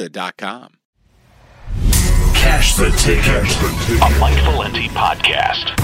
Serta.com. 0.00 0.76
Cash 2.34 2.74
the 2.76 2.90
ticket. 2.92 3.44
A 4.02 4.18
Mike 4.18 4.42
Valenti 4.44 4.88
podcast. 4.88 5.78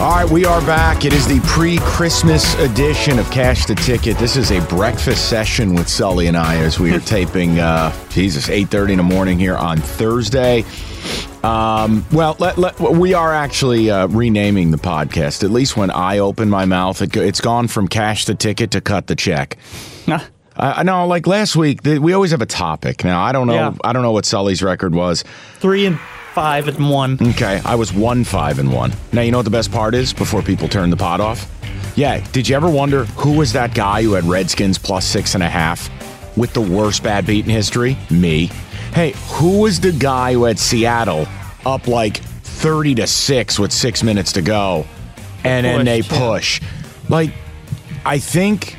All 0.00 0.10
right, 0.10 0.30
we 0.30 0.44
are 0.44 0.60
back. 0.62 1.04
It 1.04 1.12
is 1.14 1.26
the 1.26 1.40
pre-Christmas 1.46 2.54
edition 2.56 3.18
of 3.18 3.30
Cash 3.30 3.64
the 3.64 3.74
Ticket. 3.76 4.18
This 4.18 4.36
is 4.36 4.50
a 4.50 4.60
breakfast 4.66 5.30
session 5.30 5.74
with 5.74 5.88
Sully 5.88 6.26
and 6.26 6.36
I 6.36 6.56
as 6.56 6.78
we 6.78 6.92
are 6.94 7.00
taping. 7.16 7.58
Uh, 7.58 7.94
Jesus, 8.10 8.50
eight 8.50 8.68
thirty 8.68 8.92
in 8.92 8.98
the 8.98 9.02
morning 9.02 9.38
here 9.38 9.56
on 9.56 9.78
Thursday. 9.78 10.64
Um, 11.42 12.04
well, 12.12 12.36
let, 12.40 12.58
let, 12.58 12.78
we 12.80 13.14
are 13.14 13.32
actually 13.32 13.90
uh, 13.90 14.08
renaming 14.08 14.72
the 14.72 14.78
podcast. 14.78 15.44
At 15.44 15.50
least 15.50 15.76
when 15.76 15.90
I 15.90 16.18
open 16.18 16.50
my 16.50 16.64
mouth, 16.64 17.00
it, 17.00 17.16
it's 17.16 17.40
gone 17.40 17.68
from 17.68 17.86
Cash 17.86 18.24
the 18.24 18.34
Ticket 18.34 18.72
to 18.72 18.80
Cut 18.80 19.06
the 19.06 19.14
Check. 19.14 19.56
I 20.58 20.82
know, 20.82 21.06
like 21.06 21.26
last 21.26 21.54
week, 21.54 21.80
we 21.84 22.12
always 22.12 22.30
have 22.30 22.40
a 22.42 22.46
topic. 22.46 23.04
Now, 23.04 23.22
I 23.22 23.32
don't 23.32 23.46
know. 23.46 23.54
Yeah. 23.54 23.74
I 23.84 23.92
don't 23.92 24.02
know 24.02 24.12
what 24.12 24.24
Sully's 24.24 24.62
record 24.62 24.94
was. 24.94 25.22
Three 25.58 25.84
and 25.86 25.98
five 26.32 26.68
and 26.68 26.90
one. 26.90 27.18
Okay, 27.20 27.60
I 27.64 27.74
was 27.74 27.92
one 27.92 28.24
five 28.24 28.58
and 28.58 28.72
one. 28.72 28.92
Now 29.12 29.22
you 29.22 29.32
know 29.32 29.38
what 29.38 29.44
the 29.44 29.50
best 29.50 29.72
part 29.72 29.94
is 29.94 30.12
before 30.12 30.42
people 30.42 30.68
turn 30.68 30.90
the 30.90 30.96
pot 30.96 31.20
off. 31.20 31.50
Yeah, 31.96 32.26
did 32.32 32.48
you 32.48 32.56
ever 32.56 32.68
wonder 32.68 33.04
who 33.04 33.36
was 33.36 33.52
that 33.54 33.74
guy 33.74 34.02
who 34.02 34.12
had 34.12 34.24
Redskins 34.24 34.76
plus 34.78 35.06
six 35.06 35.34
and 35.34 35.42
a 35.42 35.48
half 35.48 35.90
with 36.36 36.52
the 36.52 36.60
worst 36.60 37.02
bad 37.02 37.26
beat 37.26 37.46
in 37.46 37.50
history? 37.50 37.96
Me. 38.10 38.46
Hey, 38.92 39.14
who 39.28 39.60
was 39.60 39.80
the 39.80 39.92
guy 39.92 40.34
who 40.34 40.44
had 40.44 40.58
Seattle 40.58 41.26
up 41.64 41.86
like 41.86 42.18
thirty 42.18 42.94
to 42.96 43.06
six 43.06 43.58
with 43.58 43.72
six 43.72 44.02
minutes 44.02 44.32
to 44.32 44.42
go, 44.42 44.86
and 45.44 45.64
then 45.64 45.84
they 45.86 46.02
push? 46.02 46.60
Like, 47.08 47.30
I 48.04 48.18
think 48.18 48.76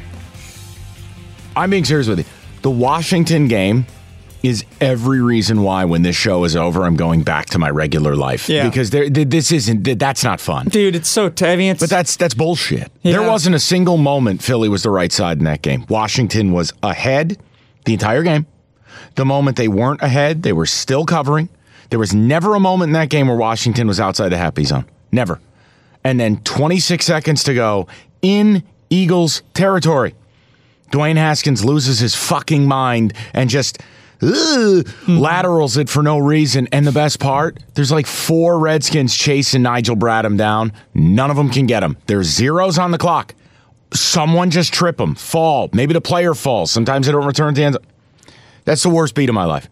I'm 1.58 1.70
being 1.70 1.86
serious 1.86 2.08
with 2.08 2.20
you. 2.20 2.26
The 2.62 2.72
Washington 2.72 3.48
game 3.48 3.86
is 4.44 4.64
every 4.80 5.22
reason 5.22 5.64
why 5.64 5.86
when 5.86 6.04
this 6.04 6.16
show 6.16 6.44
is 6.44 6.56
over, 6.56 6.84
I'm 6.84 6.96
going 6.96 7.24
back 7.24 7.48
to 7.48 7.60
my 7.60 7.70
regular 7.70 8.16
life. 8.16 8.48
Yeah. 8.48 8.68
Because 8.68 8.92
there, 8.92 9.10
this 9.10 9.52
isn't, 9.52 9.84
that's 9.98 10.24
not 10.24 10.40
fun. 10.40 10.68
Dude, 10.68 10.96
it's 10.96 11.10
so 11.10 11.30
t- 11.30 11.46
I 11.46 11.56
mean, 11.56 11.72
it's 11.72 11.80
But 11.80 11.90
that's 11.90 12.16
that's 12.16 12.34
bullshit. 12.34 12.92
There 13.04 13.24
wasn't 13.24 13.56
a 13.56 13.60
single 13.60 13.98
moment 13.98 14.42
Philly 14.44 14.70
was 14.70 14.84
the 14.84 14.90
right 14.92 15.12
side 15.12 15.40
in 15.40 15.46
that 15.46 15.62
game. 15.62 15.86
Washington 15.90 16.52
was 16.52 16.74
ahead 16.84 17.38
the 17.86 17.94
entire 17.94 18.24
game. 18.24 18.46
The 19.16 19.26
moment 19.26 19.58
they 19.58 19.68
weren't 19.68 20.02
ahead, 20.02 20.44
they 20.44 20.54
were 20.54 20.66
still 20.66 21.06
covering. 21.06 21.50
There 21.90 22.00
was 22.00 22.14
never 22.14 22.54
a 22.56 22.60
moment 22.60 22.90
in 22.90 22.94
that 22.94 23.10
game 23.10 23.28
where 23.28 23.38
Washington 23.38 23.88
was 23.88 24.00
outside 24.00 24.30
the 24.30 24.38
happy 24.38 24.64
zone. 24.66 24.86
Never. 25.12 25.40
And 26.04 26.20
then 26.20 26.38
26 26.44 27.06
seconds 27.06 27.44
to 27.46 27.54
go 27.54 27.88
in 28.22 28.64
Eagles 28.90 29.42
territory. 29.54 30.14
Dwayne 30.92 31.16
Haskins 31.16 31.66
loses 31.66 32.00
his 32.00 32.16
fucking 32.16 32.66
mind 32.66 33.14
and 33.34 33.50
just 33.50 33.80
ugh, 34.22 34.88
hmm. 34.88 35.18
laterals 35.18 35.78
it 35.78 35.90
for 35.90 36.02
no 36.02 36.18
reason. 36.18 36.68
And 36.72 36.86
the 36.86 36.92
best 36.92 37.20
part, 37.20 37.60
there's 37.74 37.92
like 37.92 38.08
four 38.08 38.60
Redskins 38.60 39.16
chasing 39.16 39.64
Nigel 39.64 39.96
Bradham 39.96 40.38
down. 40.38 40.72
None 40.94 41.30
of 41.30 41.38
them 41.38 41.50
can 41.50 41.66
get 41.66 41.84
him. 41.84 41.98
There's 42.08 42.28
zeros 42.28 42.78
on 42.78 42.92
the 42.92 42.98
clock. 42.98 43.36
Someone 43.94 44.50
just 44.50 44.74
trip 44.74 45.00
him, 45.00 45.16
fall. 45.16 45.70
Maybe 45.74 45.94
the 45.94 46.02
player 46.02 46.34
falls. 46.34 46.72
Sometimes 46.72 47.06
they 47.06 47.12
don't 47.12 47.26
return 47.26 47.54
to 47.54 47.60
the 47.60 47.66
end. 47.66 47.74
zone. 47.76 47.86
That's 48.66 48.84
the 48.84 48.90
worst 48.90 49.16
beat 49.16 49.30
of 49.30 49.36
my 49.36 49.46
life. 49.46 49.70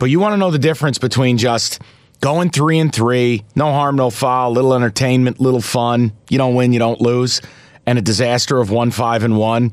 But 0.00 0.06
you 0.06 0.18
want 0.18 0.32
to 0.32 0.36
know 0.36 0.50
the 0.50 0.58
difference 0.58 0.98
between 0.98 1.38
just 1.38 1.80
going 2.20 2.50
three 2.50 2.80
and 2.80 2.92
three, 2.92 3.44
no 3.54 3.70
harm, 3.72 3.94
no 3.94 4.10
foul, 4.10 4.50
little 4.50 4.74
entertainment, 4.74 5.40
little 5.40 5.60
fun. 5.60 6.12
You 6.28 6.38
don't 6.38 6.56
win, 6.56 6.72
you 6.72 6.80
don't 6.80 7.00
lose, 7.00 7.40
and 7.86 7.98
a 7.98 8.02
disaster 8.02 8.58
of 8.58 8.70
one 8.70 8.90
five 8.90 9.22
and 9.22 9.38
one, 9.38 9.72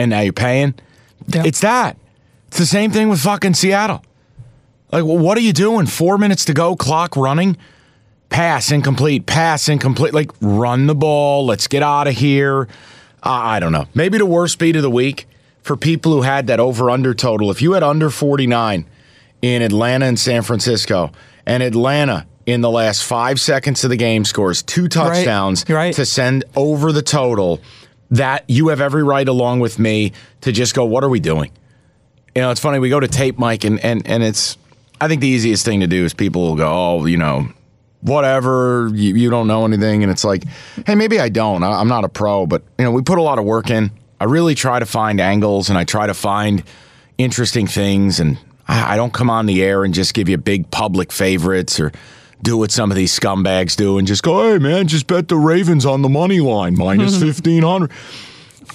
and 0.00 0.08
now 0.10 0.20
you're 0.20 0.32
paying. 0.32 0.74
Yeah. 1.26 1.42
It's 1.44 1.60
that. 1.60 1.98
It's 2.48 2.58
the 2.58 2.64
same 2.66 2.90
thing 2.90 3.10
with 3.10 3.20
fucking 3.20 3.52
Seattle. 3.52 4.02
Like, 4.90 5.04
well, 5.04 5.18
what 5.18 5.36
are 5.36 5.42
you 5.42 5.52
doing? 5.52 5.84
Four 5.84 6.16
minutes 6.16 6.46
to 6.46 6.54
go, 6.54 6.74
clock 6.74 7.16
running. 7.16 7.58
Pass 8.30 8.72
incomplete. 8.72 9.26
Pass 9.26 9.68
incomplete. 9.68 10.14
Like, 10.14 10.30
run 10.40 10.86
the 10.86 10.94
ball. 10.94 11.44
Let's 11.44 11.66
get 11.68 11.82
out 11.82 12.08
of 12.08 12.14
here. 12.14 12.66
I 13.22 13.56
I 13.56 13.60
don't 13.60 13.72
know. 13.72 13.86
Maybe 13.94 14.16
the 14.16 14.26
worst 14.26 14.58
beat 14.58 14.74
of 14.74 14.82
the 14.82 14.90
week 14.90 15.28
for 15.62 15.76
people 15.76 16.12
who 16.12 16.22
had 16.22 16.46
that 16.46 16.58
over 16.58 16.88
under 16.88 17.12
total. 17.12 17.50
If 17.50 17.60
you 17.60 17.72
had 17.72 17.82
under 17.82 18.08
49 18.08 18.86
in 19.42 19.62
Atlanta 19.62 20.06
and 20.06 20.18
San 20.18 20.42
Francisco, 20.42 21.12
and 21.44 21.62
Atlanta 21.62 22.26
in 22.46 22.62
the 22.62 22.70
last 22.70 23.04
five 23.04 23.38
seconds 23.38 23.84
of 23.84 23.90
the 23.90 23.96
game 23.96 24.24
scores 24.24 24.62
two 24.62 24.88
touchdowns 24.88 25.64
You're 25.68 25.76
right. 25.78 25.94
to 25.94 26.06
send 26.06 26.44
over 26.56 26.90
the 26.90 27.02
total, 27.02 27.60
that 28.10 28.44
you 28.48 28.68
have 28.68 28.80
every 28.80 29.02
right, 29.02 29.26
along 29.26 29.60
with 29.60 29.78
me, 29.78 30.12
to 30.40 30.52
just 30.52 30.74
go, 30.74 30.84
what 30.84 31.04
are 31.04 31.08
we 31.08 31.20
doing? 31.20 31.50
You 32.34 32.42
know, 32.42 32.50
it's 32.50 32.60
funny. 32.60 32.78
We 32.78 32.88
go 32.88 33.00
to 33.00 33.08
tape, 33.08 33.38
Mike, 33.38 33.64
and, 33.64 33.78
and, 33.84 34.06
and 34.06 34.22
it's, 34.22 34.56
I 35.00 35.08
think 35.08 35.20
the 35.20 35.28
easiest 35.28 35.64
thing 35.64 35.80
to 35.80 35.86
do 35.86 36.04
is 36.04 36.14
people 36.14 36.42
will 36.42 36.56
go, 36.56 36.68
oh, 36.70 37.06
you 37.06 37.16
know, 37.16 37.48
whatever, 38.02 38.90
you, 38.92 39.14
you 39.14 39.30
don't 39.30 39.46
know 39.46 39.64
anything. 39.64 40.02
And 40.02 40.10
it's 40.10 40.24
like, 40.24 40.44
hey, 40.86 40.94
maybe 40.94 41.20
I 41.20 41.28
don't. 41.28 41.62
I, 41.62 41.80
I'm 41.80 41.88
not 41.88 42.04
a 42.04 42.08
pro, 42.08 42.46
but, 42.46 42.62
you 42.78 42.84
know, 42.84 42.90
we 42.90 43.02
put 43.02 43.18
a 43.18 43.22
lot 43.22 43.38
of 43.38 43.44
work 43.44 43.70
in. 43.70 43.90
I 44.18 44.24
really 44.24 44.54
try 44.54 44.78
to 44.78 44.86
find 44.86 45.20
angles 45.20 45.68
and 45.68 45.78
I 45.78 45.84
try 45.84 46.06
to 46.06 46.14
find 46.14 46.62
interesting 47.18 47.66
things. 47.66 48.20
And 48.20 48.38
I, 48.68 48.94
I 48.94 48.96
don't 48.96 49.12
come 49.12 49.30
on 49.30 49.46
the 49.46 49.62
air 49.62 49.84
and 49.84 49.94
just 49.94 50.14
give 50.14 50.28
you 50.28 50.36
big 50.36 50.70
public 50.70 51.12
favorites 51.12 51.78
or 51.80 51.92
do 52.42 52.56
what 52.56 52.70
some 52.70 52.90
of 52.90 52.96
these 52.96 53.18
scumbags 53.18 53.76
do 53.76 53.98
and 53.98 54.06
just 54.06 54.22
go, 54.22 54.52
hey, 54.52 54.58
man, 54.58 54.88
just 54.88 55.06
bet 55.06 55.28
the 55.28 55.36
Ravens 55.36 55.84
on 55.84 56.02
the 56.02 56.08
money 56.08 56.40
line, 56.40 56.76
minus 56.76 57.20
1500. 57.22 57.90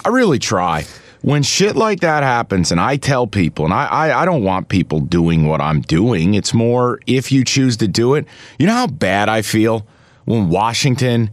I 0.04 0.08
really 0.08 0.38
try. 0.38 0.84
When 1.22 1.42
shit 1.42 1.74
like 1.74 2.00
that 2.00 2.22
happens, 2.22 2.70
and 2.70 2.80
I 2.80 2.96
tell 2.96 3.26
people, 3.26 3.64
and 3.64 3.74
I, 3.74 3.86
I, 3.86 4.22
I 4.22 4.24
don't 4.24 4.44
want 4.44 4.68
people 4.68 5.00
doing 5.00 5.46
what 5.46 5.60
I'm 5.60 5.80
doing. 5.80 6.34
It's 6.34 6.54
more 6.54 7.00
if 7.06 7.32
you 7.32 7.44
choose 7.44 7.76
to 7.78 7.88
do 7.88 8.14
it. 8.14 8.26
You 8.58 8.66
know 8.66 8.74
how 8.74 8.86
bad 8.86 9.28
I 9.28 9.42
feel 9.42 9.86
when 10.24 10.48
Washington, 10.48 11.30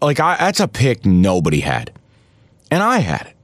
like, 0.00 0.20
I, 0.20 0.36
that's 0.36 0.60
a 0.60 0.68
pick 0.68 1.04
nobody 1.04 1.60
had, 1.60 1.90
and 2.70 2.82
I 2.82 2.98
had 2.98 3.26
it. 3.26 3.34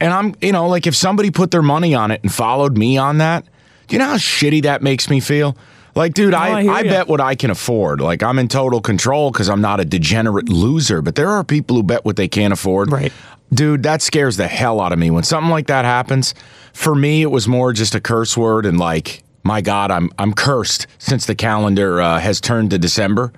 And 0.00 0.12
I'm, 0.12 0.34
you 0.40 0.50
know, 0.50 0.66
like 0.66 0.88
if 0.88 0.96
somebody 0.96 1.30
put 1.30 1.52
their 1.52 1.62
money 1.62 1.94
on 1.94 2.10
it 2.10 2.20
and 2.24 2.32
followed 2.32 2.76
me 2.76 2.98
on 2.98 3.18
that, 3.18 3.44
do 3.86 3.94
you 3.94 3.98
know 4.00 4.06
how 4.06 4.16
shitty 4.16 4.62
that 4.64 4.82
makes 4.82 5.08
me 5.08 5.20
feel? 5.20 5.56
Like, 5.94 6.14
dude, 6.14 6.34
I, 6.34 6.62
I 6.62 6.74
I 6.78 6.82
bet 6.84 7.08
what 7.08 7.20
I 7.20 7.34
can 7.34 7.50
afford. 7.50 8.00
Like, 8.00 8.22
I'm 8.22 8.38
in 8.38 8.48
total 8.48 8.80
control 8.80 9.30
because 9.30 9.48
I'm 9.50 9.60
not 9.60 9.78
a 9.78 9.84
degenerate 9.84 10.48
loser, 10.48 11.02
but 11.02 11.14
there 11.16 11.28
are 11.28 11.44
people 11.44 11.76
who 11.76 11.82
bet 11.82 12.04
what 12.04 12.16
they 12.16 12.28
can't 12.28 12.52
afford. 12.52 12.90
Right. 12.90 13.12
Dude, 13.52 13.82
that 13.82 14.00
scares 14.00 14.38
the 14.38 14.48
hell 14.48 14.80
out 14.80 14.92
of 14.92 14.98
me. 14.98 15.10
When 15.10 15.22
something 15.22 15.50
like 15.50 15.66
that 15.66 15.84
happens, 15.84 16.34
for 16.72 16.94
me, 16.94 17.20
it 17.20 17.30
was 17.30 17.46
more 17.46 17.74
just 17.74 17.94
a 17.94 18.00
curse 18.00 18.36
word 18.36 18.64
and 18.64 18.78
like, 18.78 19.22
my 19.44 19.60
God, 19.60 19.90
I'm 19.90 20.10
I'm 20.18 20.32
cursed 20.32 20.86
since 20.98 21.26
the 21.26 21.34
calendar 21.34 22.00
uh, 22.00 22.18
has 22.20 22.40
turned 22.40 22.70
to 22.70 22.78
December. 22.78 23.32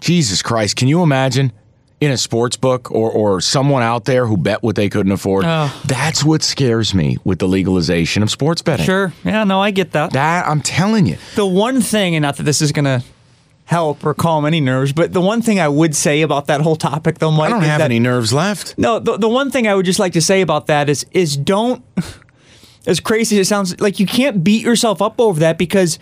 Jesus 0.00 0.42
Christ, 0.42 0.76
can 0.76 0.88
you 0.88 1.02
imagine 1.02 1.52
in 2.04 2.12
a 2.12 2.16
sports 2.16 2.56
book 2.56 2.90
or, 2.90 3.10
or 3.10 3.40
someone 3.40 3.82
out 3.82 4.04
there 4.04 4.26
who 4.26 4.36
bet 4.36 4.62
what 4.62 4.76
they 4.76 4.88
couldn't 4.88 5.12
afford? 5.12 5.44
Oh. 5.46 5.82
That's 5.86 6.22
what 6.24 6.42
scares 6.42 6.94
me 6.94 7.18
with 7.24 7.38
the 7.38 7.48
legalization 7.48 8.22
of 8.22 8.30
sports 8.30 8.62
betting. 8.62 8.86
sure. 8.86 9.12
Yeah, 9.24 9.44
no, 9.44 9.60
I 9.60 9.70
get 9.70 9.92
that. 9.92 10.12
That 10.12 10.46
I'm 10.46 10.60
telling 10.60 11.06
you. 11.06 11.16
The 11.36 11.46
one 11.46 11.80
thing, 11.80 12.14
and 12.14 12.22
not 12.22 12.36
that 12.36 12.42
this 12.44 12.60
is 12.62 12.72
gonna 12.72 13.02
help 13.66 14.04
or 14.04 14.12
calm 14.14 14.44
any 14.44 14.60
nerves. 14.60 14.92
But 14.92 15.12
the 15.12 15.20
one 15.22 15.40
thing 15.40 15.58
I 15.58 15.68
would 15.68 15.96
say 15.96 16.20
about 16.22 16.46
that 16.48 16.60
whole 16.60 16.76
topic, 16.76 17.18
though, 17.18 17.30
Mike, 17.30 17.46
I 17.48 17.50
don't 17.50 17.62
have 17.62 17.78
that- 17.78 17.86
any 17.86 17.98
nerves 17.98 18.32
left. 18.32 18.76
No, 18.76 18.98
the, 18.98 19.16
the 19.16 19.28
one 19.28 19.50
thing 19.50 19.66
I 19.66 19.74
would 19.74 19.86
just 19.86 19.98
like 19.98 20.12
to 20.12 20.20
say 20.20 20.40
about 20.42 20.66
that 20.66 20.88
is 20.88 21.06
is 21.12 21.36
don't 21.36 21.82
as 22.86 23.00
crazy 23.00 23.38
as 23.40 23.46
it 23.46 23.48
sounds 23.48 23.80
like 23.80 23.98
you 23.98 24.06
can't 24.06 24.44
beat 24.44 24.62
yourself 24.62 25.00
up 25.00 25.18
over 25.20 25.40
that 25.40 25.56
because 25.58 25.98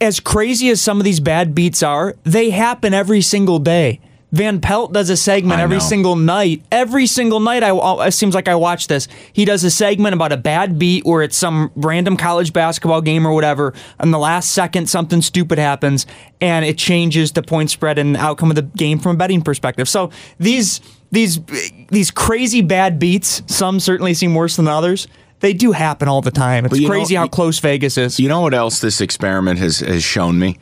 as 0.00 0.20
crazy 0.20 0.68
as 0.68 0.80
some 0.80 0.98
of 0.98 1.04
these 1.04 1.20
bad 1.20 1.54
beats 1.54 1.82
are, 1.82 2.14
they 2.24 2.50
happen 2.50 2.94
every 2.94 3.20
single 3.20 3.58
day. 3.58 4.00
Van 4.30 4.60
Pelt 4.60 4.92
does 4.92 5.08
a 5.08 5.16
segment 5.16 5.58
I 5.58 5.62
every 5.62 5.76
know. 5.78 5.82
single 5.82 6.16
night. 6.16 6.62
Every 6.70 7.06
single 7.06 7.40
night, 7.40 7.62
I 7.62 8.06
it 8.06 8.12
seems 8.12 8.34
like 8.34 8.46
I 8.46 8.54
watch 8.56 8.86
this. 8.86 9.08
He 9.32 9.46
does 9.46 9.64
a 9.64 9.70
segment 9.70 10.14
about 10.14 10.32
a 10.32 10.36
bad 10.36 10.78
beat 10.78 11.06
where 11.06 11.22
it's 11.22 11.36
some 11.36 11.70
random 11.74 12.16
college 12.16 12.52
basketball 12.52 13.00
game 13.00 13.26
or 13.26 13.32
whatever. 13.32 13.72
And 13.98 14.12
the 14.12 14.18
last 14.18 14.50
second, 14.52 14.90
something 14.90 15.22
stupid 15.22 15.58
happens, 15.58 16.06
and 16.42 16.64
it 16.64 16.76
changes 16.76 17.32
the 17.32 17.42
point 17.42 17.70
spread 17.70 17.98
and 17.98 18.14
the 18.16 18.20
outcome 18.20 18.50
of 18.50 18.56
the 18.56 18.62
game 18.62 18.98
from 18.98 19.16
a 19.16 19.18
betting 19.18 19.40
perspective. 19.40 19.88
So 19.88 20.10
these 20.38 20.82
these 21.10 21.40
these 21.88 22.10
crazy 22.10 22.60
bad 22.60 22.98
beats, 22.98 23.42
some 23.46 23.80
certainly 23.80 24.12
seem 24.12 24.34
worse 24.34 24.56
than 24.56 24.68
others. 24.68 25.08
They 25.40 25.54
do 25.54 25.72
happen 25.72 26.06
all 26.08 26.20
the 26.20 26.32
time. 26.32 26.66
It's 26.66 26.76
you 26.76 26.82
know- 26.82 26.92
crazy 26.92 27.14
how 27.14 27.28
close 27.28 27.60
Vegas 27.60 27.96
is. 27.96 28.20
You 28.20 28.28
know 28.28 28.40
what 28.42 28.52
else 28.52 28.80
this 28.80 29.00
experiment 29.00 29.58
has, 29.60 29.78
has 29.78 30.02
shown 30.02 30.38
me, 30.38 30.58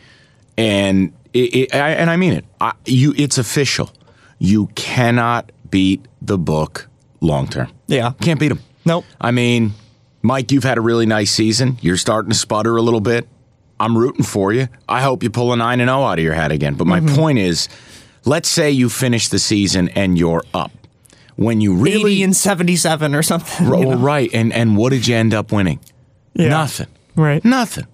and 0.56 1.12
it, 1.36 1.54
it, 1.72 1.74
I, 1.74 1.90
and 1.90 2.10
I 2.10 2.16
mean 2.16 2.32
it. 2.32 2.44
I, 2.60 2.72
you, 2.84 3.14
it's 3.16 3.38
official. 3.38 3.90
You 4.38 4.66
cannot 4.74 5.52
beat 5.70 6.04
the 6.22 6.38
book 6.38 6.88
long 7.20 7.48
term. 7.48 7.68
Yeah. 7.86 8.12
can't 8.20 8.38
beat 8.40 8.48
them. 8.48 8.60
Nope. 8.84 9.04
I 9.20 9.30
mean, 9.30 9.72
Mike, 10.22 10.52
you've 10.52 10.64
had 10.64 10.78
a 10.78 10.80
really 10.80 11.06
nice 11.06 11.30
season. 11.30 11.78
You're 11.80 11.96
starting 11.96 12.30
to 12.30 12.36
sputter 12.36 12.76
a 12.76 12.82
little 12.82 13.00
bit. 13.00 13.28
I'm 13.78 13.96
rooting 13.96 14.24
for 14.24 14.52
you. 14.52 14.68
I 14.88 15.02
hope 15.02 15.22
you 15.22 15.30
pull 15.30 15.52
a 15.52 15.56
nine 15.56 15.80
and 15.80 15.88
zero 15.88 16.02
out 16.02 16.18
of 16.18 16.24
your 16.24 16.34
hat 16.34 16.50
again. 16.52 16.74
But 16.74 16.86
my 16.86 17.00
Mm-hmm. 17.00 17.14
point 17.16 17.38
is, 17.38 17.68
let's 18.24 18.48
say 18.48 18.70
you 18.70 18.88
finish 18.88 19.28
the 19.28 19.38
season 19.38 19.88
and 19.90 20.16
you're 20.18 20.42
up. 20.54 20.70
When 21.36 21.60
you 21.60 21.74
really 21.74 22.12
80 22.14 22.22
and 22.22 22.36
77 22.36 23.14
or 23.14 23.22
something. 23.22 23.68
Well, 23.68 23.80
you 23.80 23.86
know? 23.90 23.96
right, 23.98 24.30
and 24.32 24.52
and 24.54 24.76
what 24.78 24.90
did 24.90 25.06
you 25.06 25.14
end 25.16 25.34
up 25.34 25.52
winning? 25.52 25.80
Yeah. 26.32 26.48
Nothing. 26.48 26.86
Right. 27.14 27.44
Nothing. 27.44 27.86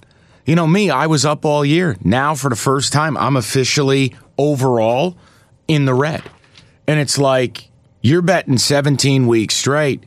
You 0.44 0.56
know 0.56 0.66
me, 0.66 0.90
I 0.90 1.06
was 1.06 1.24
up 1.24 1.44
all 1.44 1.64
year. 1.64 1.96
Now 2.02 2.34
for 2.34 2.50
the 2.50 2.56
first 2.56 2.92
time, 2.92 3.16
I'm 3.16 3.36
officially 3.36 4.14
overall 4.36 5.16
in 5.68 5.84
the 5.84 5.94
red. 5.94 6.22
And 6.86 6.98
it's 6.98 7.16
like 7.16 7.68
you're 8.00 8.22
betting 8.22 8.58
17 8.58 9.26
weeks 9.26 9.54
straight. 9.54 10.04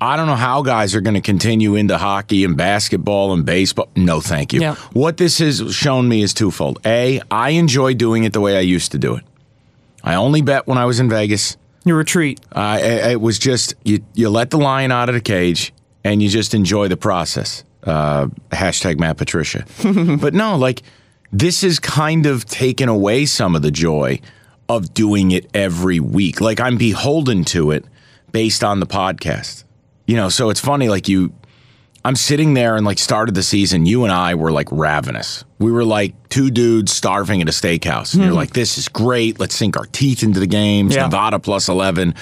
I 0.00 0.16
don't 0.16 0.26
know 0.26 0.34
how 0.34 0.62
guys 0.62 0.94
are 0.94 1.00
going 1.00 1.14
to 1.14 1.20
continue 1.20 1.74
into 1.74 1.96
hockey 1.96 2.44
and 2.44 2.56
basketball 2.56 3.32
and 3.32 3.46
baseball. 3.46 3.88
No, 3.96 4.20
thank 4.20 4.52
you. 4.52 4.60
Yeah. 4.60 4.74
What 4.92 5.16
this 5.16 5.38
has 5.38 5.74
shown 5.74 6.08
me 6.08 6.22
is 6.22 6.34
twofold. 6.34 6.80
A, 6.84 7.20
I 7.30 7.50
enjoy 7.50 7.94
doing 7.94 8.24
it 8.24 8.32
the 8.32 8.40
way 8.40 8.56
I 8.56 8.60
used 8.60 8.92
to 8.92 8.98
do 8.98 9.16
it. 9.16 9.24
I 10.02 10.14
only 10.14 10.42
bet 10.42 10.66
when 10.66 10.78
I 10.78 10.84
was 10.84 11.00
in 11.00 11.08
Vegas. 11.08 11.56
Your 11.84 11.96
retreat. 11.96 12.40
Uh, 12.52 12.78
it, 12.80 13.12
it 13.12 13.20
was 13.20 13.38
just 13.38 13.74
you, 13.84 14.04
you 14.14 14.28
let 14.28 14.50
the 14.50 14.58
lion 14.58 14.92
out 14.92 15.08
of 15.08 15.14
the 15.14 15.20
cage 15.20 15.72
and 16.04 16.22
you 16.22 16.28
just 16.28 16.52
enjoy 16.52 16.88
the 16.88 16.96
process. 16.96 17.64
Uh, 17.86 18.26
hashtag 18.50 18.98
Matt 18.98 19.16
Patricia. 19.16 19.64
but 20.20 20.34
no, 20.34 20.56
like 20.56 20.82
this 21.32 21.62
is 21.62 21.78
kind 21.78 22.26
of 22.26 22.44
taken 22.44 22.88
away 22.88 23.26
some 23.26 23.54
of 23.54 23.62
the 23.62 23.70
joy 23.70 24.20
of 24.68 24.92
doing 24.94 25.30
it 25.30 25.48
every 25.54 26.00
week. 26.00 26.40
Like 26.40 26.60
I'm 26.60 26.76
beholden 26.76 27.44
to 27.46 27.70
it 27.70 27.84
based 28.32 28.64
on 28.64 28.80
the 28.80 28.86
podcast. 28.86 29.64
You 30.06 30.16
know, 30.16 30.28
so 30.28 30.50
it's 30.50 30.60
funny. 30.60 30.88
Like 30.88 31.08
you, 31.08 31.32
I'm 32.04 32.16
sitting 32.16 32.54
there 32.54 32.76
and 32.76 32.84
like 32.84 32.98
started 32.98 33.34
the 33.34 33.42
season. 33.42 33.86
You 33.86 34.04
and 34.04 34.12
I 34.12 34.34
were 34.34 34.52
like 34.52 34.68
ravenous. 34.70 35.44
We 35.58 35.72
were 35.72 35.84
like 35.84 36.28
two 36.28 36.50
dudes 36.50 36.92
starving 36.92 37.40
at 37.40 37.48
a 37.48 37.52
steakhouse. 37.52 38.14
And 38.14 38.22
you're 38.22 38.32
like, 38.32 38.52
this 38.52 38.78
is 38.78 38.88
great. 38.88 39.40
Let's 39.40 39.54
sink 39.54 39.76
our 39.76 39.86
teeth 39.86 40.22
into 40.22 40.38
the 40.40 40.46
games. 40.46 40.94
Yeah. 40.94 41.02
Nevada 41.04 41.38
plus 41.38 41.68
11. 41.68 42.14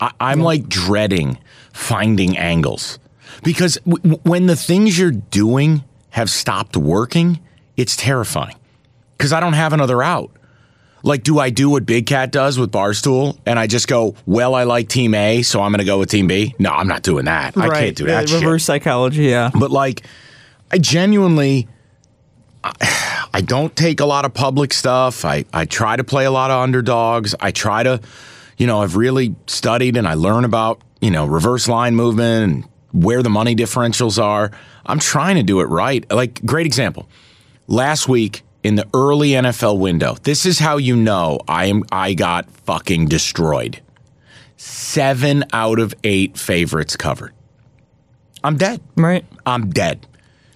I, 0.00 0.12
I'm 0.20 0.40
like 0.40 0.68
dreading 0.68 1.38
finding 1.72 2.36
angles 2.36 2.98
because 3.42 3.76
w- 3.86 4.18
when 4.22 4.46
the 4.46 4.56
things 4.56 4.98
you're 4.98 5.10
doing 5.10 5.84
have 6.10 6.30
stopped 6.30 6.76
working, 6.76 7.40
it's 7.76 7.96
terrifying 7.96 8.56
because 9.16 9.32
I 9.32 9.40
don't 9.40 9.52
have 9.52 9.72
another 9.72 10.02
out. 10.02 10.30
Like, 11.02 11.22
do 11.22 11.38
I 11.38 11.48
do 11.48 11.70
what 11.70 11.86
Big 11.86 12.04
Cat 12.06 12.30
does 12.30 12.58
with 12.58 12.70
Barstool 12.70 13.38
and 13.46 13.58
I 13.58 13.66
just 13.66 13.88
go, 13.88 14.14
well, 14.26 14.54
I 14.54 14.64
like 14.64 14.88
Team 14.88 15.14
A, 15.14 15.40
so 15.40 15.62
I'm 15.62 15.70
going 15.72 15.78
to 15.78 15.84
go 15.84 15.98
with 15.98 16.10
Team 16.10 16.26
B? 16.26 16.54
No, 16.58 16.70
I'm 16.70 16.88
not 16.88 17.02
doing 17.02 17.24
that. 17.24 17.56
I 17.56 17.70
can't 17.70 17.96
do 17.96 18.04
that. 18.06 18.28
Shit. 18.28 18.42
Reverse 18.42 18.64
psychology, 18.64 19.24
yeah. 19.24 19.50
But 19.58 19.70
like, 19.70 20.02
I 20.70 20.76
genuinely, 20.76 21.68
I, 22.62 23.28
I 23.32 23.40
don't 23.40 23.74
take 23.74 24.00
a 24.00 24.04
lot 24.04 24.26
of 24.26 24.34
public 24.34 24.74
stuff. 24.74 25.24
I, 25.24 25.46
I 25.54 25.64
try 25.64 25.96
to 25.96 26.04
play 26.04 26.26
a 26.26 26.30
lot 26.30 26.50
of 26.50 26.60
underdogs. 26.60 27.34
I 27.40 27.50
try 27.50 27.82
to, 27.82 28.00
you 28.58 28.66
know, 28.66 28.82
I've 28.82 28.96
really 28.96 29.34
studied 29.46 29.96
and 29.96 30.06
I 30.06 30.14
learn 30.14 30.44
about, 30.44 30.82
you 31.00 31.10
know, 31.10 31.24
reverse 31.24 31.66
line 31.66 31.96
movement 31.96 32.52
and 32.52 32.69
where 32.92 33.22
the 33.22 33.30
money 33.30 33.54
differentials 33.54 34.22
are. 34.22 34.50
I'm 34.86 34.98
trying 34.98 35.36
to 35.36 35.42
do 35.42 35.60
it 35.60 35.64
right. 35.64 36.10
Like, 36.10 36.44
great 36.44 36.66
example. 36.66 37.08
Last 37.66 38.08
week 38.08 38.42
in 38.62 38.74
the 38.74 38.88
early 38.94 39.30
NFL 39.30 39.78
window, 39.78 40.16
this 40.22 40.44
is 40.44 40.58
how 40.58 40.76
you 40.76 40.96
know 40.96 41.40
I 41.46 41.66
am 41.66 41.84
I 41.92 42.14
got 42.14 42.50
fucking 42.50 43.06
destroyed. 43.06 43.80
Seven 44.56 45.44
out 45.52 45.78
of 45.78 45.94
eight 46.04 46.36
favorites 46.36 46.96
covered. 46.96 47.32
I'm 48.42 48.56
dead. 48.56 48.80
Right. 48.96 49.24
I'm 49.46 49.70
dead 49.70 50.06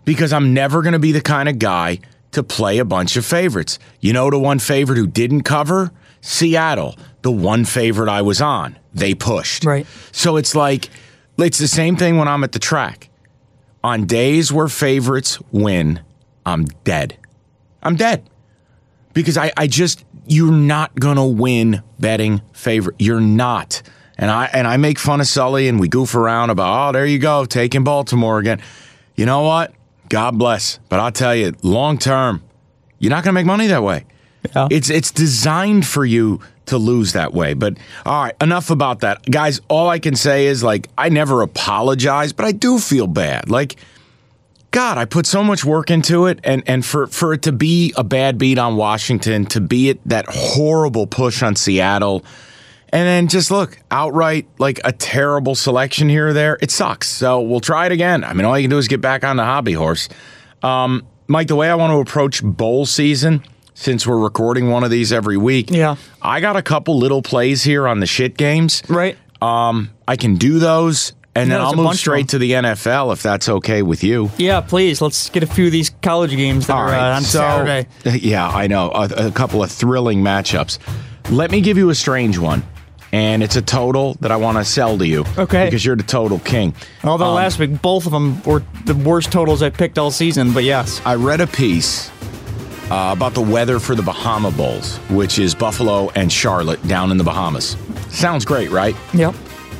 because 0.05 0.33
I'm 0.33 0.55
never 0.55 0.83
going 0.83 0.93
to 0.93 0.99
be 0.99 1.13
the 1.13 1.21
kind 1.21 1.49
of 1.49 1.59
guy 1.59 2.01
to 2.33 2.43
play 2.43 2.79
a 2.79 2.85
bunch 2.85 3.17
of 3.17 3.25
favorites. 3.25 3.79
You 4.01 4.13
know, 4.13 4.29
the 4.31 4.39
one 4.39 4.59
favorite 4.59 4.97
who 4.97 5.07
didn't 5.07 5.43
cover? 5.43 5.93
Seattle, 6.21 6.97
the 7.23 7.31
one 7.31 7.65
favorite 7.65 8.09
I 8.09 8.23
was 8.23 8.41
on. 8.41 8.79
They 8.93 9.15
pushed. 9.15 9.65
Right. 9.65 9.87
So 10.13 10.37
it's 10.37 10.55
like, 10.55 10.89
it's 11.39 11.59
the 11.59 11.69
same 11.69 11.97
thing 11.97 12.17
when 12.17 12.29
I'm 12.29 12.45
at 12.45 12.53
the 12.53 12.59
track. 12.59 13.11
On 13.83 14.07
days 14.07 14.53
where 14.53 14.69
favorites 14.69 15.39
win, 15.53 16.01
I'm 16.47 16.65
dead. 16.85 17.19
I'm 17.83 17.97
dead 17.97 18.29
because 19.13 19.37
I, 19.37 19.53
I 19.57 19.67
just 19.67 20.05
you're 20.27 20.53
not 20.53 20.95
gonna 20.99 21.27
win 21.27 21.83
betting 21.99 22.41
favorite. 22.53 22.97
You're 22.99 23.21
not. 23.21 23.83
And 24.17 24.31
I 24.31 24.47
and 24.53 24.67
I 24.67 24.77
make 24.77 24.99
fun 24.99 25.21
of 25.21 25.27
Sully 25.27 25.69
and 25.69 25.79
we 25.81 25.89
goof 25.89 26.15
around 26.15 26.51
about 26.51 26.89
oh 26.89 26.93
there 26.93 27.07
you 27.07 27.19
go 27.19 27.45
taking 27.45 27.85
Baltimore 27.85 28.39
again. 28.39 28.63
You 29.17 29.27
know 29.27 29.43
what? 29.43 29.75
God 30.09 30.39
bless. 30.39 30.79
But 30.89 31.01
I'll 31.01 31.13
tell 31.13 31.35
you, 31.35 31.53
long 31.63 31.99
term, 31.99 32.43
you're 32.99 33.11
not 33.11 33.25
gonna 33.25 33.35
make 33.35 33.47
money 33.47 33.67
that 33.67 33.83
way. 33.83 34.07
Yeah. 34.55 34.69
It's 34.71 34.91
it's 34.91 35.11
designed 35.11 35.87
for 35.87 36.05
you 36.05 36.41
to 36.67 36.79
lose 36.79 37.13
that 37.13 37.33
way. 37.33 37.55
But 37.55 37.79
all 38.05 38.25
right, 38.25 38.35
enough 38.41 38.71
about 38.71 39.01
that. 39.01 39.25
Guys, 39.31 39.61
all 39.69 39.89
I 39.89 39.99
can 39.99 40.17
say 40.17 40.47
is 40.47 40.63
like 40.63 40.89
I 40.97 41.09
never 41.09 41.43
apologize, 41.43 42.33
but 42.33 42.47
I 42.47 42.53
do 42.53 42.79
feel 42.79 43.07
bad. 43.07 43.51
Like 43.51 43.77
God, 44.75 44.99
I 44.99 45.05
put 45.05 45.25
so 45.25 45.45
much 45.45 45.65
work 45.65 45.89
into 45.89 46.27
it, 46.27 46.41
and 46.43 46.65
and 46.67 46.85
for 46.85 47.07
for 47.07 47.33
it 47.33 47.43
to 47.43 47.53
be 47.53 47.95
a 47.97 48.03
bad 48.03 48.39
beat 48.39 48.59
on 48.59 48.77
Washington, 48.77 49.47
to 49.47 49.61
be 49.61 49.91
it 49.91 50.01
that 50.09 50.27
horrible 50.29 51.07
push 51.07 51.45
on 51.45 51.55
Seattle, 51.55 52.25
and 52.89 53.07
then 53.07 53.29
just 53.29 53.53
look 53.53 53.79
outright 53.93 54.49
like 54.59 54.81
a 54.85 54.91
terrible 54.91 55.55
selection 55.55 56.09
here 56.09 56.29
or 56.29 56.33
there. 56.33 56.59
It 56.61 56.73
sucks. 56.73 57.09
So 57.09 57.41
we'll 57.41 57.61
try 57.61 57.87
it 57.87 57.93
again. 57.93 58.25
I 58.25 58.33
mean, 58.33 58.47
all 58.47 58.59
you 58.59 58.65
can 58.65 58.71
do 58.71 58.79
is 58.79 58.89
get 58.89 59.01
back 59.01 59.23
on 59.23 59.37
the 59.37 59.45
hobby 59.45 59.75
horse. 59.75 60.09
Um, 60.63 61.07
Mike, 61.29 61.47
the 61.47 61.57
way 61.57 61.71
I 61.71 61.77
want 61.77 61.93
to 61.93 61.99
approach 61.99 62.43
bowl 62.43 62.85
season, 62.85 63.45
since 63.75 64.07
we're 64.07 64.19
recording 64.19 64.71
one 64.71 64.85
of 64.85 64.91
these 64.91 65.13
every 65.13 65.37
week, 65.37 65.71
Yeah. 65.71 65.97
I 66.23 66.41
got 66.41 66.57
a 66.57 66.63
couple 66.63 66.97
little 66.99 67.23
plays 67.23 67.63
here 67.65 67.87
on 67.89 68.01
the 68.01 68.07
shit 68.07 68.37
games. 68.37 68.83
Right. 68.89 69.19
Um, 69.43 69.91
I 70.09 70.17
can 70.17 70.37
do 70.37 70.59
those, 70.59 71.13
and 71.35 71.49
Yeah, 71.51 71.57
then 71.59 71.67
I'll 71.67 71.75
move 71.75 71.97
straight 71.97 72.29
to 72.29 72.39
the 72.39 72.53
NFL 72.53 73.13
if 73.13 73.23
that's 73.23 73.49
okay 73.49 73.83
with 73.83 74.03
you. 74.05 74.31
Yeah, 74.39 74.61
please. 74.61 75.03
Let's 75.03 75.29
get 75.29 75.43
a 75.43 75.47
few 75.47 75.67
of 75.67 75.73
these 75.73 75.91
college 76.03 76.31
games 76.31 76.67
that 76.69 76.75
All 76.75 76.83
are 76.83 76.87
right, 76.87 77.13
uh, 77.13 77.17
on 77.17 77.23
so 77.23 77.41
Saturday. 77.41 77.89
yeah, 78.21 78.49
I 78.49 78.69
know 78.69 78.91
a, 78.93 79.27
a 79.29 79.31
couple 79.33 79.63
of 79.63 79.71
thrilling 79.71 80.23
matchups. 80.23 80.79
Let 81.31 81.51
me 81.51 81.61
give 81.61 81.77
you 81.77 81.91
a 81.91 81.95
strange 81.95 82.39
one, 82.39 82.63
and 83.13 83.43
it's 83.43 83.57
a 83.57 83.63
total 83.63 84.15
that 84.21 84.31
I 84.31 84.37
want 84.37 84.57
to 84.59 84.65
sell 84.65 84.97
to 84.99 85.07
you. 85.07 85.25
Okay. 85.37 85.65
because 85.67 85.85
you're 85.85 85.97
the 85.97 86.03
total 86.05 86.39
king. 86.39 86.75
Although 87.03 87.27
Um, 87.31 87.35
last 87.35 87.59
week 87.59 87.83
both 87.83 88.07
of 88.07 88.13
them 88.13 88.41
were 88.45 88.63
the 88.85 88.95
worst 88.95 89.33
totals 89.33 89.63
I 89.63 89.71
picked 89.71 89.99
all 89.99 90.11
season, 90.13 90.53
but 90.53 90.63
yes. 90.65 91.03
I 91.05 91.17
read 91.17 91.41
a 91.41 91.47
piece 91.47 92.11
uh, 92.91 93.13
about 93.17 93.35
the 93.35 93.41
weather 93.41 93.79
for 93.79 93.95
the 93.95 94.03
Bahama 94.03 94.51
Bowls, 94.51 94.97
which 95.11 95.39
is 95.39 95.55
Buffalo 95.55 96.11
and 96.11 96.31
Charlotte 96.31 96.87
down 96.87 97.11
in 97.11 97.17
the 97.17 97.25
Bahamas. 97.25 97.77
Sounds 98.11 98.45
great, 98.45 98.71
right? 98.71 98.95
Yep. 99.15 99.35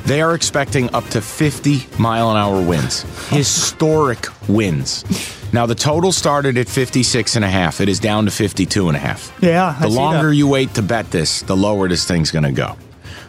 They 0.05 0.21
are 0.21 0.35
expecting 0.35 0.93
up 0.93 1.03
to 1.09 1.21
50 1.21 1.87
mile 1.99 2.29
an 2.31 2.37
hour 2.37 2.61
winds. 2.61 3.01
Historic 3.29 4.27
winds. 4.47 5.03
Now 5.51 5.65
the 5.65 5.73
total 5.75 6.11
started 6.11 6.57
at 6.57 6.67
56 6.67 7.35
and 7.35 7.45
a 7.45 7.49
half. 7.49 7.81
It 7.81 7.89
is 7.89 7.99
down 7.99 8.25
to 8.25 8.31
52 8.31 8.87
and 8.87 8.95
a 8.95 8.99
half. 8.99 9.35
Yeah, 9.41 9.75
The 9.81 9.87
longer 9.89 10.31
you 10.31 10.47
wait 10.47 10.73
to 10.75 10.81
bet 10.81 11.09
this, 11.11 11.41
the 11.41 11.55
lower 11.55 11.87
this 11.87 12.05
thing's 12.05 12.29
going 12.29 12.43
to 12.43 12.51
go. 12.51 12.75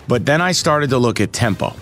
But 0.09 0.27
then 0.27 0.41
I 0.41 0.53
started 0.53 0.91
to 0.91 0.99
look 0.99 1.21
at 1.21 1.33
tempo. 1.33 1.75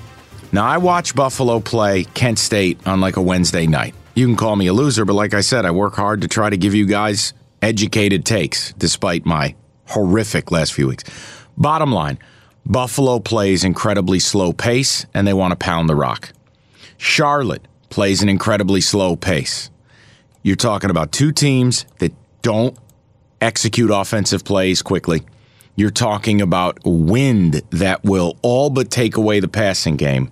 Now 0.53 0.65
I 0.67 0.79
watch 0.79 1.15
Buffalo 1.15 1.59
play 1.61 2.05
Kent 2.05 2.39
State 2.39 2.79
on 2.87 3.01
like 3.01 3.17
a 3.17 3.23
Wednesday 3.23 3.67
night. 3.67 3.95
You 4.15 4.27
can 4.27 4.37
call 4.37 4.55
me 4.55 4.69
a 4.69 4.73
loser, 4.73 5.05
but 5.05 5.15
like 5.15 5.35
I 5.35 5.41
said, 5.41 5.65
I 5.67 5.73
work 5.73 5.95
hard 5.95 6.21
to 6.21 6.29
try 6.29 6.49
to 6.51 6.57
give 6.57 6.73
you 6.75 6.87
guys 6.87 7.33
educated 7.65 8.27
takes, 8.27 8.75
despite 8.75 9.25
my 9.25 9.55
horrific 9.87 10.53
last 10.53 10.75
few 10.75 10.87
weeks. 10.87 11.05
Bottom 11.57 11.93
line 11.93 12.19
Buffalo 12.67 13.19
plays 13.19 13.65
incredibly 13.65 14.19
slow 14.19 14.53
pace 14.53 15.07
and 15.15 15.27
they 15.27 15.33
want 15.33 15.53
to 15.53 15.57
pound 15.57 15.89
the 15.89 15.95
rock. 15.95 16.33
Charlotte 16.97 17.67
plays 17.91 18.23
an 18.23 18.29
incredibly 18.29 18.81
slow 18.81 19.17
pace. 19.17 19.71
You're 20.43 20.57
talking 20.57 20.91
about 20.91 21.11
two 21.11 21.33
teams 21.33 21.87
that 21.99 22.13
don't 22.43 22.77
execute 23.41 23.91
offensive 23.91 24.45
plays 24.45 24.83
quickly. 24.83 25.23
You're 25.77 25.91
talking 25.91 26.41
about 26.41 26.79
wind 26.85 27.63
that 27.71 28.05
will 28.05 28.39
all 28.43 28.71
but 28.71 28.91
take 28.91 29.17
away 29.17 29.41
the 29.41 29.49
passing 29.49 29.97
game. 29.97 30.31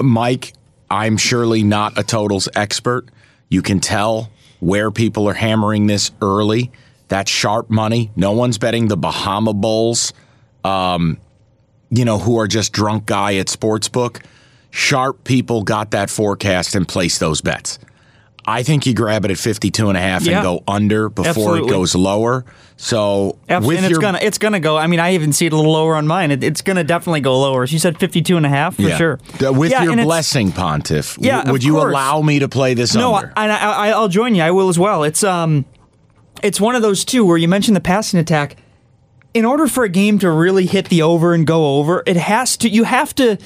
Mike, 0.00 0.52
I'm 0.90 1.16
surely 1.16 1.62
not 1.62 1.96
a 1.98 2.02
totals 2.02 2.48
expert. 2.54 3.08
You 3.48 3.62
can 3.62 3.80
tell 3.80 4.30
where 4.60 4.90
people 4.90 5.28
are 5.28 5.34
hammering 5.34 5.86
this 5.86 6.10
early. 6.22 6.70
That's 7.08 7.30
sharp 7.30 7.70
money. 7.70 8.10
No 8.16 8.32
one's 8.32 8.58
betting 8.58 8.88
the 8.88 8.96
Bahama 8.96 9.54
Bulls, 9.54 10.12
um, 10.64 11.18
you 11.90 12.04
know, 12.04 12.18
who 12.18 12.38
are 12.38 12.48
just 12.48 12.72
drunk 12.72 13.06
guy 13.06 13.36
at 13.36 13.46
sportsbook. 13.46 14.24
Sharp 14.70 15.24
people 15.24 15.62
got 15.62 15.92
that 15.92 16.10
forecast 16.10 16.74
and 16.74 16.86
placed 16.86 17.20
those 17.20 17.40
bets. 17.40 17.78
I 18.48 18.62
think 18.62 18.86
you 18.86 18.94
grab 18.94 19.24
it 19.24 19.30
at 19.32 19.38
52 19.38 19.88
and 19.88 19.98
a 19.98 20.00
half 20.00 20.24
Yeah. 20.24 20.36
and 20.36 20.42
go 20.44 20.62
under 20.68 21.08
before 21.08 21.28
Absolutely. 21.30 21.68
it 21.68 21.70
goes 21.70 21.94
lower. 21.96 22.44
So 22.76 23.38
with 23.48 23.50
and 23.50 23.86
it's 23.86 23.88
your 23.90 24.00
gonna 24.00 24.18
it's 24.22 24.38
gonna 24.38 24.60
go. 24.60 24.76
I 24.76 24.86
mean, 24.86 25.00
I 25.00 25.14
even 25.14 25.32
see 25.32 25.46
it 25.46 25.52
a 25.52 25.56
little 25.56 25.72
lower 25.72 25.94
on 25.96 26.06
mine. 26.06 26.30
It, 26.30 26.44
it's 26.44 26.62
gonna 26.62 26.84
definitely 26.84 27.20
go 27.22 27.40
lower. 27.40 27.66
She 27.66 27.78
said 27.78 27.98
52 27.98 28.36
and 28.36 28.44
a 28.46 28.48
half 28.48 28.76
for 28.76 28.82
yeah. 28.82 28.96
sure. 28.98 29.18
With 29.40 29.70
Yeah, 29.72 29.82
your 29.84 29.96
blessing, 29.96 30.52
Pontiff, 30.52 31.16
Yeah, 31.20 31.50
would 31.50 31.64
you 31.64 31.72
course. 31.72 31.90
allow 31.90 32.20
me 32.22 32.38
to 32.40 32.48
play 32.48 32.74
this 32.74 32.94
No, 32.94 33.14
under? 33.14 33.32
I, 33.36 33.48
I, 33.48 33.88
I'll 33.90 34.08
join 34.08 34.34
you. 34.34 34.42
I 34.42 34.50
will 34.50 34.68
as 34.68 34.78
well. 34.78 35.04
It's 35.04 35.24
um, 35.24 35.64
it's 36.42 36.60
one 36.60 36.74
of 36.74 36.82
those 36.82 37.04
two 37.04 37.24
where 37.24 37.38
you 37.38 37.48
mentioned 37.48 37.76
the 37.76 37.80
passing 37.80 38.20
attack. 38.20 38.56
In 39.34 39.44
order 39.44 39.66
for 39.66 39.84
a 39.84 39.88
game 39.88 40.18
to 40.20 40.30
really 40.30 40.64
hit 40.66 40.88
the 40.88 41.02
over 41.02 41.34
and 41.34 41.46
go 41.46 41.76
over, 41.78 42.02
it 42.06 42.16
has 42.16 42.56
to. 42.58 42.68
You 42.70 42.84
have 42.84 43.14
to 43.16 43.36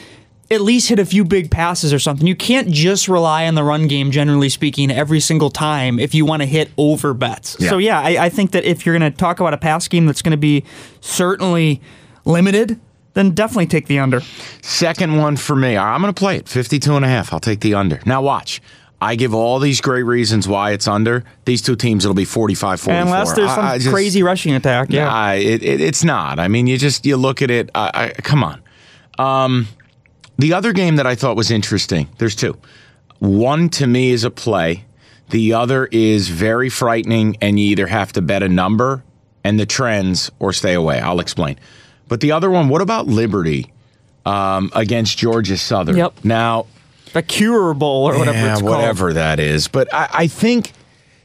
at 0.51 0.61
least 0.61 0.89
hit 0.89 0.99
a 0.99 1.05
few 1.05 1.25
big 1.25 1.51
passes 1.51 1.93
or 1.93 1.99
something. 2.01 2.27
You 2.27 2.35
can't 2.35 2.69
just 2.69 3.07
rely 3.09 3.47
on 3.47 3.55
the 3.55 3.63
run 3.63 3.87
game, 3.87 4.11
generally 4.11 4.49
speaking, 4.49 4.91
every 4.91 5.21
single 5.21 5.49
time 5.51 5.99
if 6.01 6.15
you 6.15 6.25
want 6.25 6.43
to 6.43 6.47
hit 6.47 6.71
over 6.77 7.15
bets. 7.15 7.57
Yeah. 7.61 7.71
So 7.71 7.79
yeah, 7.79 8.01
I, 8.01 8.25
I 8.25 8.29
think 8.31 8.51
that 8.53 8.65
if 8.65 8.85
you're 8.85 8.99
going 8.99 9.11
to 9.13 9.17
talk 9.17 9.39
about 9.39 9.55
a 9.55 9.59
pass 9.59 9.87
game 9.87 10.07
that's 10.07 10.23
going 10.23 10.33
to 10.33 10.37
be 10.37 10.65
certainly 11.01 11.81
limited, 12.25 12.81
then 13.15 13.31
definitely 13.31 13.67
take 13.67 13.87
the 13.87 13.99
under. 13.99 14.21
Second 14.63 15.17
one 15.19 15.37
for 15.37 15.55
me. 15.57 15.77
I'm 15.77 16.01
going 16.01 16.13
to 16.13 16.19
play 16.19 16.37
it 16.37 16.49
52 16.49 16.97
and 16.97 17.05
a 17.05 17.09
half. 17.09 17.33
I'll 17.33 17.41
take 17.41 17.61
the 17.61 17.75
under. 17.75 18.01
Now 18.07 18.23
watch. 18.23 18.61
I 19.03 19.15
give 19.15 19.33
all 19.35 19.59
these 19.61 19.81
great 19.81 20.03
reasons 20.03 20.47
why 20.47 20.73
it's 20.73 20.87
under. 20.87 21.25
These 21.47 21.63
two 21.63 21.75
teams, 21.75 22.05
it'll 22.05 22.15
be 22.15 22.27
45 22.27 22.81
44. 22.81 23.03
Unless 23.03 23.33
there's 23.33 23.51
I- 23.51 23.55
some 23.55 23.65
I 23.65 23.79
just- 23.79 23.91
crazy 23.91 24.23
rushing 24.23 24.55
attack. 24.55 24.89
Yeah. 24.91 25.05
Nah, 25.07 25.33
it, 25.33 25.63
it, 25.63 25.81
it's 25.81 26.05
not. 26.05 26.39
I 26.39 26.49
mean, 26.49 26.67
you 26.67 26.77
just 26.77 27.07
you 27.07 27.17
look 27.17 27.41
at 27.41 27.51
it. 27.51 27.71
I, 27.75 28.13
I, 28.17 28.21
come 28.21 28.45
on. 28.45 28.63
Um, 29.19 29.69
the 30.43 30.53
other 30.55 30.73
game 30.73 30.97
that 30.97 31.07
I 31.07 31.15
thought 31.15 31.37
was 31.37 31.51
interesting. 31.51 32.09
There's 32.19 32.37
two. 32.37 32.57
One 33.19 33.69
to 33.71 33.87
me 33.87 34.11
is 34.11 34.25
a 34.25 34.31
play. 34.31 34.85
The 35.31 35.55
other 35.55 35.87
is 35.87 36.29
very 36.29 36.69
frightening, 36.69 37.37
and 37.41 37.59
you 37.59 37.67
either 37.67 37.87
have 37.87 38.13
to 38.13 38.23
bet 38.23 38.43
a 38.43 38.49
number 38.49 39.05
and 39.45 39.59
the 39.59 39.67
trends 39.67 40.31
or 40.39 40.53
stay 40.53 40.75
away. 40.75 41.01
I'll 41.01 41.21
explain. 41.21 41.59
But 42.09 42.21
the 42.21 42.33
other 42.33 42.51
one, 42.51 42.69
what 42.69 42.83
about 42.83 43.07
Liberty 43.07 43.73
um, 44.27 44.71
against 44.75 45.19
Georgia 45.19 45.57
Southern? 45.57 45.97
Yep. 45.97 46.25
Now, 46.25 46.67
a 47.15 47.23
cure 47.23 47.75
bowl 47.75 48.07
or 48.09 48.19
whatever 48.19 48.39
yeah, 48.39 48.53
it's 48.53 48.61
called. 48.61 48.77
whatever 48.77 49.13
that 49.13 49.39
is. 49.39 49.69
But 49.69 49.93
I, 49.95 50.09
I 50.13 50.27
think 50.27 50.73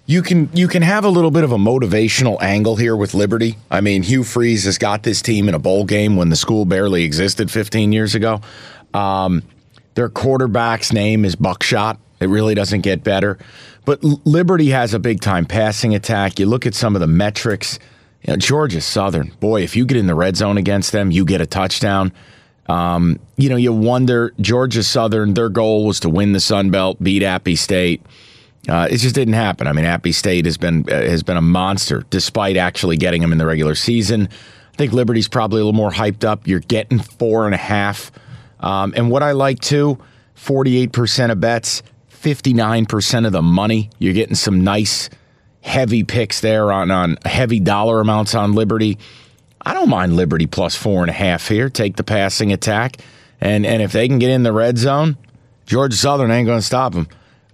you 0.05 0.21
can 0.21 0.49
you 0.53 0.67
can 0.67 0.81
have 0.81 1.03
a 1.03 1.09
little 1.09 1.31
bit 1.31 1.43
of 1.43 1.51
a 1.51 1.57
motivational 1.57 2.41
angle 2.41 2.75
here 2.75 2.95
with 2.95 3.13
Liberty. 3.13 3.57
I 3.71 3.81
mean, 3.81 4.03
Hugh 4.03 4.23
Freeze 4.23 4.65
has 4.65 4.77
got 4.77 5.03
this 5.03 5.21
team 5.21 5.49
in 5.49 5.55
a 5.55 5.59
bowl 5.59 5.85
game 5.85 6.15
when 6.15 6.29
the 6.29 6.35
school 6.35 6.65
barely 6.65 7.03
existed 7.03 7.49
15 7.49 7.91
years 7.91 8.13
ago. 8.13 8.41
Um, 8.95 9.43
their 9.95 10.09
quarterback's 10.09 10.93
name 10.93 11.25
is 11.25 11.35
Buckshot. 11.35 11.99
It 12.19 12.27
really 12.27 12.55
doesn't 12.55 12.81
get 12.81 13.03
better. 13.03 13.37
But 13.83 14.03
Liberty 14.03 14.69
has 14.69 14.93
a 14.93 14.99
big 14.99 15.21
time 15.21 15.45
passing 15.45 15.93
attack. 15.93 16.39
You 16.39 16.45
look 16.45 16.65
at 16.65 16.73
some 16.73 16.95
of 16.95 17.01
the 17.01 17.07
metrics. 17.07 17.77
You 18.23 18.33
know, 18.33 18.37
Georgia 18.37 18.81
Southern, 18.81 19.31
boy, 19.39 19.61
if 19.61 19.75
you 19.75 19.85
get 19.85 19.97
in 19.97 20.07
the 20.07 20.15
red 20.15 20.35
zone 20.35 20.57
against 20.57 20.91
them, 20.91 21.11
you 21.11 21.25
get 21.25 21.41
a 21.41 21.45
touchdown. 21.45 22.11
Um, 22.67 23.19
you 23.37 23.49
know, 23.49 23.55
you 23.55 23.71
wonder 23.71 24.33
Georgia 24.41 24.81
Southern, 24.81 25.35
their 25.35 25.49
goal 25.49 25.85
was 25.85 25.99
to 25.99 26.09
win 26.09 26.31
the 26.33 26.39
Sun 26.39 26.71
Belt, 26.71 27.01
beat 27.03 27.21
Appy 27.21 27.55
State. 27.55 28.01
Uh, 28.67 28.87
it 28.89 28.97
just 28.97 29.13
didn't 29.13 29.35
happen. 29.35 29.67
I 29.67 29.73
mean, 29.73 29.85
Appy 29.85 30.11
State 30.11 30.45
has 30.45 30.57
been 30.57 30.89
uh, 30.89 30.95
has 30.95 31.21
been 31.21 31.37
a 31.37 31.41
monster, 31.41 32.03
despite 32.09 32.57
actually 32.57 32.97
getting 32.97 33.21
them 33.21 33.31
in 33.31 33.37
the 33.37 33.45
regular 33.45 33.75
season. 33.75 34.27
I 34.73 34.77
think 34.77 34.91
Liberty's 34.91 35.27
probably 35.27 35.61
a 35.61 35.65
little 35.65 35.77
more 35.77 35.91
hyped 35.91 36.23
up. 36.23 36.47
You're 36.47 36.61
getting 36.61 36.97
four 36.99 37.45
and 37.45 37.53
a 37.53 37.59
half, 37.59 38.11
um, 38.59 38.93
and 38.95 39.09
what 39.09 39.23
I 39.23 39.31
like 39.31 39.59
too, 39.59 39.97
forty 40.33 40.77
eight 40.77 40.91
percent 40.91 41.31
of 41.31 41.39
bets, 41.39 41.83
fifty 42.07 42.53
nine 42.53 42.85
percent 42.85 43.25
of 43.25 43.31
the 43.31 43.41
money. 43.41 43.89
You're 43.99 44.13
getting 44.13 44.35
some 44.35 44.63
nice, 44.63 45.09
heavy 45.61 46.03
picks 46.03 46.41
there 46.41 46.71
on 46.71 46.91
on 46.91 47.17
heavy 47.25 47.59
dollar 47.59 47.99
amounts 48.01 48.35
on 48.35 48.53
Liberty. 48.53 48.97
I 49.61 49.73
don't 49.73 49.89
mind 49.89 50.15
Liberty 50.15 50.47
plus 50.47 50.75
four 50.75 51.01
and 51.01 51.09
a 51.09 51.13
half 51.13 51.47
here. 51.47 51.69
Take 51.69 51.95
the 51.95 52.03
passing 52.03 52.51
attack, 52.51 52.97
and 53.41 53.65
and 53.65 53.81
if 53.81 53.91
they 53.91 54.07
can 54.07 54.19
get 54.19 54.29
in 54.29 54.43
the 54.43 54.53
red 54.53 54.77
zone, 54.77 55.17
Georgia 55.65 55.97
Southern 55.97 56.31
ain't 56.31 56.45
going 56.45 56.59
to 56.59 56.65
stop 56.65 56.93
them. 56.93 57.07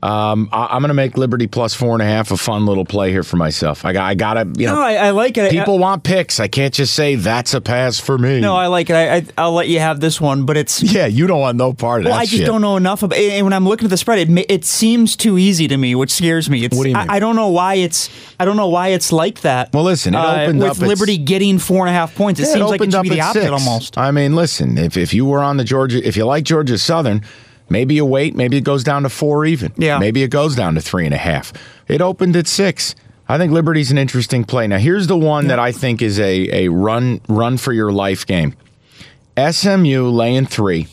Um, 0.04 0.50
I, 0.52 0.76
am 0.76 0.82
going 0.82 0.88
to 0.90 0.96
make 0.96 1.16
Liberty 1.16 1.46
plus 1.46 1.76
four 1.76 1.94
and 1.94 2.02
a 2.02 2.06
half 2.06 2.32
a 2.32 2.38
fun 2.38 2.66
little 2.66 2.86
play 2.86 3.12
here 3.12 3.22
for 3.22 3.38
myself. 3.38 3.86
I 3.86 3.94
got, 3.94 4.04
I 4.06 4.16
got 4.16 4.34
to, 4.34 4.52
you 4.60 4.66
know, 4.66 4.76
No, 4.76 4.82
I, 4.82 4.94
I 4.96 5.10
like 5.12 5.38
it. 5.38 5.46
I- 5.46 5.50
people 5.50 5.78
want 5.78 6.04
picks. 6.04 6.40
I 6.40 6.48
can't 6.48 6.74
just 6.74 6.94
say 6.96 7.16
that's 7.16 7.54
a 7.54 7.62
pass 7.62 8.00
for 8.00 8.18
me. 8.18 8.40
No, 8.40 8.56
I 8.56 8.66
like 8.68 8.90
it. 8.90 8.96
I, 8.96 9.16
I, 9.18 9.26
I'll 9.38 9.54
let 9.54 9.68
you 9.68 9.80
have 9.80 10.00
this 10.00 10.20
one, 10.20 10.46
but 10.48 10.58
it's. 10.58 10.82
yeah, 10.94 11.06
you 11.06 11.28
don't 11.28 11.40
want 11.40 11.58
no 11.58 11.74
part 11.74 12.02
of 12.02 12.06
Well, 12.06 12.16
that 12.16 12.22
I 12.22 12.26
just 12.26 12.38
shit. 12.38 12.48
don't 12.48 12.62
know 12.62 12.78
enough 12.78 13.04
about. 13.04 13.20
And 13.20 13.46
when 13.46 13.54
I'm 13.54 13.68
looking 13.68 13.86
at 13.86 13.92
the 13.92 13.98
spread, 13.98 14.28
it 14.28 14.46
it 14.50 14.66
seems 14.66 15.16
too 15.16 15.38
easy 15.38 15.68
to 15.68 15.78
me, 15.78 15.94
which 15.94 16.10
scares 16.12 16.50
me. 16.50 16.66
It's, 16.66 16.76
What 16.76 16.84
do 16.86 16.90
you 16.90 16.96
mean? 16.96 17.10
I, 17.10 17.16
I 17.18 17.20
don't 17.20 17.36
know 17.36 17.50
why 17.50 17.76
it's. 17.76 18.10
I 18.40 18.46
don't 18.46 18.58
know 18.58 18.70
why 18.70 18.88
it's 18.90 19.12
like 19.12 19.42
that. 19.42 19.72
Well, 19.72 19.84
listen, 19.84 20.16
it 20.16 20.18
uh, 20.18 20.52
with 20.52 20.64
up 20.64 20.80
Liberty 20.80 21.18
getting 21.20 21.60
four 21.60 21.86
and 21.86 21.90
a 21.90 21.94
half 21.94 22.16
points. 22.16 22.40
It 22.40 22.48
Yeah, 22.48 22.54
seems 22.54 22.66
like 22.72 22.82
it 22.82 22.84
opened 22.86 22.94
should 22.94 23.04
be 23.04 23.10
the 23.10 23.22
opposite 23.22 23.42
six. 23.44 23.52
almost. 23.52 23.98
I 24.00 24.10
mean, 24.10 24.36
listen, 24.36 24.80
if 24.80 24.98
if 24.98 25.14
you 25.14 25.26
were 25.26 25.44
on 25.44 25.58
the 25.58 25.64
Georgia, 25.64 26.06
if 26.06 26.18
you 26.18 26.26
like 26.26 26.44
Georgia 26.44 26.80
Southern, 26.80 27.22
maybe 27.72 27.96
you 27.96 28.06
wait, 28.06 28.36
maybe 28.36 28.58
it 28.58 28.64
goes 28.64 28.84
down 28.84 29.04
to 29.04 29.10
four 29.10 29.46
even. 29.46 29.74
Yeah. 29.78 29.98
Maybe 29.98 30.22
it 30.24 30.30
goes 30.30 30.56
down 30.56 30.76
to 30.76 30.82
three 30.82 31.06
and 31.06 31.14
a 31.14 31.18
half. 31.18 31.54
It 31.88 32.02
opened 32.02 32.36
at 32.36 32.48
six. 32.48 32.96
I 33.28 33.38
think 33.38 33.54
Liberty's 33.54 33.92
an 33.92 33.98
interesting 33.98 34.44
play. 34.44 34.68
Now, 34.68 34.78
here's 34.78 35.08
the 35.08 35.18
one 35.18 35.48
that 35.48 35.60
I 35.60 35.72
think 35.72 36.02
is 36.02 36.20
a 36.20 36.66
a 36.66 36.68
run 36.70 37.22
run 37.30 37.58
for 37.58 37.72
your 37.72 37.92
life 37.92 38.26
game. 38.26 38.56
SMU 39.38 40.10
laying 40.10 40.46
three 40.46 40.88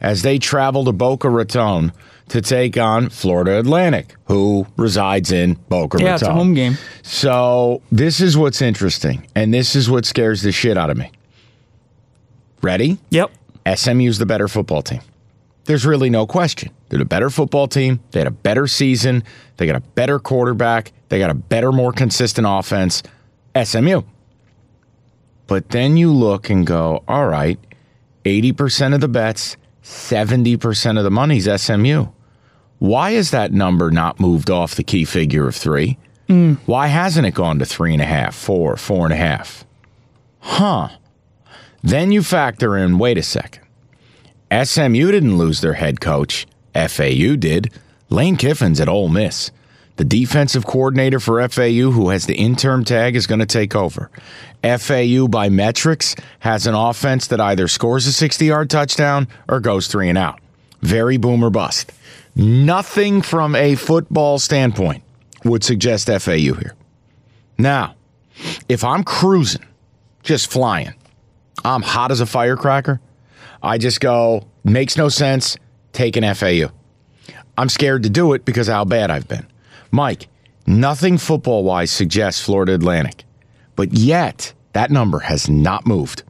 as 0.00 0.22
they 0.22 0.38
travel 0.38 0.84
to 0.84 0.92
Boca 0.92 1.28
Raton 1.28 1.92
to 2.28 2.40
take 2.40 2.78
on 2.78 3.08
Florida 3.08 3.58
Atlantic, 3.58 4.14
who 4.26 4.66
resides 4.76 5.32
in 5.32 5.54
Boca 5.68 5.96
Raton. 5.96 6.06
Yeah, 6.06 6.14
it's 6.14 6.22
a 6.22 6.32
home 6.32 6.54
game. 6.54 6.78
So 7.02 7.82
this 7.90 8.20
is 8.20 8.36
what's 8.36 8.62
interesting, 8.62 9.26
and 9.34 9.52
this 9.52 9.74
is 9.74 9.90
what 9.90 10.04
scares 10.04 10.42
the 10.42 10.52
shit 10.52 10.78
out 10.78 10.90
of 10.90 10.96
me. 10.96 11.10
Ready? 12.62 12.98
Yep. 13.10 13.32
SMU's 13.74 14.18
the 14.18 14.26
better 14.26 14.46
football 14.48 14.82
team. 14.82 15.00
There's 15.64 15.86
really 15.86 16.10
no 16.10 16.26
question. 16.26 16.72
They're 16.88 16.98
the 16.98 17.04
better 17.04 17.30
football 17.30 17.68
team. 17.68 18.00
They 18.10 18.20
had 18.20 18.26
a 18.26 18.32
better 18.32 18.66
season. 18.66 19.22
They 19.56 19.66
got 19.66 19.76
a 19.76 19.80
better 19.80 20.18
quarterback. 20.18 20.92
They 21.08 21.18
got 21.18 21.30
a 21.30 21.34
better, 21.34 21.70
more 21.72 21.92
consistent 21.92 22.46
offense. 22.48 23.02
SMU. 23.62 24.02
But 25.46 25.70
then 25.70 25.96
you 25.96 26.12
look 26.12 26.50
and 26.50 26.66
go, 26.66 27.02
all 27.08 27.26
right, 27.26 27.58
80% 28.24 28.94
of 28.94 29.00
the 29.00 29.08
bets, 29.08 29.56
70% 29.82 30.98
of 30.98 31.04
the 31.04 31.10
money's 31.10 31.48
SMU. 31.60 32.06
Why 32.78 33.10
is 33.10 33.30
that 33.32 33.52
number 33.52 33.90
not 33.90 34.20
moved 34.20 34.50
off 34.50 34.74
the 34.74 34.84
key 34.84 35.04
figure 35.04 35.48
of 35.48 35.54
three? 35.54 35.98
Hmm. 36.28 36.54
Why 36.66 36.86
hasn't 36.86 37.26
it 37.26 37.34
gone 37.34 37.58
to 37.58 37.66
three 37.66 37.92
and 37.92 38.00
a 38.00 38.06
half, 38.06 38.34
four, 38.34 38.76
four 38.76 39.04
and 39.04 39.12
a 39.12 39.16
half? 39.16 39.64
Huh. 40.38 40.88
Then 41.82 42.12
you 42.12 42.22
factor 42.22 42.76
in 42.76 42.98
wait 42.98 43.18
a 43.18 43.22
second. 43.22 43.59
SMU 44.52 45.10
didn't 45.12 45.38
lose 45.38 45.60
their 45.60 45.74
head 45.74 46.00
coach. 46.00 46.46
FAU 46.74 47.36
did. 47.36 47.72
Lane 48.08 48.36
Kiffin's 48.36 48.80
at 48.80 48.88
Ole 48.88 49.08
Miss. 49.08 49.50
The 49.96 50.04
defensive 50.04 50.66
coordinator 50.66 51.20
for 51.20 51.46
FAU, 51.46 51.90
who 51.90 52.08
has 52.08 52.26
the 52.26 52.34
interim 52.34 52.84
tag, 52.84 53.16
is 53.16 53.26
going 53.26 53.40
to 53.40 53.46
take 53.46 53.76
over. 53.76 54.10
FAU, 54.62 55.28
by 55.28 55.48
metrics, 55.48 56.16
has 56.40 56.66
an 56.66 56.74
offense 56.74 57.26
that 57.26 57.40
either 57.40 57.68
scores 57.68 58.06
a 58.06 58.12
60 58.12 58.46
yard 58.46 58.70
touchdown 58.70 59.28
or 59.48 59.60
goes 59.60 59.88
three 59.88 60.08
and 60.08 60.18
out. 60.18 60.40
Very 60.80 61.18
boomer 61.18 61.50
bust. 61.50 61.92
Nothing 62.34 63.20
from 63.20 63.54
a 63.54 63.74
football 63.74 64.38
standpoint 64.38 65.02
would 65.44 65.62
suggest 65.62 66.08
FAU 66.08 66.54
here. 66.54 66.74
Now, 67.58 67.94
if 68.68 68.84
I'm 68.84 69.04
cruising, 69.04 69.64
just 70.22 70.50
flying, 70.50 70.94
I'm 71.64 71.82
hot 71.82 72.10
as 72.10 72.20
a 72.20 72.26
firecracker. 72.26 73.00
I 73.62 73.78
just 73.78 74.00
go, 74.00 74.46
makes 74.64 74.96
no 74.96 75.08
sense, 75.08 75.56
take 75.92 76.16
an 76.16 76.34
FAU. 76.34 76.70
I'm 77.58 77.68
scared 77.68 78.02
to 78.04 78.10
do 78.10 78.32
it 78.32 78.44
because 78.44 78.68
of 78.68 78.74
how 78.74 78.84
bad 78.84 79.10
I've 79.10 79.28
been. 79.28 79.46
Mike, 79.90 80.28
Nothing 80.66 81.18
football 81.18 81.64
wise 81.64 81.90
suggests 81.90 82.40
Florida 82.40 82.74
Atlantic. 82.74 83.24
But 83.74 83.92
yet, 83.92 84.52
that 84.72 84.90
number 84.90 85.18
has 85.18 85.48
not 85.48 85.84
moved. 85.84 86.22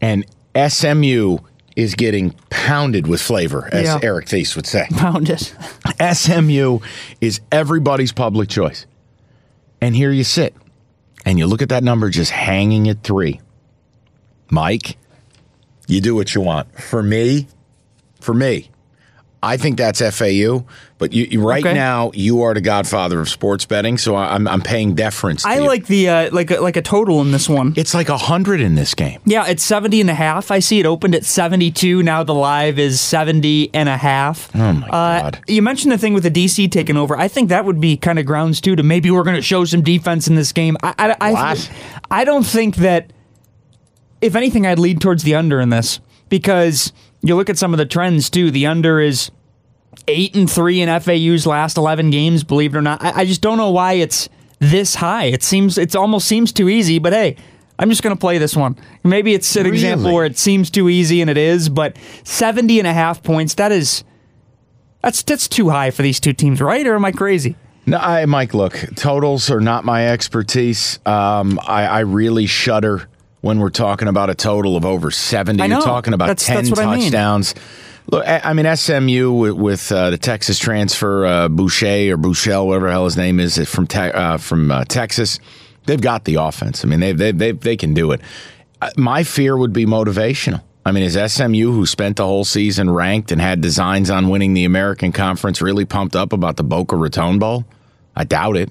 And 0.00 0.24
SMU 0.54 1.38
is 1.74 1.96
getting 1.96 2.30
pounded 2.48 3.08
with 3.08 3.20
flavor, 3.20 3.68
as 3.72 3.86
Yeah. 3.86 3.98
Eric 4.02 4.26
Thies 4.26 4.54
would 4.54 4.66
say. 4.66 4.86
Pounded. 4.92 5.50
SMU 6.12 6.78
is 7.20 7.40
everybody's 7.50 8.12
public 8.12 8.48
choice. 8.48 8.86
And 9.80 9.96
here 9.96 10.12
you 10.12 10.22
sit, 10.22 10.54
and 11.24 11.38
you 11.38 11.46
look 11.46 11.60
at 11.60 11.68
that 11.70 11.82
number 11.82 12.08
just 12.08 12.30
hanging 12.30 12.88
at 12.88 13.02
three. 13.02 13.40
Mike, 14.48 14.96
you 15.86 16.00
do 16.00 16.14
what 16.14 16.34
you 16.34 16.40
want. 16.40 16.72
For 16.80 17.02
me, 17.02 17.46
for 18.20 18.34
me, 18.34 18.70
I 19.42 19.56
think 19.58 19.76
that's 19.78 20.00
FAU. 20.00 20.64
But 20.98 21.12
you, 21.12 21.24
you- 21.30 21.42
right 21.46 21.62
Okay. 21.64 21.74
now, 21.74 22.10
you 22.14 22.40
are 22.42 22.54
the 22.54 22.62
godfather 22.62 23.20
of 23.20 23.28
sports 23.28 23.66
betting, 23.66 23.98
so 23.98 24.16
I'm, 24.16 24.48
I'm 24.48 24.62
paying 24.62 24.94
deference. 24.94 25.42
To 25.42 25.48
I 25.50 25.56
you. 25.56 25.66
like 25.66 25.86
the 25.88 26.08
uh, 26.08 26.30
like 26.32 26.50
a, 26.50 26.58
like 26.58 26.76
a 26.78 26.82
total 26.82 27.20
in 27.20 27.32
this 27.32 27.50
one. 27.50 27.74
It's 27.76 27.92
like 27.92 28.08
a 28.08 28.16
hundred 28.16 28.60
in 28.62 28.76
this 28.76 28.94
game. 28.94 29.20
Yeah, 29.26 29.46
it's 29.46 29.62
70 29.62 30.00
and 30.00 30.08
a 30.08 30.14
half. 30.14 30.50
I 30.50 30.58
see 30.58 30.80
it 30.80 30.86
opened 30.86 31.14
at 31.14 31.26
72. 31.26 32.02
Now 32.02 32.22
the 32.24 32.32
live 32.34 32.78
is 32.78 32.98
70 32.98 33.70
and 33.74 33.90
a 33.90 33.96
half. 33.98 34.50
Oh 34.56 34.72
my 34.72 34.86
Uh, 34.88 35.20
god! 35.20 35.40
you 35.46 35.60
mentioned 35.60 35.92
the 35.92 35.98
thing 35.98 36.14
with 36.14 36.22
the 36.22 36.30
DC 36.30 36.72
taking 36.72 36.96
over. 36.96 37.14
I 37.16 37.28
think 37.28 37.50
that 37.50 37.66
would 37.66 37.78
be 37.80 37.98
kind 37.98 38.18
of 38.18 38.24
grounds 38.24 38.58
too 38.62 38.74
to 38.74 38.82
maybe 38.82 39.10
we're 39.10 39.22
going 39.22 39.36
to 39.36 39.42
show 39.42 39.66
some 39.66 39.82
defense 39.82 40.26
in 40.26 40.34
this 40.34 40.50
game. 40.50 40.78
I, 40.82 40.94
I, 40.98 41.16
I, 41.20 41.32
What? 41.32 41.70
I 42.10 42.24
don't 42.24 42.46
think 42.46 42.76
that. 42.76 43.10
If 44.26 44.34
anything, 44.34 44.66
I'd 44.66 44.78
lead 44.78 45.00
towards 45.00 45.22
the 45.22 45.36
under 45.36 45.60
in 45.60 45.70
this 45.70 46.00
because 46.28 46.92
you 47.22 47.36
look 47.36 47.48
at 47.48 47.58
some 47.58 47.72
of 47.72 47.78
the 47.78 47.86
trends 47.86 48.28
too. 48.28 48.50
The 48.50 48.66
under 48.66 49.00
is 49.00 49.30
eight 50.08 50.34
and 50.34 50.50
three 50.50 50.80
in 50.80 51.00
FAU's 51.00 51.46
last 51.46 51.76
eleven 51.76 52.10
games. 52.10 52.42
Believe 52.42 52.74
it 52.74 52.78
or 52.78 52.82
not, 52.82 53.02
I, 53.02 53.20
I 53.20 53.24
just 53.24 53.40
don't 53.40 53.56
know 53.56 53.70
why 53.70 53.94
it's 53.94 54.28
this 54.58 54.96
high. 54.96 55.26
It 55.26 55.42
seems 55.42 55.78
it 55.78 55.94
almost 55.94 56.26
seems 56.26 56.52
too 56.52 56.68
easy. 56.68 56.98
But 56.98 57.12
hey. 57.12 57.36
I'm 57.78 57.90
just 57.90 58.02
going 58.02 58.16
to 58.16 58.18
play 58.18 58.38
this 58.38 58.56
one. 58.56 58.74
Maybe 59.04 59.34
it's 59.34 59.54
an 59.54 59.66
example 59.66 60.14
where 60.14 60.24
it 60.24 60.38
seems 60.38 60.70
too 60.70 60.88
easy 60.88 61.20
and 61.20 61.28
it 61.28 61.36
is, 61.36 61.68
but 61.68 61.98
70 62.24 62.78
and 62.78 62.88
a 62.88 62.92
half 62.94 63.22
points, 63.22 63.52
that 63.56 63.70
is 63.70 64.02
that's 65.02 65.22
that's 65.22 65.46
too 65.46 65.68
high 65.68 65.90
for 65.90 66.00
these 66.00 66.18
two 66.18 66.32
teams, 66.32 66.62
right? 66.62 66.86
Or 66.86 66.94
am 66.94 67.04
I 67.04 67.12
crazy? 67.12 67.54
No, 67.84 67.98
I, 67.98 68.24
Mike, 68.24 68.54
look, 68.54 68.72
totals 68.96 69.50
are 69.50 69.60
not 69.60 69.84
my 69.84 70.08
expertise. 70.08 70.98
Um, 71.04 71.60
I, 71.66 71.84
I 71.84 72.00
really 72.00 72.46
shudder 72.46 73.08
when 73.40 73.58
we're 73.58 73.70
talking 73.70 74.08
about 74.08 74.30
a 74.30 74.34
total 74.34 74.76
of 74.76 74.84
over 74.84 75.10
70. 75.10 75.56
Know. 75.58 75.76
You're 75.76 75.84
talking 75.84 76.14
about 76.14 76.26
That's- 76.28 76.46
10 76.46 76.56
that's 76.56 76.70
what 76.70 76.78
I 76.80 76.94
mean. 76.96 77.04
touchdowns. 77.04 77.54
Look, 78.08 78.24
I, 78.26 78.52
mean, 78.52 78.76
SMU 78.76 79.32
with, 79.32 79.54
with 79.54 79.90
uh, 79.92 80.10
the 80.10 80.18
Texas 80.18 80.60
transfer, 80.60 81.26
uh, 81.26 81.48
Boucher 81.48 82.12
or 82.12 82.16
Bouchel, 82.16 82.66
whatever 82.66 82.86
the 82.86 82.92
hell 82.92 83.04
his 83.04 83.16
name 83.16 83.40
is, 83.40 83.58
from 83.68 83.88
te- 83.88 83.98
uh, 83.98 84.36
from 84.38 84.70
uh, 84.70 84.84
Texas, 84.84 85.40
they've 85.86 86.00
got 86.00 86.24
the 86.24 86.36
offense. 86.36 86.84
I 86.84 86.88
mean, 86.88 87.00
they 87.00 87.12
they 87.12 87.32
they 87.32 87.50
they 87.50 87.76
can 87.76 87.94
do 87.94 88.12
it. 88.12 88.20
Uh, 88.80 88.90
my 88.96 89.24
fear 89.24 89.56
would 89.56 89.72
be 89.72 89.86
motivational. 89.86 90.62
I 90.84 90.92
mean, 90.92 91.02
is 91.02 91.14
SMU, 91.32 91.72
who 91.72 91.84
spent 91.84 92.18
the 92.18 92.24
whole 92.24 92.44
season 92.44 92.88
ranked 92.90 93.32
and 93.32 93.40
had 93.40 93.60
designs 93.60 94.08
on 94.08 94.28
winning 94.28 94.54
the 94.54 94.64
American 94.64 95.10
Conference, 95.10 95.60
really 95.60 95.84
pumped 95.84 96.14
up 96.14 96.32
about 96.32 96.56
the 96.56 96.62
Boca 96.62 96.94
Raton 96.94 97.40
Bowl? 97.40 97.64
I 98.14 98.22
doubt 98.22 98.56
it. 98.56 98.70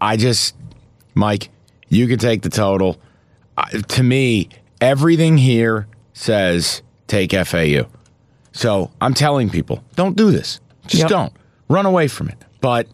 I 0.00 0.16
just, 0.16 0.54
Mike, 1.14 1.48
you 1.88 2.06
can 2.06 2.20
take 2.20 2.42
the 2.42 2.48
total. 2.48 2.96
To 3.88 4.02
me, 4.02 4.48
everything 4.80 5.38
here 5.38 5.86
says 6.12 6.82
take 7.06 7.32
FAU. 7.32 7.86
So 8.52 8.90
I'm 9.00 9.14
telling 9.14 9.50
people, 9.50 9.82
don't 9.96 10.16
do 10.16 10.30
this. 10.30 10.60
Just 10.86 11.02
Yep. 11.02 11.08
don't. 11.08 11.32
Run 11.68 11.86
away 11.86 12.08
from 12.08 12.28
it. 12.28 12.36
But 12.60 12.86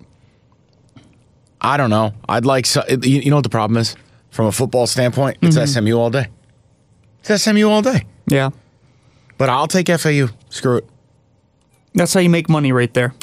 I 1.60 1.76
don't 1.76 1.90
know. 1.90 2.12
I'd 2.28 2.44
like, 2.44 2.66
so, 2.66 2.84
you 2.88 3.20
you 3.20 3.30
know 3.30 3.36
what 3.36 3.44
the 3.44 3.48
problem 3.48 3.76
is? 3.78 3.96
From 4.30 4.46
a 4.46 4.52
football 4.52 4.86
standpoint, 4.86 5.38
it's 5.42 5.56
mm-hmm. 5.56 5.66
SMU 5.66 5.96
all 5.96 6.10
day. 6.10 6.26
It's 7.24 7.42
SMU 7.42 7.68
all 7.68 7.82
day. 7.82 8.04
Yeah. 8.26 8.50
But 9.38 9.48
I'll 9.48 9.68
take 9.68 9.88
FAU. 9.88 10.28
Screw 10.50 10.78
it. 10.78 10.88
That's 11.94 12.12
how 12.12 12.20
you 12.20 12.28
make 12.30 12.48
money 12.48 12.72
right 12.72 12.92
there. 12.92 13.14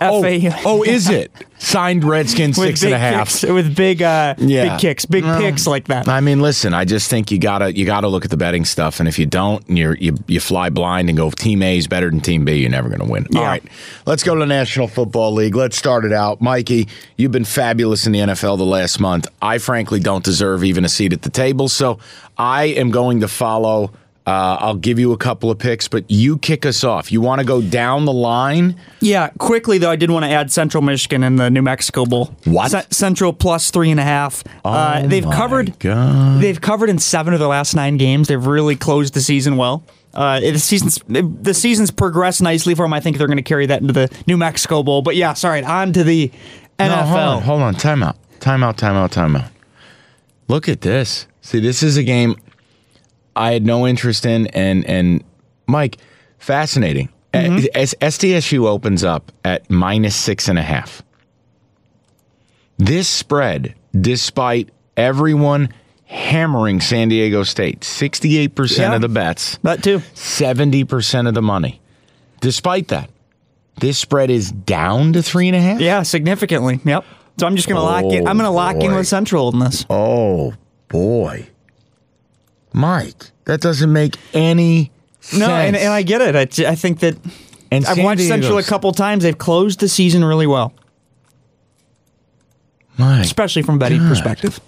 Oh, 0.00 0.22
FAU. 0.22 0.50
oh, 0.64 0.82
is 0.82 1.08
it? 1.08 1.30
Signed 1.58 2.04
Redskins 2.04 2.56
six 2.56 2.82
and 2.82 2.92
a 2.92 2.98
half. 2.98 3.28
kicks, 3.30 3.42
with 3.42 3.74
big 3.74 4.02
uh 4.02 4.34
Yeah. 4.38 4.70
big 4.74 4.80
kicks, 4.80 5.06
big 5.06 5.24
No. 5.24 5.38
picks 5.38 5.66
like 5.66 5.86
that. 5.88 6.06
I 6.06 6.20
mean, 6.20 6.40
listen. 6.40 6.74
I 6.74 6.84
just 6.84 7.08
think 7.08 7.30
you 7.30 7.38
gotta 7.38 7.74
you 7.76 7.86
gotta 7.86 8.08
look 8.08 8.24
at 8.24 8.30
the 8.30 8.36
betting 8.36 8.64
stuff, 8.66 9.00
and 9.00 9.08
if 9.08 9.18
you 9.18 9.24
don't, 9.26 9.66
and 9.68 9.78
you're, 9.78 9.94
you 9.96 10.16
you 10.26 10.38
fly 10.40 10.68
blind 10.68 11.08
and 11.08 11.16
go 11.16 11.30
Team 11.30 11.62
A 11.62 11.78
is 11.78 11.86
better 11.86 12.10
than 12.10 12.20
Team 12.20 12.44
B, 12.44 12.56
you're 12.56 12.70
never 12.70 12.88
gonna 12.90 13.10
win. 13.10 13.26
All 13.34 13.40
Yeah. 13.40 13.48
right, 13.48 13.64
let's 14.04 14.22
go 14.22 14.34
to 14.34 14.40
the 14.40 14.46
National 14.46 14.86
Football 14.86 15.32
League. 15.32 15.56
Let's 15.56 15.76
start 15.78 16.04
it 16.04 16.12
out, 16.12 16.40
Mikey. 16.42 16.88
You've 17.16 17.32
been 17.32 17.44
fabulous 17.46 18.06
in 18.06 18.12
the 18.12 18.20
NFL 18.20 18.58
the 18.58 18.64
last 18.64 19.00
month. 19.00 19.26
I 19.40 19.56
frankly 19.58 19.98
don't 20.00 20.22
deserve 20.24 20.62
even 20.62 20.84
a 20.84 20.88
seat 20.90 21.12
at 21.14 21.22
the 21.22 21.30
table, 21.30 21.68
so 21.68 21.98
I 22.36 22.64
am 22.66 22.90
going 22.90 23.20
to 23.20 23.28
follow. 23.28 23.92
Uh, 24.26 24.56
I'll 24.58 24.74
give 24.74 24.98
you 24.98 25.12
a 25.12 25.16
couple 25.16 25.52
of 25.52 25.58
picks, 25.58 25.86
but 25.86 26.10
you 26.10 26.36
kick 26.38 26.66
us 26.66 26.82
off. 26.82 27.12
You 27.12 27.20
want 27.20 27.38
to 27.40 27.46
go 27.46 27.62
down 27.62 28.06
the 28.06 28.12
line? 28.12 28.74
Yeah, 29.00 29.28
quickly 29.38 29.78
though, 29.78 29.90
I 29.90 29.94
did 29.94 30.10
want 30.10 30.24
to 30.24 30.30
add 30.30 30.50
Central 30.50 30.82
Michigan 30.82 31.22
in 31.22 31.36
the 31.36 31.48
New 31.48 31.62
Mexico 31.62 32.04
Bowl. 32.06 32.34
What? 32.44 32.72
Ce- 32.72 32.96
Central 32.96 33.32
plus 33.32 33.70
three 33.70 33.90
and 33.92 34.00
a 34.00 34.02
half. 34.02 34.42
uh, 34.64 35.06
they've 35.06 35.24
Oh 35.24 35.28
my 35.28 35.36
covered. 35.36 35.78
God. 35.78 36.40
They've 36.42 36.60
covered 36.60 36.90
in 36.90 36.98
seven 36.98 37.34
of 37.34 37.38
their 37.38 37.48
last 37.48 37.76
nine 37.76 37.98
games. 37.98 38.26
They've 38.26 38.44
really 38.44 38.74
closed 38.74 39.14
the 39.14 39.20
season 39.20 39.56
well. 39.56 39.84
Uh, 40.12 40.40
the 40.40 40.58
season's 40.58 40.98
the 41.06 41.54
season's 41.54 41.92
progressed 41.92 42.42
nicely 42.42 42.74
for 42.74 42.82
them. 42.84 42.92
I 42.94 43.00
think 43.00 43.18
they're 43.18 43.26
going 43.28 43.36
to 43.36 43.42
carry 43.44 43.66
that 43.66 43.80
into 43.80 43.92
the 43.92 44.10
New 44.26 44.36
Mexico 44.38 44.82
Bowl. 44.82 45.02
But 45.02 45.14
yeah, 45.14 45.34
sorry, 45.34 45.62
on 45.62 45.92
to 45.92 46.02
the 46.02 46.32
NFL. 46.80 46.88
No, 46.88 46.96
hold 47.04 47.20
on, 47.20 47.42
hold 47.42 47.62
on. 47.62 47.74
timeout, 47.76 48.16
timeout, 48.16 48.40
Time 48.40 48.62
out, 48.64 48.76
time 48.78 48.96
out, 48.96 49.12
time 49.12 49.36
out. 49.36 49.50
Look 50.48 50.68
at 50.68 50.80
this. 50.80 51.26
See, 51.42 51.60
this 51.60 51.82
is 51.82 51.96
a 51.96 52.02
game 52.02 52.34
I 53.36 53.52
had 53.52 53.64
no 53.66 53.86
interest 53.86 54.26
in 54.26 54.46
and 54.48 54.84
and 54.86 55.22
Mike, 55.66 55.98
fascinating. 56.38 57.10
Mm-hmm. 57.34 57.66
As 57.74 57.94
SDSU 58.00 58.66
opens 58.66 59.04
up 59.04 59.30
at 59.44 59.68
minus 59.70 60.16
six 60.16 60.48
and 60.48 60.58
a 60.58 60.62
half. 60.62 61.02
This 62.78 63.08
spread, 63.08 63.74
despite 63.98 64.70
everyone 64.96 65.70
hammering 66.04 66.80
San 66.80 67.08
Diego 67.08 67.42
State, 67.42 67.80
68% 67.80 68.78
Yeah. 68.78 68.94
of 68.94 69.00
the 69.00 69.08
bets, 69.08 69.58
That 69.62 69.82
too. 69.82 69.98
70% 70.14 71.26
of 71.28 71.34
the 71.34 71.42
money. 71.42 71.80
Despite 72.40 72.88
that, 72.88 73.10
this 73.80 73.98
spread 73.98 74.30
is 74.30 74.52
down 74.52 75.12
to 75.14 75.22
three 75.22 75.48
and 75.48 75.56
a 75.56 75.60
half. 75.60 75.80
Yeah, 75.80 76.02
significantly. 76.02 76.80
Yep. 76.84 77.04
So 77.38 77.46
I'm 77.46 77.56
just 77.56 77.68
going 77.68 77.76
to 77.78 77.82
lock 77.82 78.04
in. 78.04 78.26
Oh, 78.26 78.30
I'm 78.30 78.38
going 78.38 78.48
to 78.48 78.50
lock 78.50 78.76
in 78.76 78.94
with 78.94 79.06
Central 79.06 79.50
in 79.52 79.58
this. 79.58 79.84
Oh 79.90 80.54
boy, 80.88 81.48
Mike, 82.76 83.30
that 83.46 83.60
doesn't 83.60 83.90
make 83.92 84.16
any 84.34 84.90
sense. 85.20 85.40
No, 85.40 85.48
and, 85.48 85.74
and 85.74 85.88
I 85.92 86.02
get 86.02 86.20
it. 86.20 86.36
I, 86.36 86.70
I 86.70 86.74
think 86.76 87.00
that 87.00 87.16
And 87.72 87.84
I've 87.86 87.96
San 87.96 88.04
watched 88.04 88.20
Central 88.22 88.58
a 88.58 88.62
couple 88.62 88.92
times. 88.92 89.22
They've 89.24 89.36
closed 89.36 89.80
the 89.80 89.88
season 89.88 90.22
really 90.24 90.46
well, 90.46 90.72
Mike, 92.98 93.24
especially 93.24 93.62
from 93.62 93.78
betting 93.78 93.98
God. 94.00 94.08
perspective. 94.08 94.60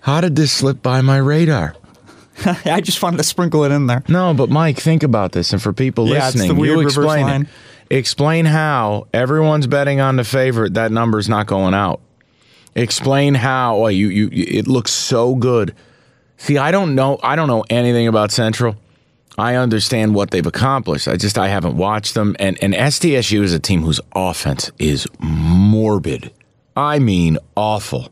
how 0.00 0.20
did 0.20 0.36
this 0.36 0.52
slip 0.52 0.82
by 0.82 1.00
my 1.00 1.16
radar? 1.18 1.74
I 2.64 2.80
just 2.80 3.02
wanted 3.02 3.18
to 3.18 3.22
sprinkle 3.24 3.64
it 3.64 3.72
in 3.72 3.86
there. 3.86 4.02
No, 4.08 4.32
but 4.32 4.48
Mike, 4.48 4.78
think 4.78 5.02
about 5.02 5.32
this, 5.32 5.52
and 5.52 5.60
for 5.60 5.72
people 5.72 6.08
Yeah, 6.08 6.26
listening, 6.26 6.58
you 6.58 6.80
explain 6.80 7.26
line. 7.26 7.42
it. 7.42 7.48
Explain 7.96 8.44
how 8.46 9.08
everyone's 9.12 9.66
betting 9.66 10.00
on 10.00 10.16
the 10.16 10.24
favorite. 10.24 10.74
That 10.74 10.92
number's 10.92 11.28
not 11.28 11.46
going 11.46 11.74
out. 11.74 12.00
Explain 12.76 13.34
how. 13.34 13.78
Well, 13.80 13.90
you, 13.90 14.08
you, 14.08 14.28
it 14.32 14.68
looks 14.68 14.92
so 14.92 15.34
good. 15.34 15.74
See, 16.40 16.56
I 16.56 16.70
don't 16.70 16.94
know. 16.94 17.20
I 17.22 17.36
don't 17.36 17.48
know 17.48 17.66
anything 17.68 18.08
about 18.08 18.32
Central. 18.32 18.74
I 19.36 19.56
understand 19.56 20.14
what 20.14 20.30
they've 20.30 20.46
accomplished. 20.46 21.06
I 21.06 21.16
just 21.16 21.36
I 21.36 21.48
haven't 21.48 21.76
watched 21.76 22.14
them. 22.14 22.34
And 22.38 22.58
and 22.62 22.72
SDSU 22.72 23.42
is 23.42 23.52
a 23.52 23.58
team 23.58 23.82
whose 23.82 24.00
offense 24.14 24.70
is 24.78 25.06
morbid. 25.18 26.32
I 26.74 26.98
mean, 26.98 27.36
awful. 27.56 28.10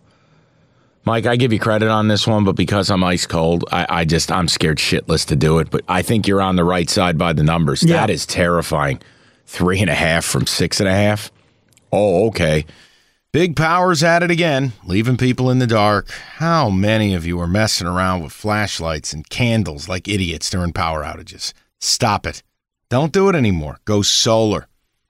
Mike, 1.07 1.25
I 1.25 1.37
give 1.37 1.55
you 1.55 1.59
credit 1.59 1.89
on 1.89 2.09
this 2.09 2.27
one, 2.27 2.45
but 2.45 2.53
because 2.55 2.91
I'm 2.91 3.03
ice 3.03 3.25
cold, 3.25 3.65
I, 3.73 3.87
I 3.89 4.05
just 4.05 4.31
I'm 4.31 4.47
scared 4.47 4.77
shitless 4.77 5.27
to 5.29 5.37
do 5.37 5.59
it. 5.59 5.71
But 5.71 5.81
I 5.89 6.03
think 6.03 6.29
you're 6.29 6.43
on 6.43 6.57
the 6.57 6.65
right 6.65 6.91
side 6.91 7.17
by 7.17 7.33
the 7.33 7.43
numbers. 7.43 7.83
Yeah. 7.83 7.97
That 7.97 8.11
is 8.11 8.27
terrifying. 8.27 9.01
Three 9.47 9.81
and 9.81 9.89
a 9.89 9.95
half 9.95 10.27
from 10.27 10.47
six 10.47 10.81
and 10.81 10.89
a 10.89 10.93
half. 10.93 11.33
Oh, 11.91 12.27
okay. 12.29 12.67
Big 13.31 13.57
Power's 13.57 14.03
at 14.03 14.23
it 14.23 14.31
again, 14.31 14.73
leaving 14.87 15.19
people 15.19 15.51
in 15.51 15.59
the 15.59 15.67
dark. 15.67 16.09
How 16.37 16.71
many 16.71 17.13
of 17.13 17.27
you 17.27 17.39
are 17.41 17.47
messing 17.47 17.87
around 17.87 18.23
with 18.23 18.33
flashlights 18.33 19.13
and 19.13 19.29
candles 19.29 19.87
like 19.87 20.09
idiots 20.09 20.49
during 20.49 20.73
power 20.73 21.05
outages? 21.05 21.53
Stop 21.79 22.27
it. 22.27 22.43
Don't 22.89 23.13
do 23.13 23.29
it 23.29 23.35
anymore. 23.35 23.81
Go 23.85 24.01
solar. 24.01 24.67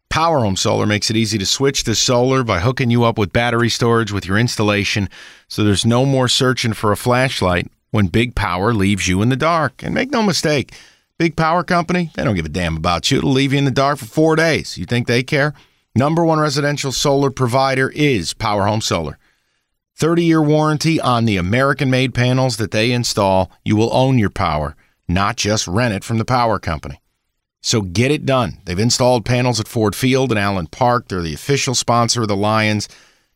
Power 0.08 0.40
Home 0.40 0.56
Solar 0.56 0.84
makes 0.84 1.10
it 1.10 1.16
easy 1.16 1.38
to 1.38 1.46
switch 1.46 1.84
to 1.84 1.94
solar 1.94 2.42
by 2.42 2.58
hooking 2.58 2.90
you 2.90 3.04
up 3.04 3.18
with 3.18 3.32
battery 3.32 3.68
storage 3.68 4.10
with 4.10 4.26
your 4.26 4.36
installation 4.36 5.08
so 5.46 5.62
there's 5.62 5.86
no 5.86 6.04
more 6.04 6.26
searching 6.26 6.72
for 6.72 6.90
a 6.90 6.96
flashlight 6.96 7.70
when 7.92 8.08
Big 8.08 8.34
Power 8.34 8.74
leaves 8.74 9.06
you 9.06 9.22
in 9.22 9.28
the 9.28 9.36
dark. 9.36 9.80
And 9.84 9.94
make 9.94 10.10
no 10.10 10.24
mistake, 10.24 10.74
Big 11.18 11.36
Power 11.36 11.62
Company, 11.62 12.10
they 12.16 12.24
don't 12.24 12.34
give 12.34 12.46
a 12.46 12.48
damn 12.48 12.76
about 12.76 13.12
you. 13.12 13.18
It'll 13.18 13.30
leave 13.30 13.52
you 13.52 13.60
in 13.60 13.64
the 13.64 13.70
dark 13.70 13.98
for 13.98 14.06
four 14.06 14.34
days. 14.34 14.76
You 14.76 14.86
think 14.86 15.06
they 15.06 15.22
care? 15.22 15.54
Number 15.98 16.24
one 16.24 16.38
residential 16.38 16.92
solar 16.92 17.28
provider 17.28 17.88
is 17.88 18.32
Power 18.32 18.66
Home 18.66 18.80
Solar. 18.80 19.18
30 19.96 20.22
year 20.22 20.40
warranty 20.40 21.00
on 21.00 21.24
the 21.24 21.36
American 21.36 21.90
made 21.90 22.14
panels 22.14 22.56
that 22.58 22.70
they 22.70 22.92
install. 22.92 23.50
You 23.64 23.74
will 23.74 23.92
own 23.92 24.16
your 24.16 24.30
power, 24.30 24.76
not 25.08 25.34
just 25.34 25.66
rent 25.66 25.92
it 25.92 26.04
from 26.04 26.18
the 26.18 26.24
power 26.24 26.60
company. 26.60 27.02
So 27.62 27.80
get 27.80 28.12
it 28.12 28.24
done. 28.24 28.60
They've 28.64 28.78
installed 28.78 29.24
panels 29.24 29.58
at 29.58 29.66
Ford 29.66 29.96
Field 29.96 30.30
and 30.30 30.38
Allen 30.38 30.68
Park. 30.68 31.08
They're 31.08 31.20
the 31.20 31.34
official 31.34 31.74
sponsor 31.74 32.22
of 32.22 32.28
the 32.28 32.36
Lions. 32.36 32.88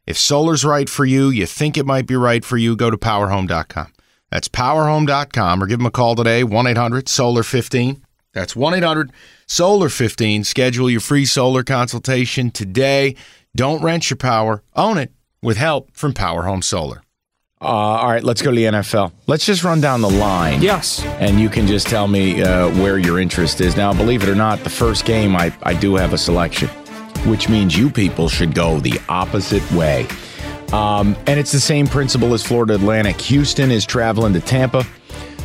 If 0.07 0.16
solar's 0.16 0.64
right 0.64 0.88
for 0.88 1.05
you, 1.05 1.31
you 1.31 1.46
think 1.46 1.77
it 1.77 1.85
might 1.85 2.07
be 2.07 2.14
right 2.14 2.44
for 2.44 2.59
you, 2.59 2.77
go 2.77 2.90
to 2.90 2.96
powerhome.com. 2.96 3.92
That's 4.31 4.46
powerhome.com 4.46 5.61
or 5.61 5.66
give 5.66 5.81
them 5.81 5.87
a 5.87 5.90
call 5.90 6.14
today, 6.14 6.44
1 6.44 6.66
800 6.68 7.09
Solar 7.09 7.42
15. 7.42 8.05
That's 8.33 8.57
1 8.57 8.75
800 8.75 9.12
Solar 9.47 9.88
15. 9.88 10.45
Schedule 10.45 10.90
your 10.90 11.01
free 11.01 11.27
solar 11.27 11.62
consultation 11.62 12.51
today. 12.51 13.16
Don't 13.55 13.83
rent 13.83 14.09
your 14.09 14.16
power, 14.16 14.62
own 14.75 14.97
it 14.97 15.12
with 15.42 15.59
help 15.59 15.90
from 15.92 16.14
Power 16.14 16.42
Home 16.45 16.62
Solar. 16.62 17.03
Uh, 17.61 17.66
all 17.66 18.09
right, 18.09 18.25
let's 18.25 18.42
go 18.42 18.51
to 18.51 18.57
the 18.57 18.64
NFL. 18.64 19.12
Let's 19.29 19.47
just 19.47 19.62
run 19.62 19.81
down 19.81 20.01
the 20.01 20.11
line. 20.11 20.62
Yes. 20.62 21.05
And 21.21 21.38
you 21.38 21.49
can 21.49 21.66
just 21.68 21.87
tell 21.87 22.09
me 22.09 22.42
uh, 22.42 22.71
where 22.83 22.99
your 22.99 23.21
interest 23.21 23.61
is. 23.61 23.77
Now, 23.77 23.92
believe 23.92 24.23
it 24.25 24.29
or 24.29 24.35
not, 24.35 24.64
the 24.64 24.71
first 24.71 25.05
game, 25.05 25.37
I, 25.37 25.55
I 25.62 25.75
do 25.75 25.95
have 25.95 26.12
a 26.12 26.18
selection, 26.18 26.68
which 27.29 27.49
means 27.49 27.77
you 27.77 27.88
people 27.88 28.29
should 28.29 28.55
go 28.55 28.81
the 28.81 29.01
opposite 29.09 29.71
way. 29.73 30.09
Um, 30.73 31.14
and 31.29 31.38
it's 31.38 31.53
the 31.53 31.61
same 31.61 31.87
principle 31.87 32.35
as 32.35 32.42
Florida 32.42 32.75
Atlantic. 32.75 33.21
Houston 33.21 33.71
is 33.71 33.85
traveling 33.87 34.33
to 34.33 34.40
Tampa. 34.40 34.85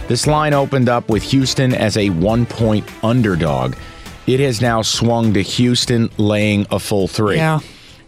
This 0.08 0.26
line 0.26 0.54
opened 0.54 0.88
up 0.88 1.10
with 1.10 1.22
Houston 1.24 1.74
as 1.74 1.98
a 1.98 2.10
one 2.12 2.46
point 2.46 2.88
underdog. 3.04 3.76
It 4.26 4.40
has 4.40 4.62
now 4.62 4.82
swung 4.82 5.34
to 5.34 5.42
Houston 5.42 6.10
laying 6.18 6.66
a 6.72 6.80
full 6.80 7.08
three. 7.08 7.36
Yeah. 7.36 7.60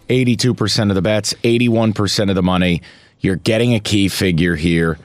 82% 0.07 0.89
of 0.89 0.95
the 0.95 1.01
bets, 1.01 1.33
81% 1.43 2.29
of 2.29 2.35
the 2.35 2.41
money. 2.41 2.81
You're 3.19 3.35
getting 3.35 3.73
a 3.75 3.79
key 3.79 4.07
figure 4.07 4.55
here. 4.55 4.97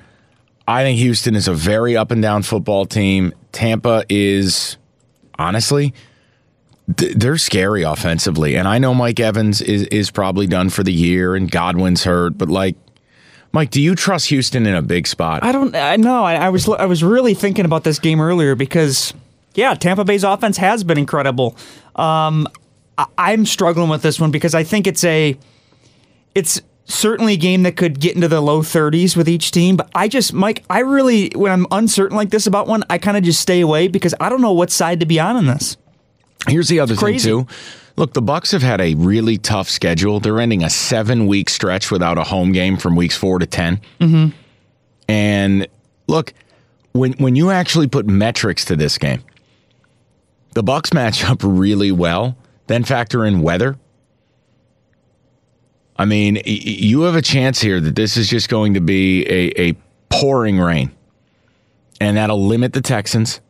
I 0.66 0.82
think 0.82 0.98
Houston 0.98 1.34
is 1.34 1.46
a 1.46 1.52
very 1.52 1.96
up 1.96 2.10
and 2.10 2.22
down 2.22 2.42
football 2.42 2.86
team. 2.86 3.34
Tampa 3.52 4.04
is, 4.08 4.78
honestly, 5.38 5.92
they're 6.86 7.38
scary 7.38 7.82
offensively. 7.82 8.56
And 8.56 8.66
I 8.66 8.78
know 8.78 8.94
Mike 8.94 9.20
Evans 9.20 9.60
is, 9.60 9.82
is 9.88 10.10
probably 10.10 10.46
done 10.46 10.70
for 10.70 10.82
the 10.82 10.92
year 10.92 11.34
and 11.34 11.50
Godwin's 11.50 12.04
hurt, 12.04 12.38
but 12.38 12.48
like, 12.48 12.76
Mike, 13.54 13.70
do 13.70 13.80
you 13.80 13.94
trust 13.94 14.30
Houston 14.30 14.66
in 14.66 14.74
a 14.74 14.82
big 14.82 15.06
spot? 15.06 15.44
I 15.44 15.52
don't. 15.52 15.76
I 15.76 15.94
know. 15.94 16.24
I, 16.24 16.34
I 16.34 16.48
was. 16.48 16.68
I 16.68 16.86
was 16.86 17.04
really 17.04 17.34
thinking 17.34 17.64
about 17.64 17.84
this 17.84 18.00
game 18.00 18.20
earlier 18.20 18.56
because, 18.56 19.14
yeah, 19.54 19.74
Tampa 19.74 20.04
Bay's 20.04 20.24
offense 20.24 20.56
has 20.56 20.82
been 20.82 20.98
incredible. 20.98 21.56
Um, 21.94 22.48
I, 22.98 23.06
I'm 23.16 23.46
struggling 23.46 23.88
with 23.88 24.02
this 24.02 24.18
one 24.18 24.32
because 24.32 24.56
I 24.56 24.64
think 24.64 24.88
it's 24.88 25.04
a. 25.04 25.38
It's 26.34 26.60
certainly 26.86 27.34
a 27.34 27.36
game 27.36 27.62
that 27.62 27.76
could 27.76 28.00
get 28.00 28.16
into 28.16 28.26
the 28.26 28.40
low 28.40 28.60
30s 28.60 29.16
with 29.16 29.28
each 29.28 29.52
team, 29.52 29.76
but 29.76 29.88
I 29.94 30.08
just, 30.08 30.32
Mike, 30.32 30.64
I 30.68 30.80
really, 30.80 31.30
when 31.30 31.52
I'm 31.52 31.66
uncertain 31.70 32.16
like 32.16 32.30
this 32.30 32.48
about 32.48 32.66
one, 32.66 32.82
I 32.90 32.98
kind 32.98 33.16
of 33.16 33.22
just 33.22 33.40
stay 33.40 33.60
away 33.60 33.86
because 33.86 34.16
I 34.18 34.28
don't 34.28 34.42
know 34.42 34.52
what 34.52 34.70
side 34.70 34.98
to 34.98 35.06
be 35.06 35.20
on 35.20 35.36
in 35.36 35.46
this. 35.46 35.76
Here's 36.48 36.68
the 36.68 36.80
other 36.80 36.94
thing 36.94 37.04
crazy. 37.04 37.30
too. 37.30 37.46
Look, 37.96 38.12
the 38.12 38.22
Bucs 38.22 38.50
have 38.52 38.62
had 38.62 38.80
a 38.80 38.94
really 38.94 39.38
tough 39.38 39.68
schedule. 39.68 40.18
They're 40.18 40.40
ending 40.40 40.64
a 40.64 40.70
seven-week 40.70 41.48
stretch 41.48 41.90
without 41.90 42.18
a 42.18 42.24
home 42.24 42.52
game 42.52 42.76
from 42.76 42.96
weeks 42.96 43.16
four 43.16 43.38
to 43.38 43.46
10 43.46 43.80
Mm-hmm. 44.00 44.28
And 45.08 45.68
look, 46.06 46.32
when 46.92 47.12
when 47.14 47.36
you 47.36 47.50
actually 47.50 47.88
put 47.88 48.06
metrics 48.06 48.64
to 48.66 48.76
this 48.76 48.98
game, 48.98 49.22
the 50.54 50.62
Bucs 50.62 50.94
match 50.94 51.24
up 51.24 51.40
really 51.42 51.92
well. 51.92 52.36
Then 52.66 52.84
factor 52.84 53.24
in 53.24 53.42
weather. 53.42 53.76
I 55.96 56.06
mean, 56.06 56.40
you 56.44 57.02
have 57.02 57.14
a 57.14 57.22
chance 57.22 57.60
here 57.60 57.80
that 57.80 57.94
this 57.94 58.16
is 58.16 58.28
just 58.28 58.48
going 58.48 58.74
to 58.74 58.80
be 58.80 59.24
a, 59.26 59.68
a 59.68 59.76
pouring 60.08 60.58
rain, 60.58 60.90
and 62.00 62.16
that'll 62.16 62.44
limit 62.44 62.72
the 62.72 62.80
Texans. 62.80 63.40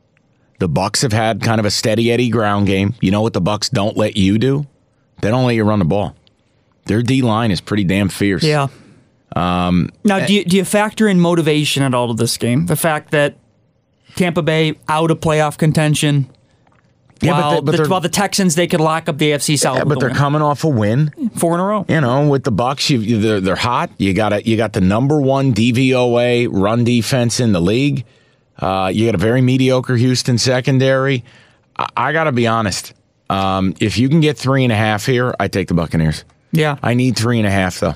The 0.59 0.69
Bucs 0.69 1.03
have 1.03 1.13
had 1.13 1.43
kind 1.43 1.59
of 1.59 1.67
a 1.67 1.71
steady 1.71 2.13
Eddie 2.13 2.31
ground 2.31 2.67
game. 2.67 2.95
You 3.01 3.11
know 3.11 3.23
what 3.23 3.33
the 3.33 3.41
Bucs 3.43 3.71
don't 3.71 3.97
let 3.97 4.17
you 4.17 4.39
do? 4.39 4.67
They 5.21 5.31
don't 5.31 5.47
let 5.47 5.55
you 5.57 5.65
run 5.65 5.79
the 5.79 5.85
ball. 5.85 6.15
Their 6.87 7.03
D 7.03 7.23
line 7.23 7.51
is 7.51 7.61
pretty 7.61 7.85
damn 7.85 8.09
fierce. 8.09 8.43
Yeah. 8.43 8.69
Um, 9.35 9.91
now, 10.05 10.25
do 10.25 10.33
you, 10.33 10.45
do 10.45 10.57
you 10.57 10.65
factor 10.65 11.09
in 11.09 11.19
motivation 11.19 11.83
at 11.83 11.93
all 11.95 12.09
to 12.09 12.15
this 12.15 12.37
game? 12.37 12.67
The 12.67 12.77
fact 12.77 13.11
that 13.11 13.37
Tampa 14.15 14.43
Bay 14.43 14.75
out 14.89 15.11
of 15.11 15.19
playoff 15.21 15.59
contention. 15.59 16.31
Yeah, 17.21 17.33
while, 17.33 17.63
but 17.63 17.73
the, 17.73 17.77
they're- 17.79 17.89
while 17.89 18.01
the 18.01 18.09
Texans, 18.09 18.55
they 18.55 18.67
could 18.67 18.81
lock 18.81 19.09
up 19.09 19.19
the 19.19 19.31
AFC 19.31 19.59
South. 19.59 19.79
Yeah, 19.79 19.85
but 19.85 19.99
they're 19.99 20.11
win. 20.11 20.17
coming 20.17 20.43
off 20.43 20.63
a 20.63 20.69
win. 20.69 21.13
four 21.37 21.55
in 21.55 21.61
a 21.61 21.65
row. 21.65 21.87
You 21.89 22.01
know, 22.01 22.29
with 22.29 22.45
the 22.45 22.53
Bucs, 22.53 22.91
you, 22.91 22.99
you- 23.01 23.21
they're, 23.21 23.41
they're 23.41 23.57
hot. 23.57 23.91
You 23.99 24.13
got 24.15 24.33
a, 24.33 24.47
you 24.47 24.57
got 24.57 24.73
the 24.73 24.81
number 24.81 25.21
one 25.21 25.53
DVOA 25.55 26.49
run 26.51 26.85
defense 26.85 27.41
in 27.41 27.53
the 27.53 27.61
league. 27.61 28.05
Uh, 28.59 28.91
you 28.93 29.07
got 29.07 29.15
a 29.15 29.19
very 29.19 29.41
mediocre 29.41 29.97
Houston 29.97 30.39
secondary. 30.39 31.25
I, 31.77 31.89
I 31.97 32.13
got 32.13 32.25
to 32.25 32.33
be 32.33 32.47
honest. 32.47 32.95
Um, 33.31 33.75
if 33.81 33.99
you 33.99 34.09
can 34.09 34.21
get 34.21 34.37
three 34.39 34.65
and 34.65 34.73
a 34.73 34.77
half 34.77 35.07
here, 35.07 35.35
I 35.41 35.49
take 35.49 35.69
the 35.69 35.75
Buccaneers. 35.75 36.25
Yeah. 36.53 36.77
I 36.83 36.95
need 36.95 37.17
three 37.17 37.39
and 37.39 37.47
a 37.47 37.51
half 37.51 37.81
though, 37.81 37.95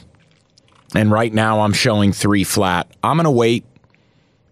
and 0.94 1.10
right 1.10 1.32
now 1.32 1.60
I'm 1.60 1.72
showing 1.72 2.12
three 2.12 2.44
flat. 2.44 2.90
I'm 3.04 3.16
gonna 3.16 3.30
wait. 3.30 3.64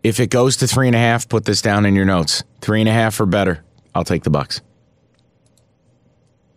If 0.03 0.21
it 0.21 0.31
goes 0.31 0.59
to 0.59 0.69
three 0.69 0.87
and 0.87 0.95
a 0.95 1.01
half, 1.01 1.29
put 1.29 1.45
this 1.45 1.61
down 1.61 1.87
in 1.87 1.97
your 1.97 2.05
notes. 2.05 2.45
Three 2.61 2.81
and 2.81 2.89
a 2.89 2.93
half 2.93 3.19
or 3.21 3.27
better. 3.27 3.65
I'll 3.95 4.05
take 4.05 4.23
the 4.23 4.31
Bucs. 4.31 4.61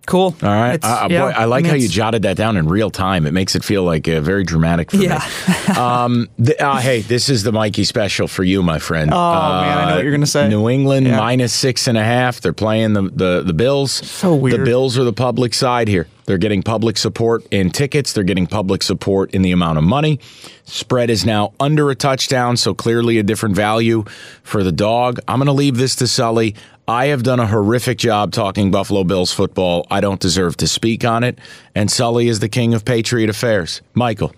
Cool. 0.09 0.35
All 0.41 0.49
right. 0.49 0.79
Uh, 0.83 1.07
yeah, 1.11 1.21
boy, 1.21 1.27
I 1.37 1.45
like 1.45 1.63
mean, 1.65 1.69
how 1.69 1.75
you 1.77 1.87
jotted 1.87 2.23
that 2.23 2.35
down 2.35 2.57
in 2.57 2.67
real 2.67 2.89
time. 2.89 3.27
It 3.27 3.31
makes 3.31 3.53
it 3.53 3.63
feel 3.63 3.83
like 3.83 4.07
uh, 4.07 4.21
very 4.21 4.43
dramatic 4.43 4.89
for 4.89 4.97
Yeah. 4.97 5.23
me. 5.69 5.75
um, 5.75 6.27
uh, 6.59 6.81
hey, 6.81 7.01
this 7.01 7.29
is 7.29 7.43
the 7.43 7.51
Mikey 7.51 7.83
special 7.83 8.27
for 8.27 8.43
you, 8.43 8.63
my 8.63 8.79
friend. 8.79 9.11
Oh 9.13 9.15
man, 9.61 9.77
I 9.77 9.85
know 9.89 9.95
what 9.97 10.03
you're 10.03 10.11
gonna 10.11 10.25
say. 10.25 10.49
New 10.49 10.67
England 10.67 11.05
Yeah. 11.05 11.17
minus 11.17 11.53
six 11.53 11.87
and 11.87 11.95
a 11.95 12.03
half. 12.03 12.41
They're 12.41 12.53
playing 12.53 12.93
the, 12.93 13.03
the 13.03 13.43
the 13.45 13.53
Bills. 13.53 13.91
So 13.91 14.33
weird. 14.33 14.59
The 14.59 14.65
Bills 14.65 14.97
are 14.97 15.03
the 15.03 15.13
public 15.13 15.53
side 15.53 15.87
here. 15.87 16.07
They're 16.25 16.39
getting 16.39 16.63
public 16.63 16.97
support 16.97 17.45
in 17.51 17.69
tickets. 17.69 18.13
They're 18.13 18.23
getting 18.23 18.47
public 18.47 18.81
support 18.83 19.31
in 19.35 19.43
the 19.43 19.51
amount 19.51 19.77
of 19.77 19.83
money. 19.83 20.19
Spread 20.65 21.09
is 21.09 21.23
now 21.25 21.53
under 21.59 21.89
a 21.89 21.95
touchdown, 21.95 22.55
so 22.57 22.73
clearly 22.75 23.17
a 23.19 23.23
different 23.23 23.55
value 23.55 24.05
for 24.43 24.63
the 24.63 24.71
dog. 24.71 25.19
I'm 25.27 25.37
going 25.39 25.47
to 25.47 25.53
leave 25.53 25.77
this 25.77 25.95
to 25.97 26.07
Sully. 26.07 26.55
I 26.89 27.05
have 27.07 27.21
done 27.21 27.39
a 27.39 27.45
horrific 27.45 27.99
job 27.99 28.31
talking 28.31 28.71
Buffalo 28.71 29.03
Bills 29.03 29.31
football. 29.31 29.85
I 29.91 30.01
don't 30.01 30.19
deserve 30.19 30.57
to 30.57 30.67
speak 30.67 31.05
on 31.05 31.23
it. 31.23 31.37
And 31.75 31.91
Sully 31.91 32.27
is 32.27 32.39
the 32.39 32.49
king 32.49 32.73
of 32.73 32.83
Patriot 32.83 33.29
affairs. 33.29 33.83
Michael. 33.93 34.33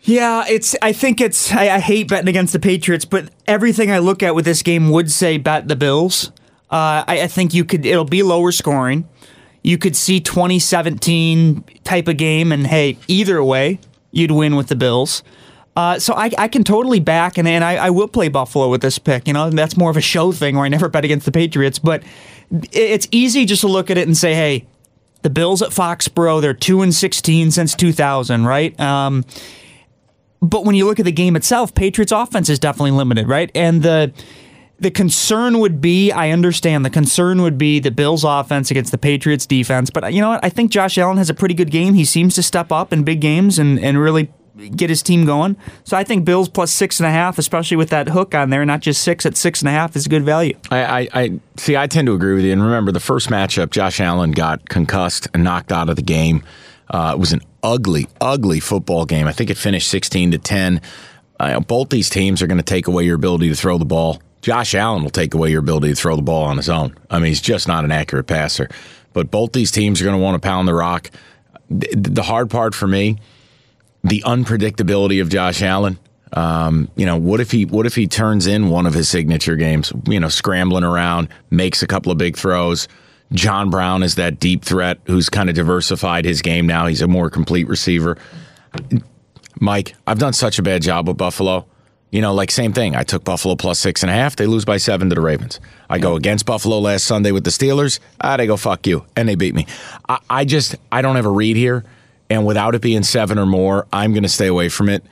Yeah, 0.00 0.44
it's. 0.48 0.74
I 0.82 0.92
think 0.92 1.20
it's. 1.20 1.52
I, 1.52 1.76
I 1.76 1.78
hate 1.78 2.08
betting 2.08 2.26
against 2.26 2.52
the 2.52 2.58
Patriots, 2.58 3.04
but 3.04 3.30
everything 3.46 3.92
I 3.92 3.98
look 3.98 4.20
at 4.20 4.34
with 4.34 4.46
this 4.46 4.62
game 4.62 4.90
would 4.90 5.12
say 5.12 5.38
bet 5.38 5.68
the 5.68 5.76
Bills. 5.76 6.32
Uh, 6.72 7.04
I, 7.06 7.20
I 7.22 7.26
think 7.28 7.54
you 7.54 7.64
could. 7.64 7.86
It'll 7.86 8.04
be 8.04 8.24
lower 8.24 8.50
scoring. 8.50 9.08
You 9.62 9.78
could 9.78 9.94
see 9.94 10.18
2017 10.18 11.62
type 11.84 12.08
of 12.08 12.16
game, 12.16 12.50
and 12.50 12.66
hey, 12.66 12.98
either 13.06 13.44
way, 13.44 13.78
you'd 14.10 14.32
win 14.32 14.56
with 14.56 14.66
the 14.66 14.76
Bills. 14.76 15.22
Uh, 15.76 15.98
so 15.98 16.14
I, 16.14 16.30
I 16.36 16.48
can 16.48 16.64
totally 16.64 17.00
back, 17.00 17.38
and, 17.38 17.46
and 17.46 17.62
I, 17.62 17.76
I 17.76 17.90
will 17.90 18.08
play 18.08 18.28
Buffalo 18.28 18.68
with 18.68 18.82
this 18.82 18.98
pick. 18.98 19.26
You 19.26 19.32
know, 19.32 19.50
that's 19.50 19.76
more 19.76 19.90
of 19.90 19.96
a 19.96 20.00
show 20.00 20.32
thing 20.32 20.56
where 20.56 20.64
I 20.64 20.68
never 20.68 20.88
bet 20.88 21.04
against 21.04 21.26
the 21.26 21.32
Patriots. 21.32 21.78
But 21.78 22.02
it's 22.72 23.08
easy 23.10 23.44
just 23.44 23.60
to 23.60 23.68
look 23.68 23.90
at 23.90 23.96
it 23.96 24.06
and 24.06 24.16
say, 24.16 24.34
hey, 24.34 24.66
the 25.22 25.30
Bills 25.30 25.62
at 25.62 25.70
Foxborough, 25.70 26.40
they're 26.40 26.54
two 26.54 26.82
and 26.82 26.94
16 26.94 27.50
since 27.50 27.74
2000, 27.74 28.44
right? 28.44 28.78
Um, 28.80 29.24
but 30.42 30.64
when 30.64 30.74
you 30.74 30.86
look 30.86 30.98
at 30.98 31.04
the 31.04 31.12
game 31.12 31.36
itself, 31.36 31.74
Patriots 31.74 32.12
offense 32.12 32.48
is 32.48 32.58
definitely 32.58 32.92
limited, 32.92 33.28
right? 33.28 33.50
And 33.54 33.82
the 33.82 34.12
the 34.78 34.90
concern 34.90 35.58
would 35.58 35.82
be, 35.82 36.10
I 36.10 36.30
understand 36.30 36.86
the 36.86 36.90
concern 36.90 37.42
would 37.42 37.58
be 37.58 37.80
the 37.80 37.90
Bills 37.90 38.24
offense 38.24 38.70
against 38.70 38.92
the 38.92 38.96
Patriots 38.96 39.44
defense, 39.44 39.90
but 39.90 40.10
you 40.14 40.22
know 40.22 40.30
what? 40.30 40.42
I 40.42 40.48
think 40.48 40.70
Josh 40.70 40.96
Allen 40.96 41.18
has 41.18 41.28
a 41.28 41.34
pretty 41.34 41.52
good 41.52 41.70
game. 41.70 41.92
He 41.92 42.06
seems 42.06 42.34
to 42.36 42.42
step 42.42 42.72
up 42.72 42.90
in 42.90 43.04
big 43.04 43.20
games 43.20 43.58
and, 43.58 43.78
and 43.78 44.00
really 44.00 44.30
get 44.68 44.90
his 44.90 45.02
team 45.02 45.24
going. 45.24 45.56
So 45.84 45.96
I 45.96 46.04
think 46.04 46.24
Bills 46.24 46.48
plus 46.48 46.70
six 46.70 47.00
and 47.00 47.06
a 47.06 47.10
half, 47.10 47.38
especially 47.38 47.76
with 47.76 47.90
that 47.90 48.08
hook 48.08 48.34
on 48.34 48.50
there, 48.50 48.64
not 48.64 48.80
just 48.80 49.02
six 49.02 49.24
at 49.24 49.36
six 49.36 49.60
and 49.62 49.68
a 49.68 49.72
half, 49.72 49.96
is 49.96 50.06
a 50.06 50.08
good 50.08 50.24
value. 50.24 50.56
I, 50.70 50.84
I, 50.84 51.08
I 51.14 51.40
see. 51.56 51.76
I 51.76 51.86
tend 51.86 52.06
to 52.06 52.14
agree 52.14 52.34
with 52.34 52.44
you. 52.44 52.52
And 52.52 52.62
remember, 52.62 52.92
the 52.92 53.00
first 53.00 53.28
matchup, 53.28 53.70
Josh 53.70 54.00
Allen 54.00 54.32
got 54.32 54.68
concussed 54.68 55.28
and 55.34 55.42
knocked 55.42 55.72
out 55.72 55.88
of 55.88 55.96
the 55.96 56.02
game. 56.02 56.42
Uh, 56.88 57.14
it 57.16 57.20
was 57.20 57.32
an 57.32 57.40
ugly, 57.62 58.06
ugly 58.20 58.60
football 58.60 59.06
game. 59.06 59.26
I 59.26 59.32
think 59.32 59.50
it 59.50 59.56
finished 59.56 59.88
sixteen 59.88 60.30
to 60.32 60.38
ten. 60.38 60.80
Uh, 61.38 61.60
both 61.60 61.88
these 61.88 62.10
teams 62.10 62.42
are 62.42 62.46
going 62.46 62.58
to 62.58 62.64
take 62.64 62.86
away 62.86 63.04
your 63.04 63.16
ability 63.16 63.48
to 63.48 63.54
throw 63.54 63.78
the 63.78 63.84
ball. 63.84 64.20
Josh 64.42 64.74
Allen 64.74 65.02
will 65.02 65.10
take 65.10 65.34
away 65.34 65.50
your 65.50 65.60
ability 65.60 65.90
to 65.90 65.94
throw 65.94 66.16
the 66.16 66.22
ball 66.22 66.44
on 66.44 66.56
his 66.56 66.68
own. 66.68 66.96
I 67.10 67.18
mean, 67.18 67.28
he's 67.28 67.40
just 67.40 67.68
not 67.68 67.84
an 67.84 67.92
accurate 67.92 68.26
passer. 68.26 68.68
But 69.12 69.30
both 69.30 69.52
these 69.52 69.70
teams 69.70 70.00
are 70.00 70.04
going 70.04 70.16
to 70.16 70.22
want 70.22 70.40
to 70.40 70.46
pound 70.46 70.68
the 70.68 70.74
rock. 70.74 71.10
The, 71.68 71.88
the 71.94 72.22
hard 72.22 72.50
part 72.50 72.74
for 72.74 72.86
me, 72.86 73.18
the 74.02 74.22
unpredictability 74.26 75.20
of 75.20 75.28
Josh 75.28 75.62
Allen. 75.62 75.98
Um, 76.32 76.88
you 76.94 77.06
know, 77.06 77.16
what 77.16 77.40
if 77.40 77.50
he 77.50 77.64
what 77.64 77.86
if 77.86 77.94
he 77.96 78.06
turns 78.06 78.46
in 78.46 78.68
one 78.68 78.86
of 78.86 78.94
his 78.94 79.08
signature 79.08 79.56
games? 79.56 79.92
You 80.06 80.20
know, 80.20 80.28
scrambling 80.28 80.84
around, 80.84 81.28
makes 81.50 81.82
a 81.82 81.86
couple 81.86 82.12
of 82.12 82.18
big 82.18 82.36
throws, 82.36 82.86
John 83.32 83.70
Brown 83.70 84.02
is 84.02 84.16
that 84.16 84.40
deep 84.40 84.64
threat 84.64 84.98
who's 85.06 85.28
kind 85.28 85.48
of 85.48 85.54
diversified 85.54 86.24
his 86.24 86.42
game 86.42 86.66
now. 86.66 86.86
He's 86.86 87.02
a 87.02 87.06
more 87.06 87.30
complete 87.30 87.68
receiver. 87.68 88.16
Mike, 89.60 89.94
I've 90.06 90.18
done 90.18 90.32
such 90.32 90.58
a 90.58 90.62
bad 90.62 90.82
job 90.82 91.06
with 91.06 91.16
Buffalo. 91.16 91.66
You 92.10 92.20
know, 92.20 92.34
like 92.34 92.50
same 92.50 92.72
thing. 92.72 92.96
I 92.96 93.04
took 93.04 93.22
Buffalo 93.22 93.54
plus 93.54 93.78
six 93.78 94.02
and 94.02 94.10
a 94.10 94.12
half. 94.12 94.34
They 94.34 94.46
lose 94.46 94.64
by 94.64 94.78
seven 94.78 95.10
to 95.10 95.14
the 95.14 95.20
Ravens. 95.20 95.60
I 95.88 95.98
go 95.98 96.16
against 96.16 96.44
Buffalo 96.44 96.80
last 96.80 97.04
Sunday 97.04 97.30
with 97.30 97.44
the 97.44 97.50
Steelers. 97.50 98.00
Ah, 98.20 98.36
they 98.36 98.48
go 98.48 98.56
fuck 98.56 98.84
you, 98.88 99.04
and 99.14 99.28
they 99.28 99.36
beat 99.36 99.54
me. 99.54 99.66
I, 100.08 100.18
I 100.28 100.44
just 100.44 100.74
I 100.90 101.02
don't 101.02 101.14
have 101.14 101.26
a 101.26 101.30
read 101.30 101.56
here, 101.56 101.84
and 102.30 102.46
without 102.46 102.74
it 102.74 102.80
being 102.80 103.02
seven 103.02 103.38
or 103.38 103.44
more, 103.44 103.86
I'm 103.92 104.12
going 104.12 104.22
to 104.22 104.28
stay 104.28 104.46
away 104.46 104.68
from 104.68 104.88
it. 104.88 105.04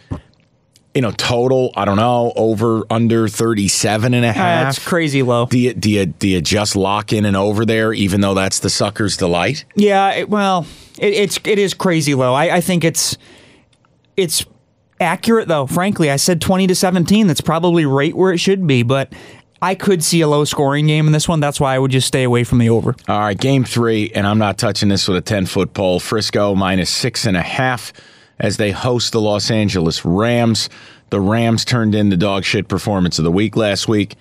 You 0.95 1.03
know, 1.03 1.11
total 1.11 1.73
I 1.77 1.85
don't 1.85 1.97
know 1.97 2.33
over 2.35 2.85
under 2.89 3.29
37 3.29 4.15
and 4.15 4.25
a 4.25 4.31
ah, 4.31 4.33
half. 4.33 4.65
That's 4.65 4.87
crazy 4.87 5.23
low. 5.23 5.47
Do 5.47 5.59
you, 5.59 5.75
do 5.75 5.91
you 5.91 6.07
do 6.07 6.27
you 6.27 6.41
just 6.41 6.75
lock 6.75 7.13
in 7.13 7.25
and 7.25 7.37
over 7.37 7.67
there, 7.67 7.93
even 7.93 8.21
though 8.21 8.35
that's 8.35 8.61
the 8.61 8.71
sucker's 8.71 9.17
delight? 9.17 9.65
Yeah, 9.75 10.13
it, 10.15 10.31
well, 10.31 10.67
it, 10.99 11.13
it's 11.13 11.39
it 11.45 11.59
is 11.59 11.75
crazy 11.75 12.15
low. 12.15 12.35
I, 12.35 12.57
I 12.57 12.61
think 12.61 12.85
it's 12.85 13.19
it's 14.17 14.45
accurate 14.99 15.47
though. 15.47 15.67
Frankly, 15.67 16.11
I 16.11 16.17
said 16.17 16.41
twenty 16.41 16.67
to 16.67 16.75
seventeen. 16.75 17.27
That's 17.27 17.43
probably 17.43 17.85
right 17.85 18.15
where 18.15 18.33
it 18.33 18.39
should 18.39 18.67
be, 18.67 18.83
but. 18.83 19.13
I 19.61 19.75
could 19.75 20.05
see 20.05 20.21
a 20.21 20.29
low 20.29 20.45
scoring 20.45 20.87
game 20.87 21.07
in 21.07 21.13
this 21.13 21.29
one. 21.29 21.41
That's 21.41 21.59
why 21.59 21.75
I 21.75 21.79
would 21.79 21.91
just 21.91 22.07
stay 22.07 22.23
away 22.23 22.45
from 22.45 22.59
the 22.59 22.69
over. 22.69 22.95
All 23.09 23.19
right, 23.19 23.39
game 23.39 23.65
three, 23.65 24.11
and 24.15 24.27
I'm 24.27 24.39
not 24.39 24.57
touching 24.57 24.89
this 24.89 25.09
with 25.09 25.17
a 25.17 25.21
10 25.21 25.47
foot 25.47 25.75
pole. 25.75 25.99
Frisco 25.99 26.55
minus 26.55 26.91
six 26.91 27.27
and 27.27 27.37
a 27.37 27.43
half 27.43 27.93
as 28.39 28.57
they 28.57 28.71
host 28.71 29.13
the 29.13 29.21
Los 29.21 29.51
Angeles 29.51 30.05
Rams. 30.05 30.69
The 31.11 31.21
Rams 31.21 31.65
turned 31.65 31.95
in 31.95 32.09
the 32.09 32.17
dog 32.17 32.45
shit 32.45 32.69
performance 32.69 33.19
of 33.19 33.25
the 33.25 33.33
week 33.33 33.57
last 33.57 33.89
week. 33.89 34.15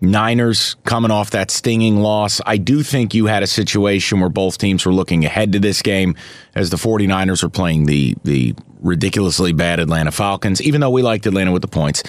Niners 0.00 0.76
coming 0.84 1.10
off 1.10 1.30
that 1.30 1.50
stinging 1.50 2.00
loss. 2.00 2.40
I 2.44 2.58
do 2.58 2.82
think 2.82 3.14
you 3.14 3.26
had 3.26 3.42
a 3.42 3.46
situation 3.46 4.20
where 4.20 4.28
both 4.28 4.58
teams 4.58 4.84
were 4.84 4.92
looking 4.92 5.24
ahead 5.24 5.52
to 5.52 5.58
this 5.58 5.80
game 5.80 6.14
as 6.54 6.68
the 6.68 6.76
49ers 6.76 7.42
were 7.42 7.48
playing 7.48 7.86
the 7.86 8.14
the 8.22 8.54
ridiculously 8.82 9.52
bad 9.52 9.80
Atlanta 9.80 10.12
Falcons, 10.12 10.60
even 10.60 10.80
though 10.82 10.90
we 10.90 11.02
liked 11.02 11.26
Atlanta 11.26 11.50
with 11.50 11.62
the 11.62 11.68
points. 11.68 12.02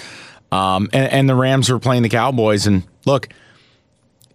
Um, 0.51 0.89
and, 0.93 1.11
and 1.11 1.29
the 1.29 1.35
Rams 1.35 1.69
were 1.69 1.79
playing 1.79 2.03
the 2.03 2.09
Cowboys. 2.09 2.67
And 2.67 2.83
look, 3.05 3.29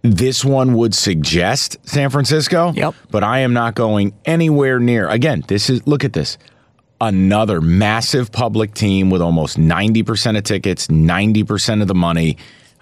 this 0.03 0.43
one 0.43 0.73
would 0.73 0.93
suggest 0.93 1.77
San 1.83 2.09
Francisco. 2.09 2.73
Yep. 2.73 2.95
But 3.09 3.23
I 3.23 3.39
am 3.39 3.53
not 3.53 3.75
going 3.75 4.13
anywhere 4.25 4.79
near. 4.79 5.07
Again, 5.09 5.43
this 5.47 5.69
is 5.69 5.85
look 5.87 6.03
at 6.03 6.13
this. 6.13 6.37
Another 7.01 7.59
massive 7.59 8.31
public 8.31 8.73
team 8.73 9.09
with 9.09 9.21
almost 9.21 9.57
90% 9.57 10.37
of 10.37 10.43
tickets, 10.43 10.87
90% 10.87 11.81
of 11.81 11.87
the 11.87 11.95
money. 11.95 12.37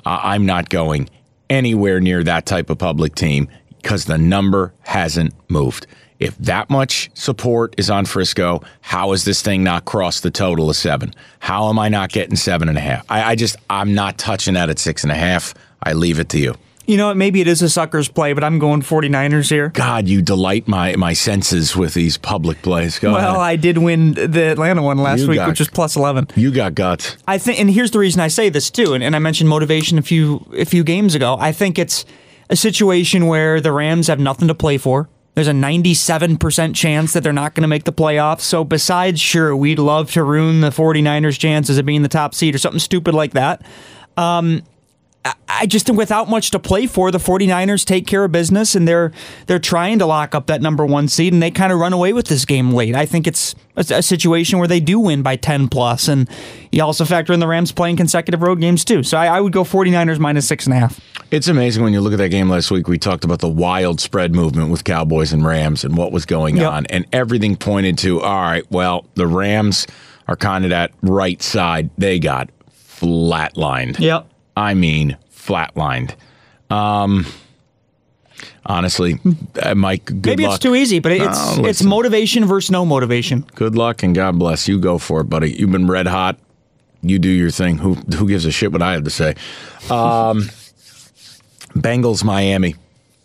Uh, 0.05 0.19
I'm 0.21 0.45
not 0.45 0.69
going 0.69 1.09
anywhere 1.49 1.99
near 1.99 2.23
that 2.23 2.45
type 2.45 2.69
of 2.69 2.77
public 2.77 3.15
team 3.15 3.47
because 3.81 4.05
the 4.05 4.17
number 4.17 4.73
hasn't 4.81 5.33
moved. 5.49 5.87
If 6.21 6.37
that 6.37 6.69
much 6.69 7.09
support 7.15 7.73
is 7.77 7.89
on 7.89 8.05
Frisco, 8.05 8.61
how 8.81 9.11
is 9.13 9.25
this 9.25 9.41
thing 9.41 9.63
not 9.63 9.85
crossed 9.85 10.21
the 10.23 10.29
total 10.31 10.69
of 10.69 10.75
seven? 10.75 11.13
How 11.39 11.69
am 11.69 11.79
I 11.79 11.89
not 11.89 12.11
getting 12.11 12.35
seven 12.35 12.69
and 12.69 12.77
a 12.77 12.81
half? 12.81 13.03
I, 13.09 13.31
I 13.31 13.35
just, 13.35 13.55
I'm 13.69 13.93
not 13.95 14.17
touching 14.19 14.53
that 14.53 14.69
at 14.69 14.77
six 14.77 15.01
and 15.03 15.11
a 15.11 15.15
half. 15.15 15.53
I 15.81 15.93
leave 15.93 16.19
it 16.19 16.29
to 16.29 16.37
you. 16.39 16.55
You 16.85 16.97
know 16.97 17.07
what? 17.07 17.17
Maybe 17.17 17.41
it 17.41 17.47
is 17.47 17.61
a 17.61 17.69
sucker's 17.69 18.07
play, 18.07 18.33
but 18.33 18.43
I'm 18.43 18.59
going 18.59 18.81
49ers 18.81 19.49
here. 19.49 19.69
God, 19.69 20.07
you 20.07 20.21
delight 20.21 20.67
my 20.67 20.95
my 20.95 21.13
senses 21.13 21.75
with 21.75 21.93
these 21.93 22.17
public 22.17 22.61
plays. 22.61 22.99
Go 22.99 23.13
Well, 23.13 23.35
ahead. 23.35 23.39
I 23.41 23.55
did 23.55 23.77
win 23.77 24.13
the 24.13 24.51
Atlanta 24.51 24.81
one 24.81 24.97
last 24.97 25.21
You 25.21 25.27
week, 25.29 25.37
got- 25.37 25.49
which 25.49 25.59
was 25.59 25.69
plus 25.69 25.95
11. 25.95 26.27
you 26.35 26.51
got 26.51 26.75
guts. 26.75 27.17
I 27.27 27.37
think, 27.37 27.59
and 27.59 27.69
here's 27.69 27.91
the 27.91 27.99
reason 27.99 28.19
I 28.19 28.27
say 28.27 28.49
this 28.49 28.69
too, 28.69 28.93
and, 28.93 29.03
and 29.03 29.15
I 29.15 29.19
mentioned 29.19 29.49
motivation 29.49 29.97
a 29.97 30.01
few 30.01 30.45
a 30.57 30.65
few 30.65 30.83
games 30.83 31.15
ago. 31.15 31.37
I 31.39 31.51
think 31.51 31.79
it's 31.79 32.03
a 32.49 32.55
situation 32.55 33.27
where 33.27 33.61
the 33.61 33.71
Rams 33.71 34.07
have 34.07 34.19
nothing 34.19 34.47
to 34.49 34.55
play 34.55 34.77
for. 34.77 35.07
There's 35.33 35.47
a 35.47 35.53
97% 35.53 36.75
chance 36.75 37.13
that 37.13 37.23
they're 37.23 37.31
not 37.31 37.55
going 37.55 37.61
to 37.61 37.67
make 37.67 37.85
the 37.85 37.93
playoffs. 37.93 38.41
So 38.41 38.63
besides, 38.63 39.19
sure, 39.19 39.55
we'd 39.55 39.79
love 39.79 40.11
to 40.11 40.23
ruin 40.23 40.61
the 40.61 40.69
49ers' 40.69 41.39
chances 41.39 41.77
of 41.77 41.85
being 41.85 42.01
the 42.01 42.09
top 42.09 42.35
seed 42.35 42.53
or 42.53 42.57
something 42.57 42.79
stupid 42.79 43.13
like 43.13 43.31
that. 43.31 43.65
Um, 44.17 44.63
I- 45.59 45.65
just 45.65 45.85
think 45.85 45.97
without 45.97 46.29
much 46.29 46.51
to 46.51 46.59
play 46.59 46.85
for, 46.87 47.11
the 47.11 47.17
49ers 47.17 47.85
take 47.85 48.05
care 48.07 48.23
of 48.23 48.31
business 48.31 48.75
and 48.75 48.87
they're 48.87 49.11
they're 49.47 49.59
trying 49.59 49.99
to 49.99 50.05
lock 50.05 50.33
up 50.35 50.47
that 50.47 50.61
number 50.61 50.85
one 50.85 51.07
seed 51.07 51.33
and 51.33 51.41
they 51.41 51.51
kind 51.51 51.71
of 51.73 51.79
run 51.79 51.93
away 51.93 52.13
with 52.13 52.27
this 52.27 52.45
game 52.45 52.71
late. 52.71 52.95
I 52.95 53.05
think 53.05 53.27
it's 53.27 53.55
a, 53.75 53.85
a 53.95 54.01
situation 54.01 54.59
where 54.59 54.67
they 54.67 54.79
do 54.79 54.99
win 54.99 55.21
by 55.21 55.35
10 55.37 55.67
plus, 55.69 56.07
and 56.07 56.29
you 56.71 56.83
also 56.83 57.05
factor 57.05 57.31
in 57.33 57.39
the 57.39 57.47
Rams 57.47 57.71
playing 57.71 57.97
consecutive 57.97 58.41
road 58.41 58.59
games 58.59 58.83
too. 58.85 59.03
So 59.03 59.17
I, 59.17 59.27
I 59.37 59.41
would 59.41 59.53
go 59.53 59.63
49ers 59.63 60.19
minus 60.19 60.47
six 60.47 60.65
and 60.65 60.73
a 60.75 60.79
half. 60.79 60.99
It's 61.31 61.47
amazing 61.47 61.83
when 61.83 61.93
you 61.93 62.01
look 62.01 62.11
at 62.13 62.19
that 62.19 62.29
game 62.29 62.49
last 62.49 62.69
week. 62.71 62.87
We 62.87 62.97
talked 62.97 63.23
about 63.23 63.39
the 63.39 63.47
wild 63.49 64.01
spread 64.01 64.35
movement 64.35 64.69
with 64.71 64.83
Cowboys 64.83 65.31
and 65.31 65.45
Rams 65.45 65.83
and 65.85 65.95
what 65.95 66.11
was 66.11 66.25
going 66.25 66.57
Yep. 66.57 66.71
on, 66.71 66.85
and 66.87 67.05
everything 67.13 67.55
pointed 67.55 67.97
to 67.99 68.19
all 68.21 68.41
right. 68.41 68.69
Well, 68.69 69.05
the 69.15 69.27
Rams 69.27 69.87
are 70.27 70.35
kind 70.35 70.65
of 70.65 70.69
that 70.71 70.91
right 71.01 71.41
side. 71.41 71.89
They 71.97 72.19
got 72.19 72.49
flatlined. 73.01 73.99
Yep. 73.99 74.27
I 74.57 74.73
mean, 74.73 75.17
flatlined. 75.41 76.15
Um, 76.69 77.25
honestly, 78.65 79.19
uh, 79.61 79.75
Mike. 79.75 80.05
Good 80.05 80.25
Maybe 80.25 80.43
luck. 80.43 80.55
it's 80.55 80.63
too 80.63 80.75
easy, 80.75 80.99
but 80.99 81.11
it's 81.11 81.57
No, 81.57 81.65
it's 81.65 81.83
motivation 81.83 82.45
versus 82.45 82.71
no 82.71 82.85
motivation. 82.85 83.45
Good 83.55 83.75
luck 83.75 84.03
and 84.03 84.15
God 84.15 84.37
bless 84.39 84.67
you. 84.67 84.79
Go 84.79 84.97
for 84.97 85.21
it, 85.21 85.25
buddy. 85.25 85.51
You've 85.51 85.71
been 85.71 85.87
red 85.87 86.07
hot. 86.07 86.37
You 87.01 87.17
do 87.19 87.29
your 87.29 87.49
thing. 87.49 87.79
Who 87.79 87.95
who 87.95 88.27
gives 88.27 88.45
a 88.45 88.51
shit 88.51 88.71
what 88.71 88.81
I 88.81 88.93
have 88.93 89.03
to 89.05 89.09
say? 89.09 89.31
Um, 89.89 90.41
Bengals, 91.75 92.23
Miami. 92.23 92.75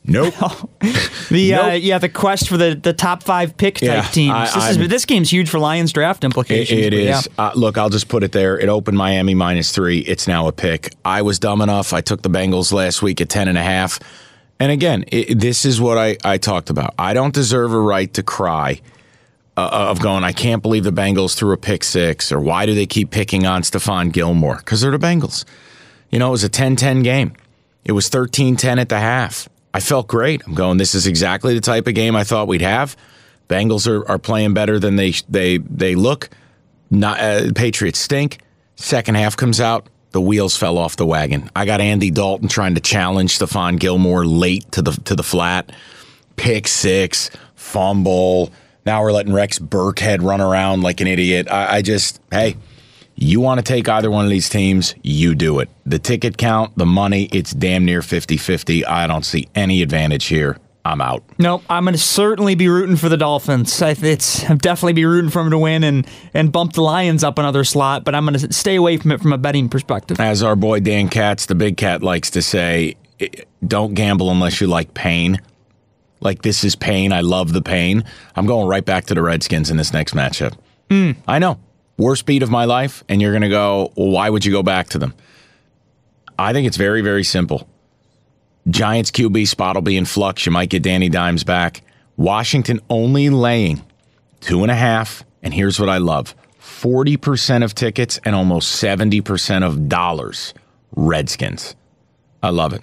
Nope. 0.07 0.35
The 1.29 1.55
uh, 1.55 1.73
yeah, 1.73 1.99
the 1.99 2.09
quest 2.09 2.49
for 2.49 2.57
the, 2.57 2.77
the 2.81 2.93
top 2.93 3.25
five 3.25 3.57
pick 3.57 3.75
type 3.77 3.83
Yeah, 3.83 4.03
teams. 4.03 4.33
I- 4.33 4.45
this 4.45 4.57
I'm- 4.57 4.81
is 4.83 4.89
this 4.89 5.05
game's 5.05 5.29
huge 5.33 5.49
for 5.49 5.59
Lions 5.59 5.93
draft 5.93 6.23
It, 6.23 6.27
implications. 6.27 6.81
it 6.81 6.91
but 6.91 7.03
yeah. 7.03 7.21
Uh, 7.37 7.51
look, 7.57 7.77
I'll 7.77 7.89
just 7.91 8.07
put 8.07 8.23
it 8.23 8.31
there. 8.31 8.57
It 8.57 8.69
opened 8.69 8.97
Miami 8.97 9.35
minus 9.35 9.73
three. 9.73 9.99
It's 9.99 10.29
now 10.29 10.47
a 10.47 10.53
pick. 10.53 10.95
I 11.05 11.23
was 11.23 11.41
dumb 11.41 11.61
enough. 11.63 11.93
I 11.93 12.01
took 12.01 12.23
the 12.23 12.31
Bengals 12.31 12.73
last 12.73 13.03
week 13.03 13.21
at 13.21 13.29
ten 13.29 13.49
and 13.49 13.59
a 13.59 13.63
half. 13.63 13.99
And 14.61 14.71
again, 14.71 15.05
it, 15.09 15.41
this 15.41 15.65
is 15.65 15.81
what 15.81 15.99
I, 15.99 16.17
I 16.25 16.39
talked 16.39 16.71
about. 16.71 16.95
I 16.97 17.13
don't 17.13 17.35
deserve 17.35 17.73
a 17.73 17.81
right 17.81 18.13
to 18.15 18.23
cry 18.23 18.81
uh, 19.57 19.69
of 19.91 20.01
going, 20.01 20.23
I 20.23 20.33
can't 20.33 20.63
believe 20.63 20.85
the 20.85 20.93
Bengals 20.93 21.35
threw 21.37 21.53
a 21.53 21.57
pick 21.57 21.83
six, 21.83 22.31
or 22.31 22.39
why 22.39 22.67
do 22.67 22.75
they 22.75 22.87
keep 22.87 23.11
picking 23.11 23.47
on 23.47 23.63
Stephon 23.63 24.13
Gilmore? 24.13 24.59
Because 24.59 24.81
they're 24.83 24.93
the 24.93 24.99
Bengals. 24.99 25.45
You 26.11 26.21
know, 26.21 26.29
it 26.29 26.33
was 26.33 26.45
a 26.45 26.49
10 26.49 26.77
10 26.77 27.03
game. 27.03 27.33
It 27.85 27.93
was 27.93 28.09
13 28.09 28.55
10 28.57 28.79
at 28.79 28.89
the 28.91 29.01
half. 29.01 29.49
I 29.77 29.81
felt 29.81 30.09
great. 30.09 30.43
I'm 30.47 30.55
going, 30.55 30.79
this 30.79 30.95
is 30.95 31.07
exactly 31.07 31.53
the 31.53 31.61
type 31.61 31.87
of 31.87 31.93
game 31.93 32.17
I 32.17 32.25
thought 32.25 32.49
we'd 32.49 32.63
have. 32.63 32.97
Bengals 33.47 33.87
are, 33.87 34.09
are 34.09 34.19
playing 34.19 34.55
better 34.55 34.79
than 34.79 34.97
they 34.97 35.13
they 35.29 35.59
they 35.59 35.95
look. 35.95 36.31
Not 36.91 37.21
uh, 37.21 37.53
Patriots 37.55 37.99
stink. 37.99 38.39
Second 38.77 39.17
half 39.17 39.37
comes 39.37 39.61
out, 39.61 39.87
the 40.13 40.21
wheels 40.23 40.57
fell 40.57 40.79
off 40.79 40.97
the 40.97 41.05
wagon. 41.05 41.51
I 41.55 41.67
got 41.67 41.83
Andy 41.83 42.11
Dalton 42.11 42.49
trying 42.49 42.75
to 42.77 42.81
challenge 42.81 43.39
Stephon 43.39 43.79
Gilmore 43.79 44.25
late 44.25 44.73
to 44.73 44.81
the 44.81 44.93
to 44.93 45.15
the 45.15 45.23
flat. 45.23 45.71
Pick 46.37 46.69
six, 46.69 47.31
fumble. 47.55 48.53
Now 48.87 49.03
we're 49.03 49.13
letting 49.13 49.35
Rex 49.35 49.59
Burkhead 49.59 50.23
run 50.23 50.41
around 50.41 50.85
like 50.85 51.03
an 51.03 51.07
idiot. 51.07 51.49
I, 51.51 51.77
I 51.77 51.83
just 51.83 52.19
hey, 52.31 52.57
you 53.17 53.41
want 53.41 53.59
to 53.59 53.65
take 53.65 53.89
either 53.89 54.11
one 54.11 54.25
of 54.25 54.31
these 54.31 54.49
teams, 54.49 54.95
you 55.03 55.35
do 55.35 55.59
it. 55.59 55.69
The 55.85 55.99
ticket 55.99 56.37
count, 56.37 56.77
the 56.77 56.87
money, 56.87 57.29
it's 57.33 57.53
damn 57.53 57.85
near 57.85 58.01
50-50. 58.01 58.87
I 58.87 59.07
don't 59.07 59.25
see 59.25 59.49
any 59.55 59.83
advantage 59.83 60.27
here. 60.27 60.59
I'm 60.85 61.01
out. 61.01 61.25
Nope, 61.39 61.65
I'm 61.69 61.85
going 61.85 61.95
to 61.95 62.01
certainly 62.01 62.55
be 62.55 62.69
rooting 62.69 62.95
for 62.95 63.09
the 63.09 63.17
Dolphins. 63.17 63.83
I, 63.83 63.97
it's 64.01 64.49
I'm 64.49 64.59
definitely 64.59 64.93
be 64.93 65.05
rooting 65.05 65.31
for 65.31 65.43
them 65.43 65.51
to 65.51 65.59
win 65.59 65.83
and 65.83 66.07
and 66.33 66.53
bump 66.53 66.75
the 66.75 66.83
Lions 66.83 67.25
up 67.25 67.41
another 67.41 67.65
slot. 67.65 68.05
But 68.05 68.15
I'm 68.15 68.25
going 68.25 68.39
to 68.39 68.53
stay 68.53 68.77
away 68.77 68.97
from 68.97 69.11
it 69.11 69.21
from 69.21 69.33
a 69.33 69.39
betting 69.39 69.69
perspective. 69.69 70.21
As 70.21 70.45
our 70.45 70.55
boy 70.55 70.79
Dan 70.79 71.09
Katz, 71.09 71.47
the 71.47 71.57
big 71.57 71.77
cat, 71.77 72.05
likes 72.05 72.31
to 72.31 72.43
say, 72.43 72.95
don't 73.67 73.95
gamble 73.95 74.31
unless 74.31 74.61
you 74.61 74.69
like 74.69 74.95
pain. 74.95 75.41
Like, 76.21 76.43
this 76.43 76.63
is 76.63 76.77
pain. 76.77 77.13
I 77.13 77.21
love 77.21 77.53
the 77.53 77.63
pain. 77.63 78.05
I'm 78.37 78.47
going 78.47 78.69
right 78.69 78.85
back 78.85 79.07
to 79.07 79.15
the 79.15 79.23
Redskins 79.23 79.71
in 79.71 79.77
this 79.77 79.93
next 79.93 80.15
matchup. 80.15 80.57
Hmm. 80.91 81.13
I 81.27 81.41
know. 81.41 81.59
Worst 81.99 82.27
beat 82.27 82.43
of 82.43 82.51
my 82.51 82.65
life. 82.65 83.05
And 83.09 83.23
you're 83.23 83.33
going 83.33 83.43
to 83.43 83.49
go, 83.49 83.93
well, 83.97 84.11
why 84.11 84.31
would 84.31 84.45
you 84.45 84.53
go 84.53 84.63
back 84.63 84.89
to 84.91 84.99
them? 84.99 85.15
I 86.39 86.53
think 86.53 86.67
it's 86.67 86.77
very, 86.77 87.01
very 87.01 87.25
simple. 87.25 87.69
Giants 88.69 89.11
QB 89.11 89.47
spot 89.47 89.77
will 89.77 89.83
be 89.83 89.97
in 89.97 90.05
flux. 90.05 90.45
You 90.45 90.53
might 90.53 90.71
get 90.71 90.83
Danny 90.83 91.09
Dimes 91.09 91.45
back. 91.45 91.83
Washington 92.17 92.81
only 92.91 93.31
laying 93.31 93.83
two 94.41 94.63
and 94.63 94.71
a 94.71 94.75
half. 94.75 95.25
And 95.43 95.55
here's 95.55 95.79
what 95.79 95.89
I 95.89 95.99
love 95.99 96.35
40% 96.61 97.65
of 97.65 97.75
tickets 97.75 98.19
and 98.25 98.35
almost 98.35 98.83
70% 98.83 99.65
of 99.65 99.89
dollars. 99.89 100.53
Redskins. 100.95 101.77
I 102.43 102.51
love 102.51 102.73
it. 102.73 102.83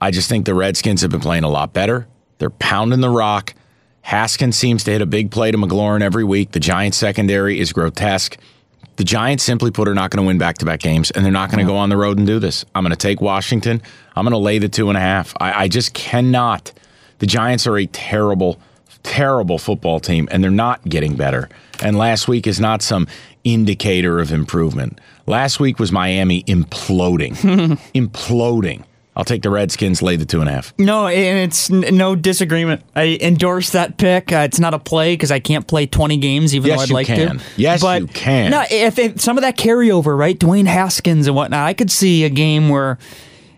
I 0.00 0.10
just 0.10 0.28
think 0.28 0.46
the 0.46 0.54
Redskins 0.54 1.02
have 1.02 1.10
been 1.10 1.20
playing 1.20 1.44
a 1.44 1.48
lot 1.48 1.72
better. 1.72 2.08
They're 2.38 2.50
pounding 2.50 3.00
the 3.00 3.10
rock. 3.10 3.54
Haskins 4.02 4.56
seems 4.56 4.84
to 4.84 4.90
hit 4.90 5.00
a 5.00 5.06
big 5.06 5.30
play 5.30 5.50
to 5.50 5.58
McLaurin 5.58 6.02
every 6.02 6.24
week. 6.24 6.52
The 6.52 6.60
Giants 6.60 6.96
secondary 6.96 7.58
is 7.58 7.72
grotesque. 7.72 8.36
The 8.96 9.04
Giants 9.04 9.42
simply 9.42 9.70
put 9.70 9.88
are 9.88 9.94
not 9.94 10.10
going 10.10 10.22
to 10.22 10.26
win 10.26 10.38
back 10.38 10.58
to 10.58 10.66
back 10.66 10.80
games, 10.80 11.10
and 11.10 11.24
they're 11.24 11.32
not 11.32 11.50
going 11.50 11.64
to 11.64 11.70
go 11.70 11.76
on 11.76 11.88
the 11.88 11.96
road 11.96 12.18
and 12.18 12.26
do 12.26 12.38
this. 12.38 12.64
I'm 12.74 12.84
going 12.84 12.90
to 12.90 12.96
take 12.96 13.20
Washington. 13.20 13.80
I'm 14.14 14.24
going 14.24 14.32
to 14.32 14.38
lay 14.38 14.58
the 14.58 14.68
two 14.68 14.88
and 14.88 14.98
a 14.98 15.00
half. 15.00 15.32
I, 15.40 15.64
I 15.64 15.68
just 15.68 15.94
cannot. 15.94 16.72
The 17.18 17.26
Giants 17.26 17.66
are 17.66 17.78
a 17.78 17.86
terrible, 17.86 18.60
terrible 19.02 19.58
football 19.58 19.98
team, 19.98 20.28
and 20.30 20.44
they're 20.44 20.50
not 20.50 20.84
getting 20.86 21.16
better. 21.16 21.48
And 21.82 21.96
last 21.96 22.28
week 22.28 22.46
is 22.46 22.60
not 22.60 22.82
some 22.82 23.06
indicator 23.44 24.20
of 24.20 24.30
improvement. 24.30 25.00
Last 25.26 25.58
week 25.58 25.78
was 25.78 25.90
Miami 25.90 26.42
imploding, 26.44 27.32
imploding. 27.94 28.84
I'll 29.14 29.24
take 29.26 29.42
the 29.42 29.50
Redskins, 29.50 30.00
lay 30.00 30.16
the 30.16 30.24
two 30.24 30.40
and 30.40 30.48
a 30.48 30.52
half. 30.52 30.72
No, 30.78 31.06
and 31.06 31.38
it's 31.40 31.70
n- 31.70 31.84
no 31.96 32.16
disagreement. 32.16 32.82
I 32.96 33.18
endorse 33.20 33.70
that 33.70 33.98
pick. 33.98 34.32
Uh, 34.32 34.38
it's 34.38 34.58
not 34.58 34.72
a 34.72 34.78
play 34.78 35.12
because 35.14 35.30
I 35.30 35.38
can't 35.38 35.66
play 35.66 35.84
20 35.86 36.16
games, 36.16 36.54
even 36.54 36.68
Yes, 36.68 36.78
though 36.78 36.82
I'd 36.84 36.90
like 36.90 37.06
can. 37.08 37.38
to. 37.38 37.44
Yes, 37.58 37.82
but 37.82 38.00
you 38.00 38.06
can. 38.08 38.50
No, 38.50 38.64
if, 38.70 38.98
if 38.98 39.20
some 39.20 39.36
of 39.36 39.42
that 39.42 39.58
carryover, 39.58 40.16
right? 40.16 40.38
Dwayne 40.38 40.66
Haskins 40.66 41.26
and 41.26 41.36
whatnot, 41.36 41.60
I 41.66 41.74
could 41.74 41.90
see 41.90 42.24
a 42.24 42.30
game 42.30 42.70
where 42.70 42.96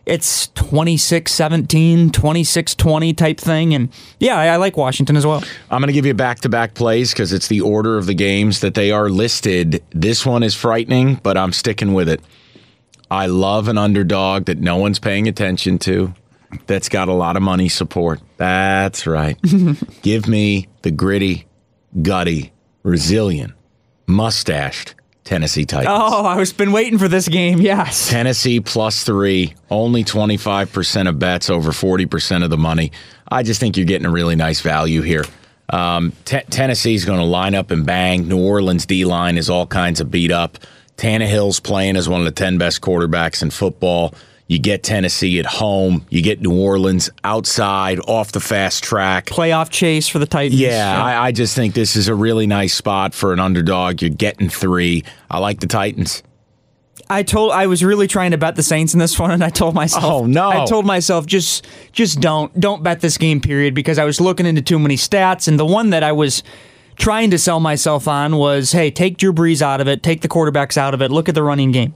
it's 0.06 0.48
26 0.48 1.32
17, 1.32 2.10
26 2.10 2.74
20 2.74 3.12
type 3.14 3.38
thing. 3.38 3.74
And 3.74 3.88
yeah, 4.18 4.36
I, 4.36 4.46
I 4.48 4.56
like 4.56 4.76
Washington 4.76 5.16
as 5.16 5.24
well. 5.24 5.42
I'm 5.70 5.80
going 5.80 5.86
to 5.86 5.92
give 5.94 6.04
you 6.04 6.14
back 6.14 6.40
to 6.40 6.48
back 6.48 6.74
plays 6.74 7.12
because 7.12 7.32
it's 7.32 7.46
the 7.46 7.60
order 7.60 7.96
of 7.96 8.06
the 8.06 8.14
games 8.14 8.58
that 8.60 8.74
they 8.74 8.90
are 8.90 9.08
listed. 9.08 9.82
This 9.90 10.26
one 10.26 10.42
is 10.42 10.54
frightening, 10.56 11.20
but 11.22 11.36
I'm 11.36 11.52
sticking 11.52 11.94
with 11.94 12.08
it. 12.08 12.20
I 13.10 13.26
love 13.26 13.68
an 13.68 13.78
underdog 13.78 14.46
that 14.46 14.58
no 14.58 14.76
one's 14.76 14.98
paying 14.98 15.28
attention 15.28 15.78
to, 15.80 16.14
that's 16.66 16.88
got 16.88 17.08
a 17.08 17.12
lot 17.12 17.36
of 17.36 17.42
money 17.42 17.68
support. 17.68 18.20
That's 18.36 19.06
right. 19.06 19.38
give 20.02 20.28
me 20.28 20.68
the 20.82 20.90
gritty, 20.90 21.46
gutty, 22.00 22.52
resilient, 22.82 23.52
mustached 24.06 24.94
Tennessee 25.24 25.64
Titans. 25.64 25.88
Oh, 25.90 26.24
I 26.24 26.36
was 26.36 26.52
been 26.52 26.72
waiting 26.72 26.98
for 26.98 27.08
this 27.08 27.28
game. 27.28 27.60
Yes. 27.60 28.08
Tennessee 28.10 28.60
plus 28.60 29.04
three, 29.04 29.54
only 29.70 30.04
25% 30.04 31.08
of 31.08 31.18
bets, 31.18 31.48
over 31.50 31.72
40% 31.72 32.44
of 32.44 32.50
the 32.50 32.58
money. 32.58 32.92
I 33.26 33.42
just 33.42 33.58
think 33.58 33.76
you're 33.76 33.86
getting 33.86 34.06
a 34.06 34.10
really 34.10 34.36
nice 34.36 34.60
value 34.60 35.00
here. 35.00 35.24
Um, 35.70 36.12
T- 36.26 36.42
Tennessee's 36.50 37.06
going 37.06 37.20
to 37.20 37.24
line 37.24 37.54
up 37.54 37.70
and 37.70 37.86
bang. 37.86 38.28
New 38.28 38.38
Orleans 38.38 38.84
D 38.84 39.06
line 39.06 39.38
is 39.38 39.48
all 39.48 39.66
kinds 39.66 40.00
of 40.00 40.10
beat 40.10 40.30
up. 40.30 40.58
Tannehill's 40.96 41.60
playing 41.60 41.96
as 41.96 42.08
one 42.08 42.20
of 42.20 42.24
the 42.24 42.32
10 42.32 42.58
best 42.58 42.80
quarterbacks 42.80 43.42
in 43.42 43.50
football. 43.50 44.14
You 44.46 44.58
get 44.58 44.82
Tennessee 44.82 45.38
at 45.38 45.46
home. 45.46 46.04
You 46.10 46.20
get 46.20 46.40
New 46.40 46.54
Orleans 46.54 47.08
outside, 47.24 47.98
off 48.00 48.32
the 48.32 48.40
fast 48.40 48.84
track. 48.84 49.26
Playoff 49.26 49.70
chase 49.70 50.06
for 50.06 50.18
the 50.18 50.26
Titans. 50.26 50.60
Yeah, 50.60 51.02
I, 51.02 51.26
I 51.28 51.32
just 51.32 51.56
think 51.56 51.74
this 51.74 51.96
is 51.96 52.08
a 52.08 52.14
really 52.14 52.46
nice 52.46 52.74
spot 52.74 53.14
for 53.14 53.32
an 53.32 53.40
underdog. 53.40 54.02
You're 54.02 54.10
getting 54.10 54.50
three. 54.50 55.02
I 55.30 55.38
like 55.38 55.60
the 55.60 55.66
Titans. 55.66 56.22
I 57.08 57.22
told 57.22 57.52
I 57.52 57.66
was 57.66 57.82
really 57.82 58.06
trying 58.06 58.30
to 58.30 58.38
bet 58.38 58.56
the 58.56 58.62
Saints 58.62 58.92
in 58.92 59.00
this 59.00 59.18
one, 59.18 59.30
and 59.30 59.42
I 59.42 59.48
told 59.50 59.74
myself, 59.74 60.04
Oh, 60.04 60.26
no. 60.26 60.50
I 60.50 60.66
told 60.66 60.84
myself 60.84 61.24
just 61.24 61.66
just 61.92 62.20
don't 62.20 62.58
don't 62.60 62.82
bet 62.82 63.00
this 63.00 63.16
game. 63.16 63.40
Period, 63.40 63.74
because 63.74 63.98
I 63.98 64.04
was 64.04 64.20
looking 64.20 64.44
into 64.44 64.62
too 64.62 64.78
many 64.78 64.96
stats, 64.96 65.48
and 65.48 65.58
the 65.58 65.66
one 65.66 65.90
that 65.90 66.02
I 66.02 66.12
was 66.12 66.42
trying 66.96 67.30
to 67.30 67.38
sell 67.38 67.60
myself 67.60 68.08
on 68.08 68.36
was, 68.36 68.72
hey, 68.72 68.90
take 68.90 69.16
Drew 69.16 69.32
Brees 69.32 69.62
out 69.62 69.80
of 69.80 69.88
it, 69.88 70.02
take 70.02 70.20
the 70.20 70.28
quarterbacks 70.28 70.76
out 70.76 70.94
of 70.94 71.02
it, 71.02 71.10
look 71.10 71.28
at 71.28 71.34
the 71.34 71.42
running 71.42 71.72
game. 71.72 71.94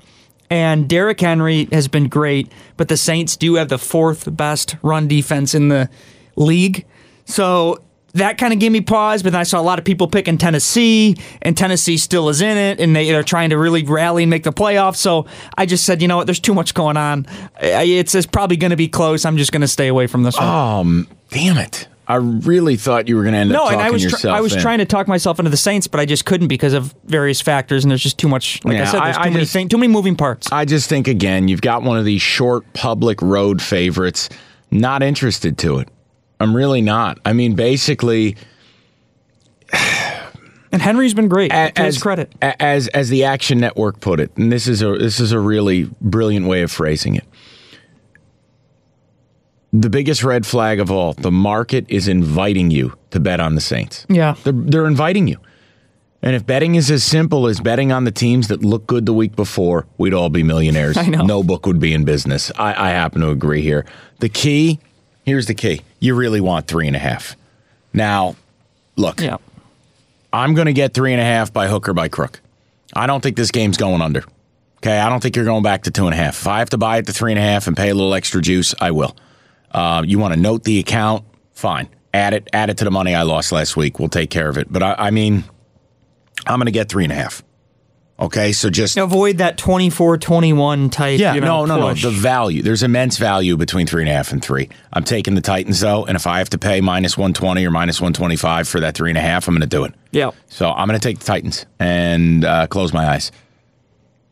And 0.50 0.88
Derrick 0.88 1.20
Henry 1.20 1.68
has 1.72 1.88
been 1.88 2.08
great, 2.08 2.50
but 2.76 2.88
the 2.88 2.96
Saints 2.96 3.36
do 3.36 3.56
have 3.56 3.68
the 3.68 3.78
fourth 3.78 4.34
best 4.34 4.76
run 4.82 5.06
defense 5.06 5.54
in 5.54 5.68
the 5.68 5.90
league. 6.36 6.86
So 7.26 7.82
that 8.14 8.38
kind 8.38 8.54
of 8.54 8.58
gave 8.58 8.72
me 8.72 8.80
pause, 8.80 9.22
but 9.22 9.32
then 9.32 9.40
I 9.40 9.44
saw 9.44 9.60
a 9.60 9.62
lot 9.62 9.78
of 9.78 9.84
people 9.84 10.08
picking 10.08 10.38
Tennessee, 10.38 11.16
and 11.42 11.54
Tennessee 11.54 11.98
still 11.98 12.30
is 12.30 12.40
in 12.40 12.56
it, 12.56 12.80
and 12.80 12.96
they 12.96 13.14
are 13.14 13.22
trying 13.22 13.50
to 13.50 13.58
really 13.58 13.82
rally 13.82 14.22
and 14.22 14.30
make 14.30 14.44
the 14.44 14.52
playoffs. 14.52 14.96
So 14.96 15.26
I 15.56 15.66
just 15.66 15.84
said, 15.84 16.00
you 16.00 16.08
know 16.08 16.16
what, 16.16 16.26
there's 16.26 16.40
too 16.40 16.54
much 16.54 16.72
going 16.72 16.96
on. 16.96 17.26
It's, 17.60 18.14
it's 18.14 18.26
probably 18.26 18.56
going 18.56 18.70
to 18.70 18.76
be 18.76 18.88
close. 18.88 19.26
I'm 19.26 19.36
just 19.36 19.52
going 19.52 19.60
to 19.60 19.68
stay 19.68 19.88
away 19.88 20.06
from 20.06 20.22
this 20.22 20.38
one. 20.38 20.48
Um, 20.48 21.08
damn 21.28 21.58
it. 21.58 21.86
I 22.10 22.14
really 22.16 22.76
thought 22.76 23.06
you 23.06 23.16
were 23.16 23.22
going 23.22 23.34
to 23.34 23.38
end 23.38 23.52
up 23.52 23.54
no, 23.54 23.64
talking 23.64 23.80
and 23.80 23.86
I 23.86 23.90
was 23.90 24.20
tr- 24.20 24.28
I 24.30 24.40
was 24.40 24.54
in. 24.54 24.60
trying 24.62 24.78
to 24.78 24.86
talk 24.86 25.06
myself 25.08 25.38
into 25.38 25.50
the 25.50 25.58
Saints, 25.58 25.86
but 25.86 26.00
I 26.00 26.06
just 26.06 26.24
couldn't 26.24 26.48
because 26.48 26.72
of 26.72 26.94
various 27.04 27.42
factors, 27.42 27.84
and 27.84 27.90
there's 27.90 28.02
just 28.02 28.16
too 28.18 28.28
much. 28.28 28.64
Like 28.64 28.78
I 28.78 28.84
said, 28.86 29.02
there's 29.02 29.16
I- 29.16 29.20
too 29.24 29.28
I 29.28 29.30
many 29.30 29.40
just- 29.40 29.52
thing, 29.52 29.68
too 29.68 29.76
many 29.76 29.92
moving 29.92 30.16
parts. 30.16 30.50
I 30.50 30.64
just 30.64 30.88
think, 30.88 31.06
again, 31.06 31.48
you've 31.48 31.60
got 31.60 31.82
one 31.82 31.98
of 31.98 32.06
these 32.06 32.22
short 32.22 32.72
public 32.72 33.20
road 33.20 33.60
favorites. 33.60 34.30
Not 34.70 35.02
interested 35.02 35.58
to 35.58 35.78
it. 35.80 35.88
I'm 36.40 36.56
really 36.56 36.80
not. 36.80 37.18
I 37.26 37.34
mean, 37.34 37.54
basically, 37.54 38.36
and 40.72 40.82
Henry's 40.82 41.14
been 41.14 41.28
great. 41.28 41.52
a- 41.52 41.72
to 41.74 41.82
his 41.82 41.96
as 41.96 42.02
credit. 42.02 42.32
as 42.40 42.88
as 42.88 43.08
the 43.08 43.24
Action 43.24 43.58
Network 43.58 44.00
put 44.00 44.20
it, 44.20 44.30
and 44.36 44.50
this 44.52 44.66
is 44.66 44.82
a 44.82 44.96
this 44.96 45.20
is 45.20 45.32
a 45.32 45.40
really 45.40 45.90
brilliant 46.00 46.46
way 46.46 46.62
of 46.62 46.70
phrasing 46.70 47.16
it. 47.16 47.24
The 49.72 49.90
biggest 49.90 50.24
red 50.24 50.46
flag 50.46 50.80
of 50.80 50.90
all: 50.90 51.12
the 51.14 51.30
market 51.30 51.84
is 51.88 52.08
inviting 52.08 52.70
you 52.70 52.94
to 53.10 53.20
bet 53.20 53.40
on 53.40 53.54
the 53.54 53.60
Saints. 53.60 54.06
Yeah. 54.08 54.34
They're, 54.44 54.52
they're 54.52 54.86
inviting 54.86 55.28
you. 55.28 55.38
And 56.20 56.34
if 56.34 56.44
betting 56.44 56.74
is 56.74 56.90
as 56.90 57.04
simple 57.04 57.46
as 57.46 57.60
betting 57.60 57.92
on 57.92 58.02
the 58.04 58.10
teams 58.10 58.48
that 58.48 58.64
look 58.64 58.86
good 58.88 59.06
the 59.06 59.12
week 59.12 59.36
before, 59.36 59.86
we'd 59.98 60.14
all 60.14 60.30
be 60.30 60.42
millionaires. 60.42 60.96
I 60.96 61.06
know. 61.06 61.24
No 61.24 61.42
book 61.44 61.64
would 61.66 61.78
be 61.78 61.94
in 61.94 62.04
business. 62.04 62.50
I, 62.58 62.88
I 62.88 62.90
happen 62.90 63.20
to 63.20 63.30
agree 63.30 63.62
here. 63.62 63.84
The 64.18 64.28
key 64.28 64.80
here's 65.24 65.46
the 65.46 65.54
key 65.54 65.82
you 66.00 66.14
really 66.14 66.40
want 66.40 66.66
three 66.66 66.86
and 66.86 66.96
a 66.96 66.98
half. 66.98 67.36
Now, 67.92 68.36
look, 68.96 69.20
Yeah. 69.20 69.36
I'm 70.32 70.54
going 70.54 70.66
to 70.66 70.72
get 70.72 70.92
three 70.92 71.12
and 71.12 71.20
a 71.20 71.24
half 71.24 71.52
by 71.52 71.68
hook 71.68 71.88
or 71.88 71.94
by 71.94 72.08
crook. 72.08 72.40
I 72.94 73.06
don't 73.06 73.22
think 73.22 73.36
this 73.36 73.50
game's 73.50 73.76
going 73.76 74.02
under. 74.02 74.24
Okay. 74.78 74.98
I 74.98 75.08
don't 75.08 75.22
think 75.22 75.36
you're 75.36 75.44
going 75.44 75.62
back 75.62 75.84
to 75.84 75.90
two 75.90 76.06
and 76.06 76.14
a 76.14 76.16
half. 76.16 76.40
If 76.40 76.46
I 76.46 76.58
have 76.58 76.70
to 76.70 76.78
buy 76.78 76.98
it 76.98 77.06
to 77.06 77.12
three 77.12 77.32
and 77.32 77.38
a 77.38 77.42
half 77.42 77.66
and 77.66 77.76
pay 77.76 77.90
a 77.90 77.94
little 77.94 78.14
extra 78.14 78.40
juice, 78.42 78.74
I 78.80 78.90
will. 78.90 79.14
Uh, 79.72 80.02
you 80.06 80.18
want 80.18 80.34
to 80.34 80.40
note 80.40 80.64
the 80.64 80.78
account? 80.78 81.24
Fine. 81.52 81.88
Add 82.14 82.34
it. 82.34 82.48
Add 82.52 82.70
it 82.70 82.78
to 82.78 82.84
the 82.84 82.90
money 82.90 83.14
I 83.14 83.22
lost 83.22 83.52
last 83.52 83.76
week. 83.76 83.98
We'll 83.98 84.08
take 84.08 84.30
care 84.30 84.48
of 84.48 84.56
it. 84.58 84.72
But 84.72 84.82
I, 84.82 84.94
I 84.98 85.10
mean, 85.10 85.44
I'm 86.46 86.58
going 86.58 86.66
to 86.66 86.72
get 86.72 86.88
three 86.88 87.04
and 87.04 87.12
a 87.12 87.16
half. 87.16 87.42
Okay. 88.20 88.52
So 88.52 88.68
just 88.70 88.96
Avoid 88.96 89.38
that 89.38 89.58
24-21 89.58 90.90
type. 90.90 91.20
yeah, 91.20 91.34
you 91.34 91.40
know, 91.40 91.64
no, 91.66 91.76
no, 91.78 91.88
push. 91.90 92.02
no. 92.02 92.10
The 92.10 92.16
value. 92.16 92.62
There's 92.62 92.82
immense 92.82 93.16
value 93.18 93.56
between 93.56 93.86
three 93.86 94.02
and 94.02 94.10
a 94.10 94.12
half 94.14 94.32
and 94.32 94.42
three. 94.42 94.68
I'm 94.92 95.04
taking 95.04 95.34
the 95.34 95.40
Titans 95.40 95.80
though, 95.80 96.04
and 96.04 96.16
if 96.16 96.26
I 96.26 96.38
have 96.38 96.50
to 96.50 96.58
pay 96.58 96.80
minus 96.80 97.16
one 97.16 97.32
twenty 97.32 97.64
or 97.66 97.70
minus 97.70 98.00
one 98.00 98.12
twenty 98.12 98.36
five 98.36 98.66
for 98.66 98.80
that 98.80 98.94
three 98.96 99.10
and 99.10 99.18
a 99.18 99.20
half, 99.20 99.46
I'm 99.46 99.54
going 99.54 99.60
to 99.60 99.66
do 99.68 99.84
it. 99.84 99.94
Yeah. 100.10 100.30
So 100.48 100.70
I'm 100.70 100.88
going 100.88 100.98
to 100.98 101.06
take 101.08 101.18
the 101.20 101.24
Titans 101.26 101.66
and 101.78 102.44
uh, 102.44 102.66
close 102.66 102.92
my 102.92 103.06
eyes. 103.06 103.30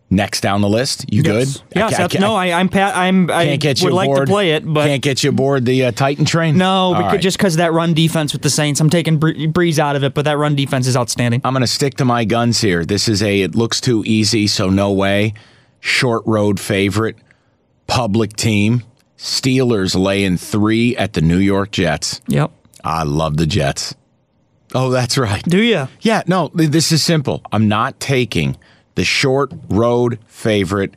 Next 0.08 0.40
down 0.40 0.60
the 0.60 0.68
list, 0.68 1.04
you 1.12 1.22
Yes. 1.22 1.56
good? 1.56 1.62
Yes. 1.74 1.98
I, 1.98 2.04
I 2.04 2.20
no, 2.20 2.36
I, 2.36 2.52
I'm 2.52 2.68
Pat. 2.68 2.96
I'm. 2.96 3.28
I 3.28 3.44
can't 3.44 3.60
get 3.60 3.80
you 3.80 3.86
would 3.86 3.94
like 3.94 4.06
aboard. 4.06 4.26
to 4.26 4.32
play 4.32 4.52
it, 4.52 4.64
but 4.64 4.86
can't 4.86 5.02
get 5.02 5.24
you 5.24 5.30
aboard 5.30 5.64
the 5.64 5.86
uh, 5.86 5.90
Titan 5.90 6.24
train. 6.24 6.56
no, 6.56 6.92
because, 6.94 7.12
right. 7.12 7.20
just 7.20 7.38
because 7.38 7.56
that 7.56 7.72
run 7.72 7.92
defense 7.92 8.32
with 8.32 8.42
the 8.42 8.50
Saints, 8.50 8.80
I'm 8.80 8.88
taking 8.88 9.18
Brees 9.18 9.80
out 9.80 9.96
of 9.96 10.04
it. 10.04 10.14
But 10.14 10.26
that 10.26 10.38
run 10.38 10.54
defense 10.54 10.86
is 10.86 10.96
outstanding. 10.96 11.40
I'm 11.44 11.52
going 11.52 11.62
to 11.62 11.66
stick 11.66 11.94
to 11.94 12.04
my 12.04 12.24
guns 12.24 12.60
here. 12.60 12.84
This 12.84 13.08
is 13.08 13.20
a 13.20 13.40
it 13.40 13.56
looks 13.56 13.80
too 13.80 14.04
easy, 14.06 14.46
so 14.46 14.70
no 14.70 14.92
way. 14.92 15.34
Short 15.80 16.22
road 16.24 16.60
favorite, 16.60 17.16
public 17.88 18.36
team. 18.36 18.84
Steelers 19.18 19.98
laying 20.00 20.36
three 20.36 20.96
at 20.96 21.14
the 21.14 21.20
New 21.20 21.38
York 21.38 21.72
Jets. 21.72 22.20
Yep. 22.28 22.52
I 22.84 23.02
love 23.02 23.38
the 23.38 23.46
Jets. 23.46 23.96
Oh, 24.72 24.90
that's 24.90 25.18
right. 25.18 25.42
Do 25.42 25.60
you? 25.60 25.88
Yeah, 26.00 26.22
no, 26.28 26.50
this 26.54 26.92
is 26.92 27.02
simple. 27.02 27.42
I'm 27.50 27.66
not 27.66 27.98
taking 27.98 28.56
the 28.96 29.04
short 29.04 29.52
road 29.68 30.18
favorite. 30.26 30.94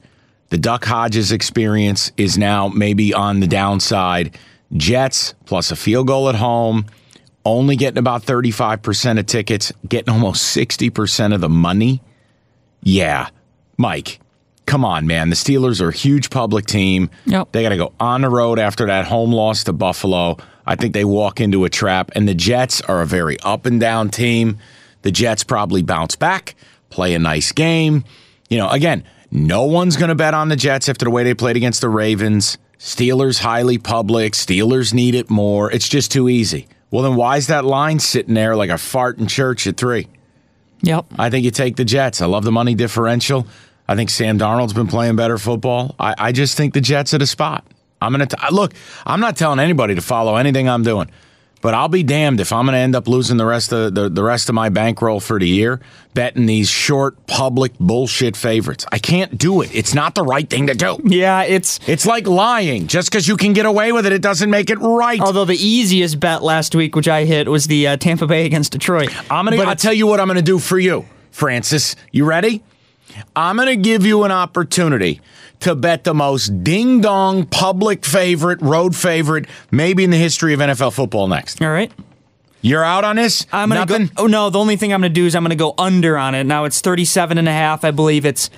The 0.50 0.58
Duck 0.58 0.84
Hodges 0.86 1.32
experience 1.32 2.12
is 2.18 2.38
now 2.38 2.68
maybe 2.68 3.14
on 3.14 3.40
the 3.40 3.48
downside. 3.48 4.38
Jets 4.74 5.36
plus 5.46 5.72
a 5.72 5.76
field 5.76 6.08
goal 6.08 6.28
at 6.28 6.36
home, 6.36 6.88
only 7.46 7.76
getting 7.76 8.00
about 8.00 8.24
35% 8.24 9.20
of 9.20 9.26
tickets, 9.28 9.72
getting 9.88 10.12
almost 10.12 10.56
60% 10.56 11.34
of 11.34 11.42
the 11.42 11.50
money. 11.50 12.02
Yeah, 12.82 13.30
Mike, 13.78 14.20
come 14.66 14.86
on, 14.86 15.06
man. 15.06 15.30
The 15.30 15.36
Steelers 15.36 15.82
are 15.82 15.90
a 15.90 15.96
huge 15.96 16.30
public 16.30 16.66
team. 16.66 17.10
Yep. 17.26 17.52
They 17.52 17.64
got 17.64 17.70
to 17.70 17.78
go 17.78 17.94
on 18.00 18.22
the 18.22 18.30
road 18.30 18.60
after 18.60 18.86
that 18.88 19.06
home 19.06 19.32
loss 19.32 19.64
to 19.66 19.74
Buffalo. 19.74 20.38
I 20.66 20.76
think 20.76 20.94
they 20.94 21.06
walk 21.06 21.42
into 21.42 21.66
a 21.66 21.70
trap, 21.70 22.12
and 22.16 22.28
the 22.28 22.36
Jets 22.36 22.82
are 22.82 23.02
a 23.02 23.06
very 23.06 23.40
up 23.42 23.66
and 23.66 23.80
down 23.80 24.10
team. 24.10 24.60
The 25.02 25.12
Jets 25.12 25.44
probably 25.44 25.82
bounce 25.82 26.16
back, 26.16 26.56
play 26.90 27.14
a 27.14 27.20
nice 27.20 27.52
game. 27.52 28.04
You 28.50 28.58
know, 28.58 28.70
again, 28.70 29.04
no 29.32 29.64
one's 29.64 29.98
going 29.98 30.10
to 30.10 30.16
bet 30.16 30.34
on 30.34 30.50
the 30.50 30.56
Jets 30.56 30.90
after 30.90 31.06
the 31.06 31.12
way 31.12 31.24
they 31.24 31.34
played 31.34 31.56
against 31.56 31.82
the 31.82 31.90
Ravens. 31.90 32.58
Steelers 32.80 33.40
highly 33.40 33.78
public. 33.78 34.34
Steelers 34.34 34.94
need 34.94 35.16
it 35.16 35.30
more. 35.30 35.72
It's 35.72 35.88
just 35.88 36.12
too 36.12 36.30
easy. 36.30 36.68
Well, 36.92 37.04
then 37.04 37.16
why 37.16 37.38
is 37.38 37.48
that 37.48 37.66
line 37.66 38.00
sitting 38.00 38.34
there 38.34 38.56
like 38.56 38.70
a 38.70 38.78
fart 38.78 39.20
in 39.20 39.28
church 39.28 39.68
at 39.68 39.78
three? 39.78 40.08
Yep. 40.82 41.06
I 41.18 41.30
think 41.30 41.46
you 41.46 41.52
take 41.52 41.76
the 41.76 41.86
Jets. 41.86 42.22
I 42.22 42.26
love 42.26 42.44
the 42.44 42.52
money 42.52 42.74
differential. 42.74 43.46
I 43.88 43.96
think 43.96 44.10
Sam 44.10 44.40
Darnold's 44.40 44.74
been 44.74 44.88
playing 44.88 45.16
better 45.16 45.38
football. 45.38 45.96
I, 46.00 46.16
I 46.18 46.32
just 46.32 46.56
think 46.56 46.74
the 46.74 46.82
Jets 46.82 47.14
at 47.14 47.22
a 47.22 47.28
spot. 47.28 47.66
I'm 48.02 48.14
gonna 48.14 48.28
t- 48.28 48.38
look. 48.52 48.74
I'm 49.06 49.20
not 49.20 49.36
telling 49.36 49.60
anybody 49.60 49.96
to 49.96 50.02
follow 50.02 50.38
anything 50.38 50.70
I'm 50.70 50.84
doing. 50.84 51.12
But 51.62 51.74
I'll 51.74 51.90
be 51.90 52.04
damned 52.04 52.40
if 52.40 52.54
I'm 52.54 52.66
going 52.66 52.74
to 52.74 52.80
end 52.80 52.96
up 52.96 53.08
losing 53.08 53.38
the 53.38 53.46
rest 53.46 53.74
of 53.74 53.94
the, 53.94 54.08
the 54.08 54.24
rest 54.24 54.48
of 54.48 54.56
my 54.56 54.70
bankroll 54.70 55.20
for 55.20 55.38
the 55.40 55.48
year 55.48 55.82
betting 56.14 56.46
these 56.46 56.70
short 56.70 57.28
public 57.28 57.78
bullshit 57.80 58.38
favorites. 58.38 58.86
I 58.92 58.98
can't 59.00 59.38
do 59.38 59.62
it. 59.62 59.70
It's 59.74 59.94
not 59.94 60.16
the 60.16 60.24
right 60.24 60.50
thing 60.50 60.68
to 60.68 60.74
do. 60.74 61.00
Yeah, 61.04 61.44
it's 61.44 61.80
It's 61.88 62.06
like 62.06 62.28
lying. 62.28 62.88
Just 62.88 63.12
because 63.12 63.28
you 63.28 63.36
can 63.36 63.54
get 63.54 63.66
away 63.66 63.92
with 63.92 64.06
it, 64.06 64.14
it 64.14 64.22
doesn't 64.22 64.50
make 64.50 64.70
it 64.70 64.78
right. 64.78 65.20
although 65.20 65.46
the 65.46 65.58
easiest 65.58 66.20
bet 66.20 66.44
last 66.44 66.76
week, 66.76 66.96
which 66.96 67.08
I 67.08 67.26
hit, 67.26 67.48
was 67.50 67.68
the 67.68 67.88
uh, 67.88 67.98
Tampa 67.98 68.26
Bay 68.26 68.46
against 68.46 68.72
Detroit. 68.72 69.10
I'm 69.30 69.46
gonna. 69.46 69.58
But 69.58 69.68
I'll 69.68 69.76
tell 69.76 69.94
you 69.94 70.08
what 70.08 70.20
I'm 70.20 70.28
gonna 70.28 70.42
do 70.42 70.60
for 70.60 70.80
you, 70.80 71.06
Francis. 71.32 71.96
You 72.12 72.26
ready? 72.26 72.64
I'm 73.36 73.58
gonna 73.58 73.76
give 73.76 74.06
you 74.06 74.24
an 74.24 74.32
opportunity 74.32 75.20
to 75.62 75.76
bet 75.76 76.04
the 76.04 76.14
most 76.14 76.64
ding 76.64 77.02
dong 77.02 77.46
public 77.46 78.06
favorite, 78.06 78.62
road 78.62 78.96
favorite, 78.96 79.46
maybe 79.72 80.04
in 80.04 80.10
the 80.10 80.18
history 80.18 80.54
of 80.54 80.60
NFL 80.60 80.94
football. 80.94 81.28
Next, 81.28 81.62
All 81.62 81.70
right. 81.70 81.92
you're 82.62 82.84
out 82.84 83.04
on 83.04 83.18
this. 83.18 83.46
I'm 83.52 83.70
gonna 83.70 83.82
Nothing. 83.86 84.06
go. 84.08 84.24
Oh 84.24 84.28
no, 84.28 84.50
the 84.50 84.60
only 84.60 84.76
thing 84.78 84.94
I'm 84.94 85.02
gonna 85.02 85.14
do 85.14 85.26
is 85.26 85.36
I'm 85.36 85.44
gonna 85.44 85.56
go 85.56 85.74
under 85.78 86.18
on 86.18 86.34
it. 86.36 86.46
Now 86.46 86.66
it's 86.66 86.80
37 86.82 87.38
and 87.38 87.48
a 87.48 87.52
half. 87.54 87.84
I 87.84 87.92
believe 87.92 88.26
it's. 88.26 88.50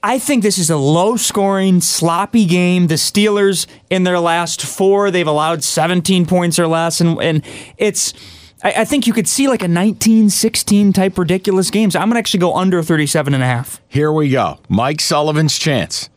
I 0.00 0.20
think 0.20 0.44
this 0.44 0.58
is 0.58 0.70
a 0.70 0.76
low 0.76 1.16
scoring, 1.16 1.80
sloppy 1.80 2.44
game. 2.44 2.86
The 2.86 2.94
Steelers 2.94 3.66
in 3.90 4.04
their 4.04 4.20
last 4.20 4.62
four, 4.64 5.10
they've 5.10 5.26
allowed 5.26 5.64
17 5.64 6.24
points 6.24 6.58
or 6.58 6.66
less, 6.66 7.00
and 7.00 7.20
and 7.20 7.42
it's. 7.76 8.14
I, 8.62 8.72
I 8.78 8.84
think 8.84 9.06
you 9.06 9.12
could 9.12 9.28
see 9.28 9.48
like 9.48 9.62
a 9.62 9.66
19-16 9.66 10.94
type 10.94 11.18
ridiculous 11.18 11.70
games. 11.70 11.94
I'm 11.96 12.08
gonna 12.08 12.18
actually 12.18 12.40
go 12.40 12.54
under 12.54 12.82
37 12.82 13.34
and 13.34 13.42
a 13.42 13.46
half. 13.46 13.80
Here 13.88 14.12
we 14.12 14.30
go. 14.30 14.58
Mike 14.68 15.00
Sullivan's 15.00 15.58
chance 15.58 16.10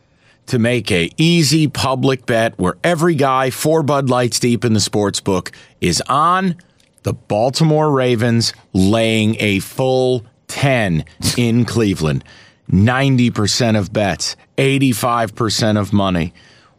to 0.46 0.58
make 0.58 0.90
a 0.90 1.10
easy 1.16 1.68
public 1.68 2.26
bet 2.26 2.58
where 2.58 2.76
every 2.82 3.14
guy 3.14 3.50
four 3.50 3.82
Bud 3.82 4.10
Lights 4.10 4.38
deep 4.38 4.64
in 4.64 4.72
the 4.72 4.80
sports 4.80 5.20
book 5.20 5.52
is 5.80 6.02
on 6.08 6.56
the 7.02 7.12
Baltimore 7.12 7.90
Ravens 7.90 8.52
laying 8.72 9.36
a 9.40 9.60
full 9.60 10.24
10 10.48 11.04
in 11.36 11.64
Cleveland. 11.64 12.24
90% 12.70 13.78
of 13.78 13.92
bets, 13.92 14.36
85% 14.56 15.78
of 15.80 15.92
money. 15.92 16.32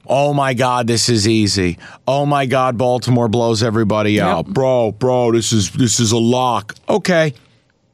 Oh 0.05 0.33
my 0.33 0.53
God, 0.53 0.87
this 0.87 1.07
is 1.09 1.27
easy. 1.27 1.77
Oh 2.07 2.25
my 2.25 2.45
God, 2.45 2.77
Baltimore 2.77 3.27
blows 3.29 3.63
everybody 3.63 4.19
out. 4.19 4.45
Bro, 4.47 4.93
bro, 4.93 5.31
this 5.31 5.53
is 5.53 5.71
this 5.71 5.99
is 5.99 6.11
a 6.11 6.17
lock. 6.17 6.75
Okay. 6.89 7.33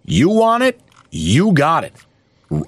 You 0.05 0.29
want 0.29 0.63
it? 0.63 0.79
You 1.11 1.51
got 1.53 1.83
it. 1.83 1.93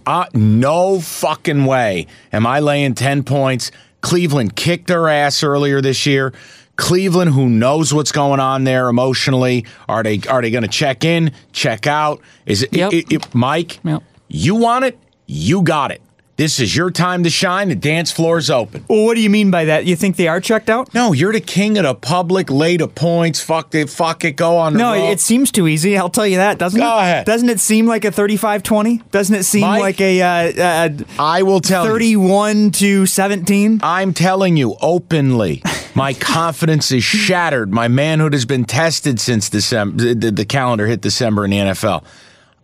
Uh, 0.06 0.26
no 0.36 1.00
fucking 1.00 1.66
way 1.66 2.06
am 2.32 2.46
I 2.46 2.60
laying 2.60 2.94
10 2.94 3.24
points. 3.24 3.72
Cleveland 4.02 4.56
kicked 4.56 4.88
their 4.88 5.08
ass 5.10 5.42
earlier 5.44 5.82
this 5.82 6.06
year. 6.06 6.34
Cleveland, 6.76 7.32
who 7.32 7.50
knows 7.50 7.94
what's 7.94 8.12
going 8.12 8.40
on 8.40 8.64
there 8.64 8.90
emotionally, 8.90 9.66
are 9.90 10.04
they 10.04 10.20
are 10.30 10.42
they 10.42 10.52
going 10.52 10.64
to 10.64 10.68
check 10.70 11.04
in, 11.04 11.32
check 11.52 11.86
out? 11.88 12.22
Is 12.46 12.64
it, 12.64 12.74
Yep. 12.74 12.94
it- 12.94 13.12
it- 13.12 13.36
Mike? 13.36 13.80
Yep. 13.84 14.04
You 14.28 14.56
want 14.56 14.86
it? 14.86 15.00
You 15.28 15.62
got 15.64 15.92
it. 15.92 16.02
This 16.38 16.60
is 16.60 16.76
your 16.76 16.90
time 16.90 17.24
to 17.24 17.30
shine. 17.30 17.70
The 17.70 17.76
dance 17.76 18.10
floor's 18.12 18.50
open. 18.50 18.84
Well, 18.88 19.06
what 19.06 19.14
do 19.16 19.22
you 19.22 19.30
mean 19.30 19.52
by 19.52 19.66
that? 19.66 19.86
You 19.86 19.96
think 19.96 20.16
they 20.16 20.28
are 20.28 20.40
checked 20.42 20.70
out? 20.72 20.92
No, 20.94 21.14
you're 21.14 21.34
the 21.34 21.42
king 21.42 21.78
of 21.78 21.84
the 21.84 21.94
public. 21.94 22.50
Lay 22.50 22.78
the 22.78 22.88
points. 22.88 23.40
Fuck 23.42 23.76
it. 23.76 23.90
Fuck 23.92 24.24
it. 24.26 24.38
Go 24.38 24.58
on. 24.58 24.74
The 24.74 24.80
No, 24.80 24.94
road. 24.94 25.10
it 25.12 25.20
seems 25.20 25.52
too 25.52 25.68
easy. 25.68 25.96
I'll 25.98 26.10
tell 26.10 26.26
you 26.26 26.38
that, 26.38 26.58
doesn't 26.58 26.80
it? 26.80 26.84
Go 26.84 26.98
ahead. 26.98 27.26
Doesn't 27.28 27.50
it 27.50 27.60
seem 27.60 27.86
like 27.86 28.06
a 28.06 28.12
35-20? 28.12 29.12
Doesn't 29.12 29.36
it 29.36 29.44
seem 29.44 29.62
Mike? 29.62 29.82
like 29.82 30.02
a 30.02 30.22
uh, 30.22 30.64
uh, 30.64 30.90
I 31.20 31.44
will 31.44 31.60
tell 31.62 31.84
you. 31.84 31.92
31 31.92 32.72
to 32.72 33.06
17? 33.06 33.82
I'm 33.84 34.14
telling 34.14 34.58
you 34.58 34.78
openly, 34.82 35.62
my 35.94 36.14
confidence 36.20 36.92
is 36.92 37.04
shattered. 37.04 37.72
My 37.72 37.88
manhood 37.88 38.34
has 38.34 38.46
been 38.46 38.66
tested 38.66 39.20
since 39.20 39.48
December. 39.50 40.16
The, 40.16 40.32
the 40.32 40.46
calendar 40.46 40.88
hit 40.88 41.02
December 41.02 41.46
in 41.46 41.52
the 41.52 41.58
NFL. 41.58 42.04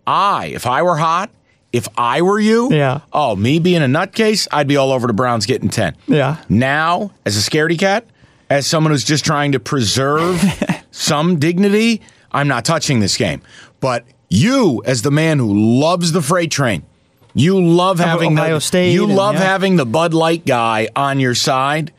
I, 0.08 0.48
if 0.48 0.66
I 0.66 0.82
were 0.82 0.96
hot, 0.98 1.30
if 1.74 1.88
I 1.98 2.22
were 2.22 2.40
you, 2.40 2.72
Yeah. 2.72 3.02
Oh, 3.14 3.36
me 3.36 3.60
being 3.60 3.82
a 3.84 3.88
nutcase, 3.88 4.48
I'd 4.52 4.68
be 4.68 4.78
all 4.78 4.92
over 4.92 5.06
the 5.08 5.14
Browns 5.14 5.46
getting 5.46 5.70
ten. 5.70 5.96
Yeah. 6.08 6.38
Now, 6.50 7.12
as 7.26 7.38
a 7.38 7.50
scaredy 7.50 7.78
cat, 7.78 8.06
as 8.50 8.66
someone 8.66 8.92
who's 8.92 9.04
just 9.04 9.26
trying 9.26 9.52
to 9.52 9.60
preserve 9.60 10.42
some 10.92 11.38
dignity, 11.40 12.02
I'm 12.32 12.48
not 12.48 12.64
touching 12.66 13.00
this 13.02 13.18
game. 13.18 13.42
But 13.80 14.06
you, 14.30 14.82
as 14.86 15.02
the 15.02 15.12
man 15.12 15.40
who 15.40 15.80
loves 15.82 16.12
the 16.14 16.22
freight 16.22 16.52
train, 16.52 16.84
you 17.34 17.60
love 17.62 18.00
having 18.00 18.34
Ohio 18.40 18.56
the, 18.56 18.62
State 18.62 18.94
You 18.94 19.04
and- 19.06 19.16
love 19.16 19.36
yeah. 19.36 19.42
having 19.44 19.76
the 19.76 19.86
Bud 19.86 20.14
Light 20.14 20.46
guy 20.46 20.90
on 20.96 21.20
your 21.20 21.36
side. 21.36 21.92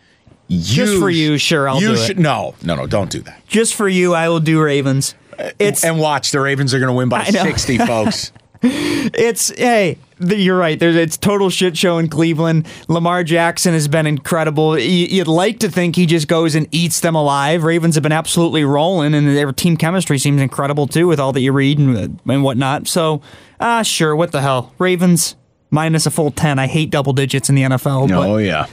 Just 0.51 0.99
for 0.99 1.11
you, 1.11 1.37
sure, 1.37 1.69
I'll 1.69 1.79
you 1.81 1.89
do 1.89 1.93
it. 1.95 2.07
should 2.07 2.19
no, 2.19 2.55
no, 2.63 2.75
no, 2.75 2.87
don't 2.87 3.11
do 3.11 3.21
that. 3.21 3.47
Just 3.47 3.75
for 3.75 3.87
you, 3.87 4.15
I 4.15 4.31
will 4.31 4.41
do 4.41 4.61
Ravens. 4.63 5.15
Uh, 5.39 5.51
it's 5.59 5.85
and 5.85 6.01
watch 6.01 6.31
the 6.31 6.41
Ravens 6.41 6.73
are 6.73 6.79
going 6.79 6.89
to 6.89 6.95
win 6.95 7.11
by 7.11 7.25
sixty, 7.25 7.77
folks. 7.77 8.33
it's 8.63 9.51
hey, 9.57 9.99
th- 10.21 10.41
you're 10.41 10.59
right. 10.59 10.79
There's 10.79 10.97
it's 10.97 11.17
total 11.17 11.51
shit 11.51 11.77
show 11.77 11.99
in 11.99 12.09
Cleveland. 12.09 12.67
Lamar 12.89 13.23
Jackson 13.25 13.73
has 13.73 13.89
been 13.89 14.07
incredible. 14.07 14.71
Y- 14.71 14.79
You'd 14.79 15.29
like 15.29 15.61
to 15.61 15.71
think 15.71 15.97
he 15.97 16.07
just 16.07 16.29
goes 16.29 16.55
and 16.55 16.67
eats 16.73 17.01
them 17.01 17.15
alive. 17.15 17.63
Ravens 17.65 17.95
have 17.95 18.03
been 18.03 18.13
absolutely 18.13 18.65
rolling, 18.65 19.15
and 19.15 19.29
their 19.29 19.53
team 19.53 19.77
chemistry 19.77 20.19
seems 20.19 20.41
incredible 20.43 20.87
too, 20.87 21.07
with 21.07 21.21
all 21.21 21.33
that 21.33 21.41
you 21.41 21.53
read 21.53 21.79
and, 21.79 22.21
and 22.27 22.43
whatnot. 22.43 22.89
So, 22.89 23.23
ah, 23.61 23.83
sure, 23.83 24.17
what 24.17 24.33
the 24.33 24.41
hell? 24.41 24.73
Ravens 24.79 25.37
minus 25.71 26.07
a 26.07 26.11
full 26.11 26.31
ten. 26.31 26.59
I 26.59 26.67
hate 26.67 26.91
double 26.91 27.13
digits 27.13 27.49
in 27.49 27.55
the 27.55 27.63
NFL. 27.63 28.09
but 28.09 28.29
oh 28.29 28.37
yeah, 28.39 28.67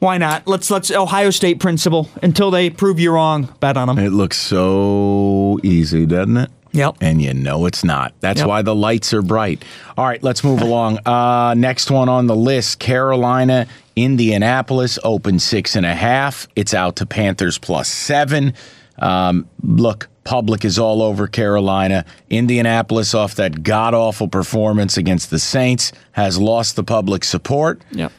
Why 0.00 0.18
not? 0.18 0.46
Let's 0.46 0.70
let's 0.70 0.90
Ohio 0.90 1.30
State 1.30 1.58
principle 1.60 2.08
until 2.22 2.50
they 2.50 2.68
prove 2.70 3.00
you 3.00 3.12
wrong. 3.12 3.54
Bet 3.60 3.76
on 3.76 3.88
them. 3.88 3.98
it 3.98 4.10
looks 4.12 4.36
so 4.38 5.58
easy, 5.62 6.04
doesn't 6.06 6.36
it? 6.36 6.50
Yep. 6.72 6.96
And 7.00 7.20
you 7.20 7.34
know 7.34 7.66
it's 7.66 7.82
not. 7.84 8.12
That's 8.20 8.40
Yep. 8.40 8.48
why 8.48 8.62
the 8.62 8.74
lights 8.74 9.12
are 9.12 9.22
bright. 9.22 9.64
All 9.98 10.06
right, 10.06 10.22
let's 10.22 10.44
move 10.44 10.60
along. 10.62 10.98
Uh, 11.06 11.54
next 11.56 11.90
one 11.90 12.08
on 12.08 12.26
the 12.26 12.36
list 12.36 12.78
Carolina, 12.78 13.66
Indianapolis, 13.96 14.98
open 15.04 15.38
six 15.38 15.74
and 15.76 15.84
a 15.86 15.94
half. 15.94 16.46
It's 16.56 16.74
out 16.74 16.96
to 16.96 17.06
Panthers 17.06 17.58
plus 17.58 17.88
seven. 17.88 18.54
Um, 18.98 19.48
look, 19.62 20.08
public 20.24 20.64
is 20.64 20.78
all 20.78 21.02
over 21.02 21.26
Carolina. 21.26 22.04
Indianapolis, 22.28 23.14
off 23.14 23.34
that 23.36 23.62
god 23.62 23.94
awful 23.94 24.28
performance 24.28 24.96
against 24.96 25.30
the 25.30 25.38
Saints, 25.38 25.92
has 26.12 26.38
lost 26.38 26.76
the 26.76 26.84
public 26.84 27.24
support. 27.24 27.80
Yep. 27.92 28.12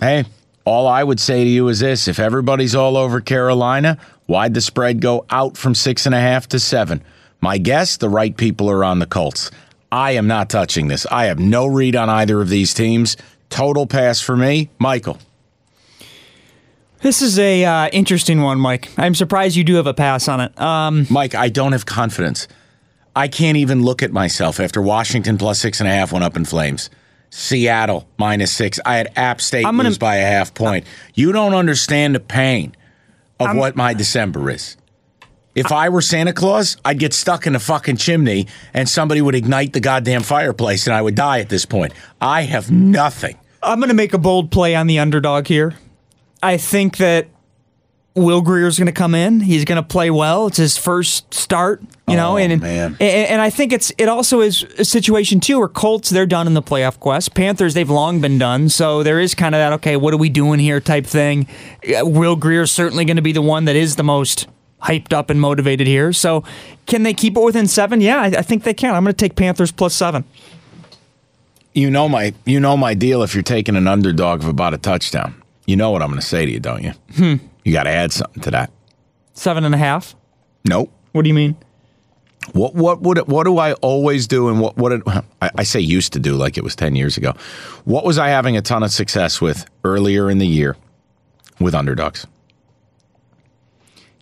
Hey, 0.00 0.24
all 0.64 0.86
I 0.86 1.02
would 1.02 1.20
say 1.20 1.44
to 1.44 1.50
you 1.50 1.68
is 1.68 1.80
this 1.80 2.08
if 2.08 2.18
everybody's 2.18 2.74
all 2.74 2.96
over 2.96 3.20
Carolina, 3.20 3.98
why'd 4.26 4.54
the 4.54 4.60
spread 4.60 5.00
go 5.00 5.24
out 5.30 5.56
from 5.56 5.74
six 5.74 6.06
and 6.06 6.14
a 6.14 6.20
half 6.20 6.48
to 6.48 6.58
seven? 6.58 7.02
My 7.40 7.58
guess, 7.58 7.96
the 7.96 8.08
right 8.08 8.36
people 8.36 8.70
are 8.70 8.84
on 8.84 8.98
the 8.98 9.06
Colts. 9.06 9.50
I 9.92 10.12
am 10.12 10.26
not 10.26 10.50
touching 10.50 10.88
this. 10.88 11.06
I 11.10 11.24
have 11.26 11.38
no 11.38 11.66
read 11.66 11.96
on 11.96 12.08
either 12.08 12.40
of 12.40 12.48
these 12.48 12.74
teams. 12.74 13.16
Total 13.48 13.86
pass 13.86 14.20
for 14.20 14.36
me. 14.36 14.70
Michael. 14.78 15.18
This 17.02 17.22
is 17.22 17.38
a 17.38 17.64
uh, 17.64 17.88
interesting 17.88 18.42
one, 18.42 18.60
Mike. 18.60 18.90
I'm 18.98 19.14
surprised 19.14 19.56
you 19.56 19.64
do 19.64 19.76
have 19.76 19.86
a 19.86 19.94
pass 19.94 20.28
on 20.28 20.40
it. 20.40 20.60
Um, 20.60 21.06
Mike, 21.08 21.34
I 21.34 21.48
don't 21.48 21.72
have 21.72 21.86
confidence. 21.86 22.46
I 23.16 23.26
can't 23.26 23.56
even 23.56 23.82
look 23.82 24.02
at 24.02 24.12
myself 24.12 24.60
after 24.60 24.82
Washington 24.82 25.38
plus 25.38 25.58
six 25.58 25.80
and 25.80 25.88
a 25.88 25.92
half 25.92 26.12
went 26.12 26.24
up 26.24 26.36
in 26.36 26.44
flames. 26.44 26.90
Seattle 27.30 28.06
minus 28.18 28.52
six. 28.52 28.78
I 28.84 28.96
had 28.96 29.12
App 29.16 29.40
State 29.40 29.64
I'm 29.64 29.76
gonna- 29.76 29.88
lose 29.88 29.98
by 29.98 30.16
a 30.16 30.26
half 30.26 30.52
point. 30.52 30.84
You 31.14 31.32
don't 31.32 31.54
understand 31.54 32.14
the 32.14 32.20
pain 32.20 32.74
of 33.38 33.56
what 33.56 33.76
my 33.76 33.94
December 33.94 34.50
is. 34.50 34.76
If 35.54 35.72
I 35.72 35.88
were 35.88 36.00
Santa 36.00 36.32
Claus, 36.32 36.76
I'd 36.84 36.98
get 36.98 37.12
stuck 37.12 37.46
in 37.46 37.56
a 37.56 37.58
fucking 37.58 37.96
chimney 37.96 38.46
and 38.72 38.88
somebody 38.88 39.20
would 39.20 39.34
ignite 39.34 39.72
the 39.72 39.80
goddamn 39.80 40.22
fireplace 40.22 40.86
and 40.86 40.94
I 40.94 41.02
would 41.02 41.14
die 41.16 41.40
at 41.40 41.48
this 41.48 41.64
point. 41.66 41.92
I 42.20 42.42
have 42.42 42.70
nothing. 42.70 43.36
I'm 43.62 43.78
going 43.80 43.88
to 43.88 43.94
make 43.94 44.14
a 44.14 44.18
bold 44.18 44.50
play 44.50 44.74
on 44.76 44.86
the 44.86 44.98
underdog 45.00 45.46
here. 45.48 45.74
I 46.42 46.56
think 46.56 46.98
that 46.98 47.26
Will 48.14 48.40
Grier's 48.42 48.78
going 48.78 48.86
to 48.86 48.92
come 48.92 49.14
in. 49.14 49.40
He's 49.40 49.64
going 49.64 49.76
to 49.80 49.86
play 49.86 50.10
well. 50.10 50.46
It's 50.48 50.56
his 50.56 50.76
first 50.76 51.32
start, 51.34 51.80
you 52.08 52.16
know, 52.16 52.32
Oh, 52.32 52.36
and, 52.38 52.52
and 52.54 52.62
man. 52.62 52.96
and 52.98 53.28
and 53.28 53.40
I 53.40 53.50
think 53.50 53.72
it's 53.72 53.92
it 53.98 54.08
also 54.08 54.40
is 54.40 54.62
a 54.78 54.84
situation 54.84 55.38
too 55.38 55.58
where 55.58 55.68
Colts 55.68 56.10
they're 56.10 56.26
done 56.26 56.46
in 56.48 56.54
the 56.54 56.62
playoff 56.62 56.98
quest. 56.98 57.34
Panthers 57.34 57.74
they've 57.74 57.88
long 57.90 58.20
been 58.20 58.36
done, 58.38 58.68
so 58.68 59.02
there 59.04 59.20
is 59.20 59.34
kind 59.36 59.54
of 59.54 59.60
that 59.60 59.72
okay, 59.74 59.96
what 59.96 60.12
are 60.12 60.16
we 60.16 60.28
doing 60.28 60.58
here 60.58 60.80
type 60.80 61.06
thing. 61.06 61.46
Uh, 61.86 62.04
Will 62.04 62.34
Grier's 62.36 62.72
certainly 62.72 63.04
going 63.04 63.16
to 63.16 63.22
be 63.22 63.32
the 63.32 63.42
one 63.42 63.66
that 63.66 63.76
is 63.76 63.94
the 63.96 64.02
most 64.02 64.48
hyped 64.82 65.12
up 65.12 65.30
and 65.30 65.40
motivated 65.40 65.86
here. 65.86 66.12
So 66.12 66.44
can 66.86 67.02
they 67.02 67.14
keep 67.14 67.36
it 67.36 67.42
within 67.42 67.66
seven? 67.66 68.00
Yeah, 68.00 68.20
I, 68.20 68.26
I 68.26 68.42
think 68.42 68.64
they 68.64 68.74
can. 68.74 68.94
I'm 68.94 69.04
going 69.04 69.14
to 69.14 69.18
take 69.24 69.36
Panthers 69.36 69.72
plus 69.72 69.94
seven. 69.94 70.24
You 71.72 71.90
know 71.90 72.08
my 72.08 72.34
you 72.44 72.58
know 72.58 72.76
my 72.76 72.94
deal 72.94 73.22
if 73.22 73.34
you're 73.34 73.44
taking 73.44 73.76
an 73.76 73.86
underdog 73.86 74.42
of 74.42 74.48
about 74.48 74.74
a 74.74 74.78
touchdown. 74.78 75.40
You 75.66 75.76
know 75.76 75.90
what 75.90 76.02
I'm 76.02 76.08
going 76.08 76.20
to 76.20 76.26
say 76.26 76.44
to 76.44 76.50
you, 76.50 76.58
don't 76.58 76.82
you? 76.82 76.92
Hmm. 77.14 77.34
You 77.64 77.72
got 77.72 77.84
to 77.84 77.90
add 77.90 78.12
something 78.12 78.42
to 78.42 78.50
that. 78.50 78.72
Seven 79.34 79.64
and 79.64 79.74
a 79.74 79.78
half. 79.78 80.16
Nope. 80.64 80.92
What 81.12 81.22
do 81.22 81.28
you 81.28 81.34
mean? 81.34 81.56
What 82.52 82.74
what 82.74 83.02
would 83.02 83.18
what 83.28 83.44
do 83.44 83.58
I 83.58 83.74
always 83.74 84.26
do 84.26 84.48
and 84.48 84.60
what 84.60 84.76
what 84.76 84.88
did, 84.88 85.02
I, 85.40 85.50
I 85.56 85.62
say 85.62 85.78
used 85.78 86.12
to 86.14 86.18
do 86.18 86.34
like 86.34 86.56
it 86.56 86.64
was 86.64 86.74
ten 86.74 86.96
years 86.96 87.16
ago? 87.16 87.34
What 87.84 88.04
was 88.04 88.18
I 88.18 88.28
having 88.28 88.56
a 88.56 88.62
ton 88.62 88.82
of 88.82 88.90
success 88.90 89.40
with 89.40 89.66
earlier 89.84 90.30
in 90.30 90.38
the 90.38 90.46
year 90.46 90.76
with 91.60 91.74
underdogs? 91.74 92.26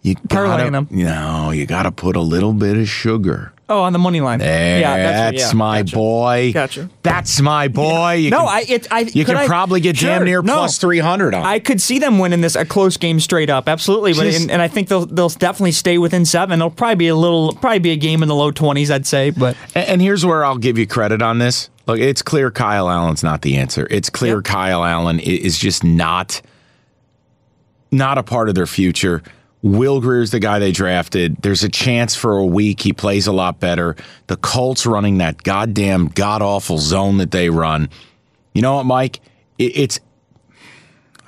You 0.03 0.14
gotta, 0.28 0.70
them. 0.70 0.86
No, 0.90 1.51
you 1.51 1.66
got 1.66 1.82
to 1.82 1.90
put 1.90 2.14
a 2.16 2.20
little 2.20 2.53
bit 2.53 2.76
of 2.76 2.88
sugar. 2.88 3.53
Oh, 3.70 3.82
on 3.82 3.92
the 3.92 3.99
money 3.99 4.22
line. 4.22 4.38
There, 4.38 4.80
yeah, 4.80 4.96
that's, 4.96 5.38
yeah, 5.49 5.53
my 5.53 5.82
gotcha. 5.82 5.94
boy. 5.96 6.51
Gotcha. 6.55 6.88
That's 7.03 7.38
my 7.42 7.68
boy. 7.68 8.12
You 8.14 8.30
No, 8.30 8.38
can- 8.38 8.49
I 8.49 8.64
it 8.66 8.86
I 8.90 9.01
You 9.01 9.26
could 9.26 9.34
can 9.34 9.36
I- 9.36 9.46
probably 9.46 9.80
get 9.80 9.99
damn 9.99 10.24
near 10.24 10.40
no. 10.40 10.55
plus 10.55 10.78
three 10.78 11.01
hundred 11.01 11.34
on. 11.34 11.42
I 11.44 11.59
could 11.59 11.78
see 11.82 11.99
them 11.99 12.18
winning 12.18 12.40
this 12.40 12.57
a 12.57 12.64
close 12.64 12.96
game 12.96 13.20
straight 13.20 13.51
up, 13.51 13.68
absolutely. 13.68 14.14
But 14.14 14.22
Just- 14.24 14.40
and, 14.42 14.51
and 14.53 14.62
I 14.62 14.68
think 14.68 14.88
they'll 14.88 15.05
they'll 15.05 15.28
definitely 15.28 15.72
stay 15.72 15.99
within 15.99 16.24
seven. 16.24 16.61
It'll 16.61 16.70
probably 16.70 16.94
be 16.94 17.09
a 17.09 17.16
little, 17.16 17.53
probably 17.57 17.80
be 17.80 17.90
a 17.90 17.96
game 17.96 18.22
in 18.22 18.28
the 18.28 18.34
low 18.34 18.51
twenties, 18.53 18.90
I'd 18.90 19.07
say. 19.07 19.28
But 19.30 19.55
And, 19.74 19.86
and 19.88 20.01
here's 20.03 20.24
where 20.24 20.46
I'll 20.46 20.57
give 20.57 20.78
you 20.78 20.86
credit 20.86 21.20
on 21.20 21.38
this. 21.38 21.68
Look, 21.86 21.99
it's 22.01 22.22
clear 22.22 22.51
Kyle 22.51 22.88
Allen's 22.88 23.22
not 23.22 23.42
the 23.42 23.57
answer. 23.59 23.86
It's 23.90 24.09
clear 24.09 24.36
Yep. 24.36 24.44
Kyle 24.44 24.82
Allen 24.84 25.20
is 25.20 25.59
just 25.59 25.84
not 25.84 26.40
not 27.90 28.16
a 28.16 28.22
part 28.22 28.49
of 28.49 28.55
their 28.55 28.66
future. 28.66 29.22
Will 29.62 30.00
Grier's 30.00 30.30
the 30.30 30.38
guy 30.38 30.59
they 30.59 30.70
drafted. 30.72 31.36
There's 31.42 31.64
a 31.64 31.68
chance 31.68 32.14
for 32.14 32.36
a 32.36 32.46
week 32.46 32.80
he 32.80 32.92
plays 32.92 33.26
a 33.26 33.32
lot 33.32 33.59
better. 33.59 33.96
The 34.28 34.36
Colts 34.36 34.86
running 34.86 35.18
that 35.18 35.42
goddamn 35.42 36.09
god 36.09 36.42
awful 36.42 36.78
zone 36.78 37.18
that 37.18 37.32
they 37.32 37.50
run. 37.50 37.88
You 38.54 38.62
know 38.62 38.76
what, 38.76 38.84
Mike? 38.84 39.20
It, 39.59 39.76
it's. 39.76 40.00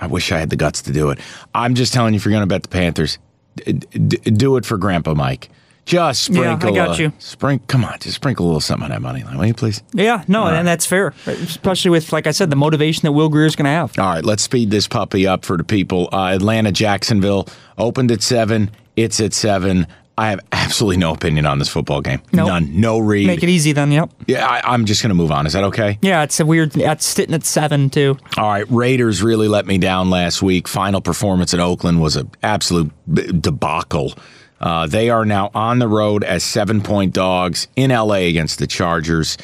I 0.00 0.06
wish 0.06 0.32
I 0.32 0.38
had 0.38 0.50
the 0.50 0.56
guts 0.56 0.82
to 0.82 0.92
do 0.92 1.10
it. 1.10 1.18
I'm 1.54 1.74
just 1.74 1.92
telling 1.92 2.14
you, 2.14 2.18
if 2.18 2.24
you're 2.24 2.32
going 2.32 2.42
to 2.42 2.46
bet 2.46 2.62
the 2.62 2.68
Panthers, 2.68 3.18
d- 3.56 3.72
d- 3.72 4.30
do 4.30 4.56
it 4.56 4.64
for 4.64 4.78
Grandpa 4.78 5.14
Mike. 5.14 5.50
Just 5.90 6.28
Yeah, 6.30 6.40
I 6.40 6.56
sprinkle. 6.58 6.72
got 6.72 6.98
a- 6.98 7.02
you. 7.02 7.12
Sprink, 7.18 7.66
come 7.66 7.84
on, 7.84 7.96
just 8.00 8.14
sprinkle 8.14 8.46
a 8.46 8.48
little 8.48 8.60
something 8.60 8.84
on 8.84 8.90
that 8.90 9.02
money 9.02 9.24
line, 9.24 9.36
will 9.36 9.46
you 9.46 9.54
please? 9.54 9.82
yeah, 9.92 10.22
no, 10.28 10.46
and 10.46 10.66
that's 10.66 10.86
fair, 10.86 11.12
especially 11.26 11.90
with 11.90 12.12
like 12.12 12.28
I 12.28 12.30
said, 12.30 12.48
the 12.50 12.56
motivation 12.56 13.02
that 13.02 13.12
Will 13.12 13.28
Grier 13.28 13.46
is 13.46 13.56
going 13.56 13.64
to 13.64 13.70
have. 13.70 13.98
All 13.98 14.06
right, 14.06 14.24
let's 14.24 14.44
speed 14.44 14.70
this 14.70 14.86
puppy 14.86 15.26
up 15.26 15.44
for 15.44 15.56
the 15.56 15.64
people. 15.64 16.08
Uh, 16.12 16.26
Atlanta, 16.34 16.70
Jacksonville 16.70 17.48
opened 17.76 18.12
at 18.12 18.22
seven. 18.22 18.70
It's 18.94 19.20
at 19.20 19.32
seven. 19.34 19.86
I 20.18 20.28
have 20.30 20.40
absolutely 20.52 20.98
no 20.98 21.12
opinion 21.12 21.46
on 21.46 21.58
this 21.58 21.68
football 21.70 22.02
game. 22.02 22.20
Nope. 22.32 22.46
None. 22.48 22.78
No 22.80 22.98
read. 22.98 23.26
Make 23.26 23.42
it 23.42 23.48
easy 23.48 23.72
then. 23.72 23.90
Yep. 23.90 24.10
yeah, 24.26 24.46
I, 24.46 24.60
I'm 24.74 24.84
just 24.84 25.00
going 25.02 25.08
to 25.08 25.14
move 25.14 25.32
on. 25.32 25.46
Is 25.46 25.54
that 25.54 25.64
okay? 25.64 25.98
Yeah, 26.02 26.22
it's 26.22 26.38
a 26.38 26.44
weird. 26.44 26.76
It's 26.76 27.06
sitting 27.06 27.34
at 27.34 27.44
seven 27.44 27.88
too. 27.90 28.18
All 28.36 28.46
right, 28.48 28.66
Raiders 28.70 29.22
really 29.22 29.48
let 29.48 29.66
me 29.66 29.78
down 29.78 30.10
last 30.10 30.42
week. 30.42 30.68
Final 30.68 31.00
performance 31.00 31.54
in 31.54 31.60
Oakland 31.60 32.02
was 32.02 32.16
an 32.16 32.30
absolute 32.42 32.92
debacle. 33.40 34.12
Uh, 34.60 34.86
they 34.86 35.08
are 35.08 35.24
now 35.24 35.50
on 35.54 35.78
the 35.78 35.88
road 35.88 36.22
as 36.22 36.44
seven 36.44 36.82
point 36.82 37.14
dogs 37.14 37.66
in 37.76 37.90
LA 37.90 38.26
against 38.28 38.58
the 38.58 38.66
Chargers. 38.66 39.38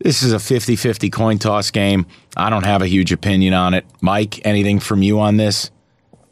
This 0.00 0.22
is 0.22 0.32
a 0.32 0.38
50 0.38 0.76
50 0.76 1.08
coin 1.10 1.38
toss 1.38 1.70
game. 1.70 2.06
I 2.36 2.50
don't 2.50 2.64
have 2.66 2.82
a 2.82 2.86
huge 2.86 3.12
opinion 3.12 3.54
on 3.54 3.74
it. 3.74 3.86
Mike, 4.00 4.44
anything 4.44 4.80
from 4.80 5.02
you 5.02 5.20
on 5.20 5.36
this? 5.36 5.70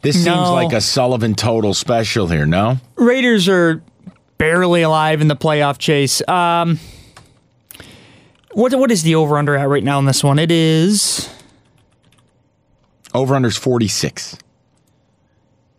This 0.03 0.22
seems 0.22 0.51
like 0.51 0.74
a 0.74 0.82
Sullivan 0.82 1.35
total 1.35 1.72
special 1.72 2.28
here, 2.28 2.45
no? 2.45 2.76
Raiders 2.97 3.49
are 3.49 3.82
barely 4.37 4.82
alive 4.82 5.22
in 5.22 5.28
the 5.28 5.37
playoff 5.37 5.78
chase. 5.78 6.26
Um, 6.28 6.78
what 8.53 8.74
what 8.74 8.91
is 8.91 9.03
the 9.03 9.14
over 9.14 9.39
under 9.39 9.57
at 9.57 9.68
right 9.68 9.82
now 9.82 9.99
in 9.99 10.05
this 10.05 10.22
one? 10.22 10.39
It 10.39 10.51
is. 10.51 11.30
Over 13.14 13.35
under's 13.35 13.57
46. 13.57 14.37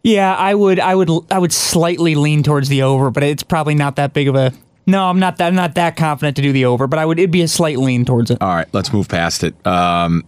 Yeah, 0.06 0.36
I 0.36 0.54
would, 0.54 0.80
I 0.80 0.94
would, 0.94 1.10
I 1.32 1.40
would 1.40 1.52
slightly 1.52 2.14
lean 2.14 2.44
towards 2.44 2.70
the 2.70 2.84
over, 2.84 3.10
but 3.10 3.24
it's 3.24 3.42
probably 3.42 3.74
not 3.74 3.96
that 3.96 4.14
big 4.14 4.28
of 4.28 4.36
a. 4.36 4.54
No, 4.86 5.06
I'm 5.06 5.18
not 5.18 5.38
that, 5.38 5.48
I'm 5.48 5.56
not 5.56 5.74
that 5.76 5.98
confident 5.98 6.36
to 6.36 6.44
do 6.44 6.52
the 6.52 6.66
over, 6.66 6.86
but 6.86 7.00
I 7.00 7.08
would. 7.08 7.18
It'd 7.18 7.32
be 7.32 7.42
a 7.42 7.48
slight 7.48 7.80
lean 7.80 8.06
towards 8.06 8.30
it. 8.30 8.40
All 8.40 8.54
right, 8.54 8.72
let's 8.72 8.94
move 8.94 9.10
past 9.10 9.44
it. 9.44 9.56
Um, 9.66 10.24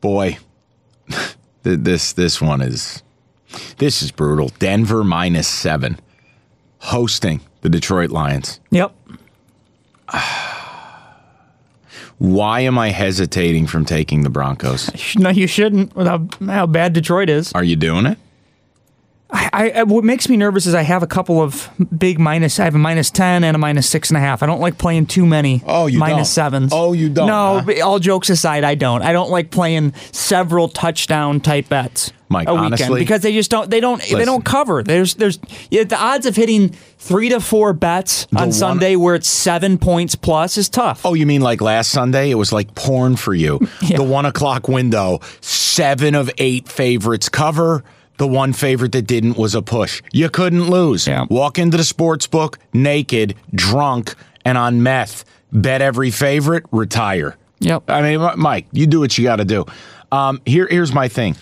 boy, 0.00 0.38
this 1.62 2.14
this 2.14 2.42
one 2.42 2.60
is 2.60 3.04
this 3.78 4.02
is 4.02 4.10
brutal. 4.10 4.48
Denver 4.58 5.04
minus 5.04 5.46
seven, 5.46 6.00
hosting 6.78 7.42
the 7.60 7.68
Detroit 7.68 8.10
Lions. 8.10 8.58
Yep. 8.72 8.92
Why 12.18 12.60
am 12.60 12.76
I 12.76 12.90
hesitating 12.90 13.68
from 13.68 13.84
taking 13.84 14.22
the 14.22 14.30
Broncos? 14.30 14.90
No, 15.16 15.30
you 15.30 15.46
shouldn't. 15.46 15.94
With 15.94 16.08
how, 16.08 16.26
how 16.44 16.66
bad 16.66 16.92
Detroit 16.92 17.28
is. 17.30 17.52
Are 17.52 17.62
you 17.62 17.76
doing 17.76 18.06
it? 18.06 18.18
I, 19.28 19.72
I 19.74 19.82
what 19.82 20.04
makes 20.04 20.28
me 20.28 20.36
nervous 20.36 20.66
is 20.66 20.74
I 20.74 20.82
have 20.82 21.02
a 21.02 21.06
couple 21.06 21.40
of 21.42 21.68
big 21.98 22.18
minus. 22.20 22.60
I 22.60 22.64
have 22.64 22.76
a 22.76 22.78
minus 22.78 23.10
ten 23.10 23.42
and 23.42 23.54
a 23.56 23.58
minus 23.58 23.88
six 23.88 24.08
and 24.10 24.16
a 24.16 24.20
half. 24.20 24.42
I 24.42 24.46
don't 24.46 24.60
like 24.60 24.78
playing 24.78 25.06
too 25.06 25.26
many. 25.26 25.62
Oh, 25.66 25.86
you 25.86 25.98
minus 25.98 26.16
don't? 26.16 26.24
sevens. 26.26 26.72
Oh, 26.72 26.92
you 26.92 27.08
don't, 27.08 27.26
No, 27.26 27.60
huh? 27.60 27.84
all 27.84 27.98
jokes 27.98 28.30
aside, 28.30 28.62
I 28.62 28.76
don't. 28.76 29.02
I 29.02 29.12
don't 29.12 29.30
like 29.30 29.50
playing 29.50 29.94
several 30.12 30.68
touchdown 30.68 31.40
type 31.40 31.68
bets. 31.68 32.12
Mike, 32.28 32.48
a 32.48 32.52
weekend 32.54 32.74
honestly- 32.74 33.00
because 33.00 33.22
they 33.22 33.32
just 33.32 33.50
don't. 33.50 33.68
They 33.70 33.80
don't. 33.80 34.00
they 34.02 34.24
don't 34.24 34.44
cover. 34.44 34.82
There's 34.84 35.14
there's 35.14 35.40
yeah, 35.70 35.82
the 35.84 35.98
odds 35.98 36.26
of 36.26 36.36
hitting 36.36 36.68
three 36.98 37.28
to 37.30 37.40
four 37.40 37.72
bets 37.72 38.26
on 38.34 38.42
one- 38.42 38.52
Sunday 38.52 38.94
where 38.94 39.16
it's 39.16 39.28
seven 39.28 39.76
points 39.76 40.14
plus 40.14 40.56
is 40.56 40.68
tough. 40.68 41.04
Oh, 41.04 41.14
you 41.14 41.26
mean 41.26 41.40
like 41.40 41.60
last 41.60 41.90
Sunday? 41.90 42.30
It 42.30 42.36
was 42.36 42.52
like 42.52 42.74
porn 42.76 43.16
for 43.16 43.34
you. 43.34 43.58
Yeah. 43.82 43.98
The 43.98 44.04
one 44.04 44.24
o'clock 44.26 44.68
window, 44.68 45.20
seven 45.40 46.14
of 46.14 46.30
eight 46.38 46.68
favorites 46.68 47.28
cover. 47.28 47.84
The 48.18 48.26
one 48.26 48.52
favorite 48.52 48.92
that 48.92 49.02
didn't 49.06 49.36
was 49.36 49.54
a 49.54 49.62
push. 49.62 50.02
You 50.12 50.30
couldn't 50.30 50.68
lose. 50.70 51.06
Yeah. 51.06 51.26
Walk 51.28 51.58
into 51.58 51.76
the 51.76 51.84
sports 51.84 52.26
book 52.26 52.58
naked, 52.72 53.34
drunk, 53.54 54.14
and 54.44 54.56
on 54.58 54.82
meth. 54.82 55.24
Bet 55.52 55.80
every 55.82 56.10
favorite, 56.10 56.64
retire. 56.72 57.36
Yep. 57.60 57.84
I 57.88 58.02
mean, 58.02 58.28
Mike, 58.36 58.66
you 58.72 58.86
do 58.86 59.00
what 59.00 59.16
you 59.16 59.24
got 59.24 59.36
to 59.36 59.44
do. 59.44 59.64
Um, 60.12 60.40
here, 60.44 60.66
here's 60.68 60.92
my 60.92 61.08
thing. 61.08 61.36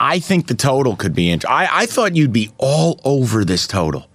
I 0.00 0.20
think 0.20 0.46
the 0.46 0.54
total 0.54 0.94
could 0.96 1.14
be. 1.14 1.28
Int- 1.30 1.44
I, 1.48 1.68
I 1.70 1.86
thought 1.86 2.14
you'd 2.16 2.32
be 2.32 2.50
all 2.56 3.00
over 3.04 3.44
this 3.44 3.66
total. 3.66 4.08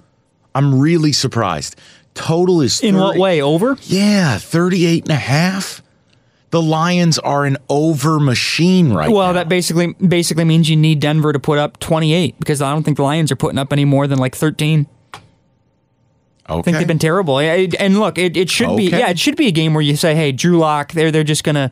I'm 0.55 0.79
really 0.79 1.11
surprised. 1.11 1.75
Total 2.15 2.61
is 2.61 2.81
In 2.81 2.95
what 2.95 3.17
way? 3.17 3.41
Over? 3.41 3.77
yeah, 3.81 4.37
38 4.37 5.03
and 5.03 5.11
a 5.11 5.15
half. 5.15 5.81
The 6.53 6.61
Lions 6.61 7.17
are 7.17 7.45
an 7.45 7.57
over 7.67 8.19
machine 8.19 8.93
right 8.93 9.09
now. 9.09 9.15
Well, 9.15 9.27
now. 9.29 9.33
that 9.33 9.49
basically 9.49 9.93
basically 9.93 10.43
means 10.43 10.69
you 10.69 10.75
need 10.75 10.99
Denver 10.99 11.33
to 11.33 11.39
put 11.39 11.57
up 11.57 11.79
28 11.79 12.37
because 12.37 12.61
I 12.61 12.71
don't 12.71 12.83
think 12.83 12.97
the 12.97 13.03
Lions 13.03 13.31
are 13.31 13.35
putting 13.35 13.57
up 13.57 13.73
any 13.73 13.85
more 13.85 14.05
than 14.05 14.19
like 14.19 14.35
13. 14.35 14.85
okay. 15.15 15.23
I 16.47 16.61
think 16.61 16.77
they've 16.77 16.85
been 16.85 16.99
terrible. 16.99 17.39
And 17.39 17.99
look, 17.99 18.19
it, 18.19 18.37
it 18.37 18.51
should 18.51 18.77
be 18.77 18.83
yeah, 18.83 19.09
it 19.09 19.17
should 19.17 19.35
be 19.35 19.47
a 19.47 19.51
game 19.51 19.73
where 19.73 19.81
you 19.81 19.95
say, 19.95 20.13
"Hey, 20.13 20.31
Drew 20.31 20.59
Lock, 20.59 20.91
they're 20.91 21.09
they're 21.09 21.23
just 21.23 21.43
gonna." 21.43 21.71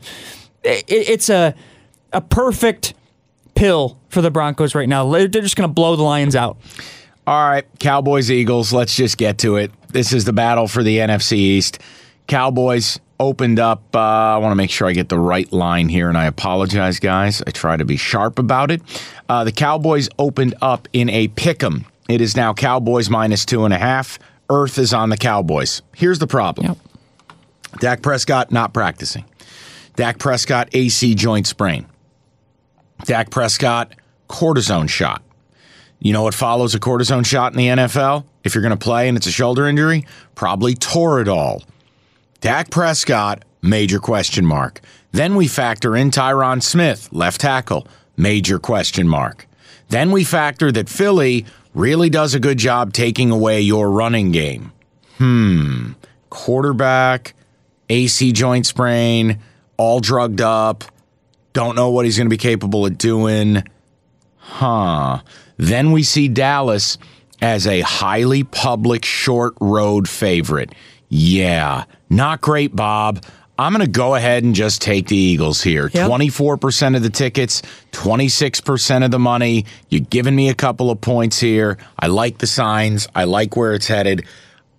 It, 0.64 0.84
it's 0.88 1.28
a 1.28 1.54
a 2.12 2.20
perfect 2.20 2.94
pill 3.54 4.00
for 4.08 4.20
the 4.20 4.32
Broncos 4.32 4.74
right 4.74 4.88
now. 4.88 5.08
They're 5.08 5.28
they're 5.28 5.42
just 5.42 5.54
gonna 5.54 5.68
blow 5.68 5.94
the 5.94 6.02
Lions 6.02 6.34
out. 6.34 6.56
All 7.24 7.48
right, 7.48 7.64
Cowboys 7.78 8.32
Eagles, 8.32 8.72
let's 8.72 8.96
just 8.96 9.16
get 9.16 9.38
to 9.38 9.58
it. 9.58 9.70
This 9.90 10.12
is 10.12 10.24
the 10.24 10.32
battle 10.32 10.66
for 10.66 10.82
the 10.82 10.98
NFC 10.98 11.34
East. 11.34 11.78
Cowboys 12.32 12.98
opened 13.20 13.58
up 13.58 13.94
uh, 13.94 13.98
I 13.98 14.38
want 14.38 14.52
to 14.52 14.56
make 14.56 14.70
sure 14.70 14.88
I 14.88 14.94
get 14.94 15.10
the 15.10 15.18
right 15.18 15.52
line 15.52 15.90
here 15.90 16.08
and 16.08 16.16
I 16.16 16.24
apologize 16.24 16.98
guys. 16.98 17.42
I 17.46 17.50
try 17.50 17.76
to 17.76 17.84
be 17.84 17.98
sharp 17.98 18.38
about 18.38 18.70
it. 18.70 18.80
Uh, 19.28 19.44
the 19.44 19.52
Cowboys 19.52 20.08
opened 20.18 20.54
up 20.62 20.88
in 20.94 21.10
a 21.10 21.28
pick 21.28 21.62
'em. 21.62 21.84
It 22.08 22.22
is 22.22 22.34
now 22.34 22.54
Cowboys 22.54 23.10
minus 23.10 23.44
two 23.44 23.66
and 23.66 23.74
a 23.74 23.78
half. 23.78 24.18
Earth 24.48 24.78
is 24.78 24.94
on 24.94 25.10
the 25.10 25.18
Cowboys. 25.18 25.82
Here's 25.94 26.20
the 26.20 26.26
problem. 26.26 26.68
Yep. 26.68 26.78
Dak 27.80 28.00
Prescott 28.00 28.50
not 28.50 28.72
practicing. 28.72 29.26
Dak 29.96 30.18
Prescott 30.18 30.70
AC 30.72 31.14
joint 31.14 31.46
sprain. 31.46 31.84
Dak 33.04 33.28
Prescott 33.28 33.92
cortisone 34.30 34.88
shot. 34.88 35.20
You 36.00 36.14
know 36.14 36.22
what 36.22 36.32
follows 36.32 36.74
a 36.74 36.80
cortisone 36.80 37.26
shot 37.26 37.52
in 37.52 37.58
the 37.58 37.68
NFL? 37.68 38.24
If 38.42 38.54
you're 38.54 38.62
going 38.62 38.70
to 38.70 38.82
play 38.82 39.06
and 39.06 39.18
it's 39.18 39.26
a 39.26 39.30
shoulder 39.30 39.66
injury, 39.66 40.06
probably 40.34 40.74
Toradol. 40.74 41.62
Dak 42.42 42.70
Prescott, 42.70 43.44
major 43.62 44.00
question 44.00 44.44
mark. 44.44 44.80
Then 45.12 45.36
we 45.36 45.46
factor 45.46 45.96
in 45.96 46.10
Tyron 46.10 46.60
Smith, 46.60 47.08
left 47.12 47.40
tackle, 47.40 47.86
major 48.16 48.58
question 48.58 49.06
mark. 49.06 49.46
Then 49.90 50.10
we 50.10 50.24
factor 50.24 50.72
that 50.72 50.88
Philly 50.88 51.46
really 51.72 52.10
does 52.10 52.34
a 52.34 52.40
good 52.40 52.58
job 52.58 52.92
taking 52.92 53.30
away 53.30 53.60
your 53.60 53.92
running 53.92 54.32
game. 54.32 54.72
Hmm. 55.18 55.92
Quarterback, 56.30 57.34
AC 57.88 58.32
joint 58.32 58.66
sprain, 58.66 59.38
all 59.76 60.00
drugged 60.00 60.40
up, 60.40 60.82
don't 61.52 61.76
know 61.76 61.90
what 61.90 62.06
he's 62.06 62.16
going 62.16 62.26
to 62.26 62.34
be 62.34 62.36
capable 62.36 62.84
of 62.84 62.98
doing. 62.98 63.62
Huh. 64.38 65.22
Then 65.58 65.92
we 65.92 66.02
see 66.02 66.26
Dallas 66.26 66.98
as 67.40 67.68
a 67.68 67.82
highly 67.82 68.42
public 68.42 69.04
short 69.04 69.54
road 69.60 70.08
favorite. 70.08 70.72
Yeah, 71.14 71.84
not 72.08 72.40
great, 72.40 72.74
Bob. 72.74 73.22
I'm 73.58 73.74
going 73.74 73.84
to 73.84 73.90
go 73.90 74.14
ahead 74.14 74.44
and 74.44 74.54
just 74.54 74.80
take 74.80 75.08
the 75.08 75.16
Eagles 75.16 75.60
here. 75.60 75.90
Yep. 75.92 76.10
24% 76.10 76.96
of 76.96 77.02
the 77.02 77.10
tickets, 77.10 77.60
26% 77.92 79.04
of 79.04 79.10
the 79.10 79.18
money. 79.18 79.66
You're 79.90 80.00
giving 80.00 80.34
me 80.34 80.48
a 80.48 80.54
couple 80.54 80.90
of 80.90 81.02
points 81.02 81.38
here. 81.38 81.76
I 81.98 82.06
like 82.06 82.38
the 82.38 82.46
signs. 82.46 83.08
I 83.14 83.24
like 83.24 83.56
where 83.56 83.74
it's 83.74 83.88
headed. 83.88 84.24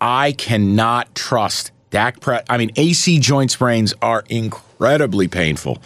I 0.01 0.31
cannot 0.31 1.13
trust 1.13 1.71
Dak 1.91 2.19
Pre 2.19 2.39
I 2.49 2.57
mean, 2.57 2.71
AC 2.77 3.19
joint 3.19 3.51
sprains 3.51 3.93
are 4.01 4.23
incredibly 4.27 5.27
painful. 5.27 5.83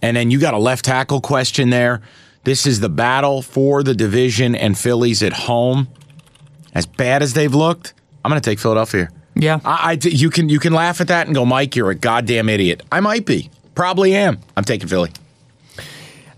And 0.00 0.16
then 0.16 0.30
you 0.30 0.38
got 0.38 0.54
a 0.54 0.58
left 0.58 0.84
tackle 0.84 1.20
question 1.20 1.70
there. 1.70 2.02
This 2.44 2.66
is 2.68 2.78
the 2.78 2.88
battle 2.88 3.42
for 3.42 3.82
the 3.82 3.94
division 3.94 4.54
and 4.54 4.78
Phillies 4.78 5.24
at 5.24 5.32
home. 5.32 5.88
as 6.72 6.86
bad 6.86 7.20
as 7.20 7.34
they've 7.34 7.52
looked, 7.52 7.94
I'm 8.24 8.30
going 8.30 8.40
to 8.40 8.48
take 8.48 8.60
Philadelphia. 8.60 9.08
Yeah. 9.42 9.60
I, 9.64 9.98
I- 10.02 10.08
you 10.08 10.30
can 10.30 10.48
you 10.48 10.58
can 10.58 10.72
laugh 10.72 11.00
at 11.00 11.08
that 11.08 11.26
and 11.26 11.34
go, 11.34 11.44
Mike, 11.44 11.76
you're 11.76 11.90
a 11.90 11.94
goddamn 11.94 12.48
idiot. 12.48 12.82
I 12.90 13.00
might 13.00 13.26
be, 13.26 13.50
probably 13.74 14.14
am. 14.14 14.38
I'm 14.56 14.64
taking 14.64 14.88
Philly. 14.88 15.10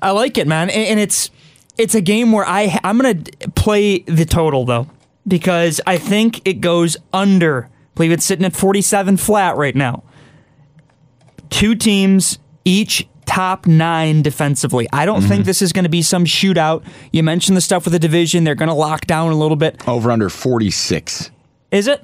I 0.00 0.11
like 0.11 0.36
it, 0.38 0.46
man, 0.46 0.70
and, 0.70 0.86
and 0.88 1.00
it's 1.00 1.30
it's 1.78 1.94
a 1.94 2.00
game 2.00 2.32
where 2.32 2.46
I 2.46 2.78
I'm 2.82 2.98
gonna 2.98 3.22
play 3.55 4.00
the 4.00 4.24
total 4.24 4.64
though 4.64 4.88
because 5.26 5.80
I 5.86 5.98
think 5.98 6.46
it 6.46 6.61
goes 6.61 6.96
under. 7.12 7.64
I 7.64 7.96
believe 7.96 8.12
it's 8.12 8.24
sitting 8.24 8.44
at 8.44 8.57
47 8.57 9.16
flat 9.16 9.57
right 9.57 9.74
now. 9.74 10.02
Two 11.48 11.74
teams, 11.74 12.38
each 12.64 13.07
top 13.24 13.66
nine 13.66 14.22
defensively. 14.22 14.88
I 14.92 15.07
don't 15.07 15.20
think 15.20 15.40
mm-hmm. 15.40 15.42
this 15.44 15.62
is 15.62 15.72
going 15.72 15.84
to 15.84 15.88
be 15.88 16.02
some 16.02 16.24
shootout. 16.24 16.84
You 17.12 17.22
mentioned 17.22 17.57
the 17.57 17.61
stuff 17.61 17.84
with 17.84 17.92
the 17.92 17.98
division; 17.98 18.44
they're 18.44 18.55
going 18.55 18.68
to 18.68 18.74
lock 18.74 19.07
down 19.07 19.32
a 19.32 19.36
little 19.36 19.57
bit. 19.57 19.86
Over 19.88 20.11
under 20.11 20.28
46. 20.28 21.30
Is 21.70 21.86
it? 21.86 22.02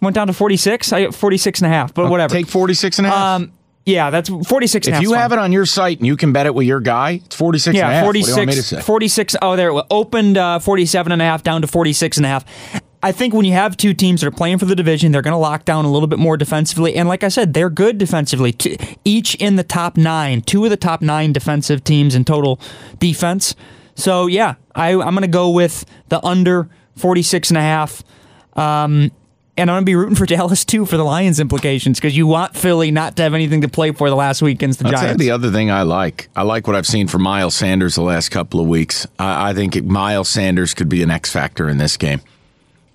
Went 0.00 0.14
down 0.14 0.26
to 0.28 0.32
46. 0.32 0.92
I 0.92 1.04
got 1.04 1.14
46 1.14 1.60
and 1.60 1.66
a 1.66 1.74
half, 1.74 1.92
but 1.94 2.08
whatever. 2.10 2.32
Take 2.32 2.46
46 2.46 2.98
and 2.98 3.06
a 3.06 3.10
half. 3.10 3.40
um, 3.40 3.52
yeah, 3.84 4.10
that's 4.10 4.28
46 4.28 4.86
and 4.86 4.92
if 4.92 4.94
half. 4.96 5.02
you 5.02 5.14
have 5.14 5.32
it 5.32 5.38
on 5.38 5.50
your 5.50 5.64
site 5.64 5.96
and 5.98 6.06
you 6.06 6.16
can 6.16 6.32
bet 6.32 6.44
it 6.46 6.54
with 6.54 6.66
your 6.66 6.78
guy, 6.80 7.22
it's 7.24 7.34
46 7.34 7.66
and 7.68 7.76
a 7.76 7.78
Yeah, 7.78 7.90
half. 7.90 8.06
What 8.06 8.12
do 8.12 8.20
46, 8.20 8.28
you 8.36 8.40
want 8.40 8.48
me 8.48 8.54
to 8.54 8.62
say? 8.62 8.80
46. 8.82 9.36
Oh, 9.40 9.56
there 9.56 9.68
it 9.70 9.72
was. 9.72 9.86
Opened 9.90 10.36
uh, 10.36 10.58
47 10.58 11.10
and 11.10 11.22
a 11.22 11.24
half 11.24 11.42
down 11.42 11.62
to 11.62 11.66
46 11.66 12.18
and 12.18 12.26
a 12.26 12.28
half. 12.28 12.44
I 13.02 13.12
think 13.12 13.32
when 13.32 13.44
you 13.46 13.52
have 13.54 13.76
two 13.76 13.94
teams 13.94 14.20
that 14.20 14.26
are 14.26 14.32
playing 14.32 14.58
for 14.58 14.66
the 14.66 14.74
division, 14.76 15.10
they're 15.12 15.22
going 15.22 15.32
to 15.32 15.38
lock 15.38 15.64
down 15.64 15.84
a 15.84 15.90
little 15.90 16.08
bit 16.08 16.18
more 16.18 16.36
defensively. 16.36 16.96
And 16.96 17.08
like 17.08 17.24
I 17.24 17.28
said, 17.28 17.54
they're 17.54 17.70
good 17.70 17.96
defensively. 17.96 18.54
Each 19.04 19.34
in 19.36 19.56
the 19.56 19.64
top 19.64 19.96
nine, 19.96 20.42
two 20.42 20.64
of 20.64 20.70
the 20.70 20.76
top 20.76 21.00
nine 21.00 21.32
defensive 21.32 21.82
teams 21.82 22.14
in 22.14 22.24
total 22.24 22.60
defense. 22.98 23.54
So, 23.94 24.26
yeah, 24.26 24.56
I, 24.74 24.90
I'm 24.90 25.14
going 25.14 25.22
to 25.22 25.28
go 25.28 25.50
with 25.50 25.84
the 26.08 26.22
under 26.26 26.68
46 26.96 27.50
and 27.50 27.56
a 27.56 27.62
half. 27.62 28.02
Um, 28.54 29.12
and 29.58 29.70
I'm 29.70 29.74
going 29.76 29.82
to 29.82 29.86
be 29.86 29.94
rooting 29.96 30.14
for 30.14 30.24
Dallas 30.26 30.64
too 30.64 30.86
for 30.86 30.96
the 30.96 31.04
Lions 31.04 31.40
implications 31.40 31.98
because 31.98 32.16
you 32.16 32.26
want 32.26 32.56
Philly 32.56 32.90
not 32.90 33.16
to 33.16 33.22
have 33.22 33.34
anything 33.34 33.60
to 33.62 33.68
play 33.68 33.92
for 33.92 34.08
the 34.08 34.16
last 34.16 34.40
week 34.40 34.56
against 34.58 34.78
the 34.78 34.86
I'll 34.86 34.92
tell 34.92 35.00
you 35.02 35.06
Giants. 35.08 35.20
the 35.22 35.30
other 35.32 35.50
thing 35.50 35.70
I 35.70 35.82
like. 35.82 36.28
I 36.36 36.42
like 36.42 36.66
what 36.66 36.76
I've 36.76 36.86
seen 36.86 37.08
from 37.08 37.22
Miles 37.22 37.54
Sanders 37.54 37.94
the 37.96 38.02
last 38.02 38.30
couple 38.30 38.60
of 38.60 38.66
weeks. 38.66 39.06
I, 39.18 39.50
I 39.50 39.54
think 39.54 39.82
Miles 39.84 40.28
Sanders 40.28 40.72
could 40.74 40.88
be 40.88 41.02
an 41.02 41.10
X 41.10 41.30
factor 41.32 41.68
in 41.68 41.78
this 41.78 41.96
game. 41.96 42.20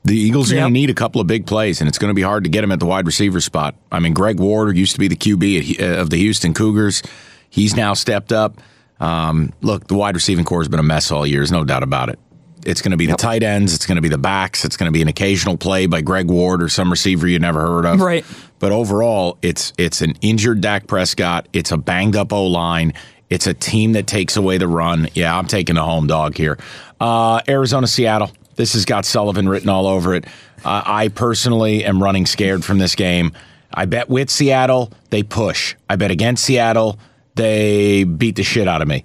The 0.06 0.18
Eagles 0.18 0.52
are 0.52 0.56
Yep. 0.56 0.62
going 0.64 0.74
to 0.74 0.80
need 0.80 0.90
a 0.90 0.94
couple 0.94 1.22
of 1.22 1.28
big 1.28 1.46
plays, 1.46 1.80
and 1.80 1.88
it's 1.88 1.98
going 1.98 2.10
to 2.10 2.14
be 2.14 2.22
hard 2.24 2.44
to 2.44 2.50
get 2.50 2.64
him 2.64 2.72
at 2.74 2.80
the 2.80 2.86
wide 2.86 3.06
receiver 3.06 3.40
spot. 3.40 3.76
I 3.92 4.00
mean, 4.00 4.14
Greg 4.14 4.38
Ward 4.40 4.76
used 4.76 4.92
to 4.94 5.00
be 5.00 5.08
the 5.08 5.16
QB 5.16 5.80
at, 5.80 5.82
uh, 5.98 6.02
of 6.02 6.10
the 6.10 6.18
Houston 6.18 6.54
Cougars. 6.54 7.02
He's 7.50 7.76
now 7.76 7.94
stepped 7.94 8.34
up. 8.34 8.60
Um, 9.00 9.54
look, 9.62 9.88
the 9.88 9.96
wide 9.96 10.16
receiving 10.16 10.44
core 10.44 10.60
has 10.60 10.68
been 10.68 10.80
a 10.80 10.84
mess 10.84 11.10
all 11.12 11.26
year. 11.26 11.40
There's 11.40 11.52
no 11.54 11.64
doubt 11.64 11.84
about 11.84 12.10
it. 12.10 12.20
It's 12.66 12.82
going 12.82 12.92
to 12.92 12.98
be 12.98 13.06
the 13.06 13.16
tight 13.16 13.44
ends. 13.44 13.74
It's 13.74 13.86
going 13.86 13.96
to 13.98 14.02
be 14.02 14.10
the 14.10 14.18
backs. 14.18 14.66
It's 14.66 14.78
going 14.78 14.88
to 14.88 14.92
be 14.92 15.02
an 15.02 15.08
occasional 15.08 15.58
play 15.58 15.86
by 15.86 16.02
Greg 16.02 16.30
Ward 16.30 16.64
or 16.64 16.70
some 16.70 16.90
receiver 16.90 17.28
you 17.28 17.40
never 17.40 17.62
heard 17.62 17.86
of. 17.86 18.02
Right. 18.02 18.26
But 18.60 18.72
overall, 18.72 19.38
it's 19.42 19.74
it's 19.78 20.02
an 20.02 20.16
injured 20.22 20.62
Dak 20.62 20.88
Prescott. 20.88 21.48
It's 21.54 21.72
a 21.72 21.78
banged 21.78 22.16
up 22.16 22.32
O 22.32 22.46
line. 22.46 22.94
It's 23.30 23.48
a 23.48 23.54
team 23.54 23.94
that 23.94 24.08
takes 24.08 24.38
away 24.38 24.58
the 24.58 24.68
run. 24.68 25.10
Yeah, 25.14 25.38
I'm 25.38 25.48
taking 25.48 25.76
the 25.76 25.84
home 25.84 26.08
dog 26.08 26.38
here. 26.38 26.58
Uh, 27.00 27.42
Arizona, 27.48 27.88
Seattle. 27.88 28.32
This 28.56 28.74
has 28.74 28.86
got 28.86 29.06
Sullivan 29.06 29.50
written 29.50 29.70
all 29.70 29.88
over 29.88 30.14
it. 30.14 30.26
Uh, 30.64 30.84
I 30.86 31.08
personally 31.08 31.84
am 31.84 32.02
running 32.02 32.26
scared 32.26 32.64
from 32.64 32.78
this 32.78 32.96
game. 32.96 33.34
I 33.74 33.86
bet 33.86 34.08
with 34.08 34.30
Seattle, 34.30 34.94
they 35.10 35.24
push. 35.24 35.76
I 35.90 35.96
bet 35.96 36.12
against 36.12 36.44
Seattle, 36.44 37.00
they 37.36 38.04
beat 38.04 38.36
the 38.36 38.44
shit 38.44 38.68
out 38.68 38.82
of 38.82 38.88
me. 38.88 39.04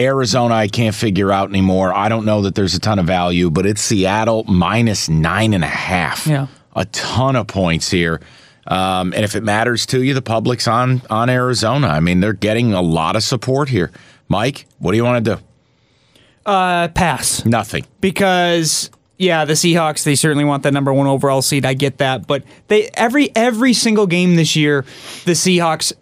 Arizona, 0.00 0.54
I 0.54 0.68
can't 0.68 0.94
figure 0.94 1.30
out 1.32 1.48
anymore. 1.48 1.92
I 1.94 2.08
don't 2.08 2.24
know 2.24 2.42
that 2.42 2.54
there's 2.54 2.74
a 2.74 2.80
ton 2.80 2.98
of 2.98 3.06
value, 3.06 3.50
but 3.50 3.66
it's 3.66 3.80
Seattle 3.80 4.44
minus 4.44 5.08
nine 5.08 5.54
and 5.54 5.64
a 5.64 5.68
half. 5.68 6.26
Yeah. 6.26 6.46
A 6.74 6.84
ton 6.86 7.36
of 7.36 7.46
points 7.46 7.90
here. 7.90 8.20
Um, 8.66 9.12
and 9.14 9.24
if 9.24 9.34
it 9.34 9.42
matters 9.42 9.86
to 9.86 10.02
you, 10.02 10.14
the 10.14 10.22
public's 10.22 10.68
on 10.68 11.02
on 11.10 11.28
Arizona. 11.30 11.88
I 11.88 12.00
mean, 12.00 12.20
they're 12.20 12.32
getting 12.32 12.72
a 12.72 12.82
lot 12.82 13.16
of 13.16 13.22
support 13.22 13.68
here. 13.68 13.90
Mike, 14.28 14.66
what 14.78 14.92
do 14.92 14.96
you 14.96 15.04
want 15.04 15.24
to 15.24 15.36
do? 15.36 15.42
Uh, 16.46 16.88
pass. 16.88 17.44
Nothing. 17.44 17.84
because 18.00 18.90
yeah, 19.18 19.44
the 19.44 19.52
Seahawks 19.52 20.04
they 20.04 20.14
certainly 20.14 20.44
want 20.44 20.62
the 20.62 20.70
number 20.70 20.92
one 20.94 21.06
overall 21.06 21.42
seed. 21.42 21.66
I 21.66 21.74
get 21.74 21.98
that, 21.98 22.26
but 22.26 22.42
they 22.68 22.88
every 22.94 23.34
every 23.36 23.74
single 23.74 24.06
game 24.06 24.36
this 24.36 24.56
year, 24.56 24.84
the 25.24 25.32
Seahawks. 25.32 25.92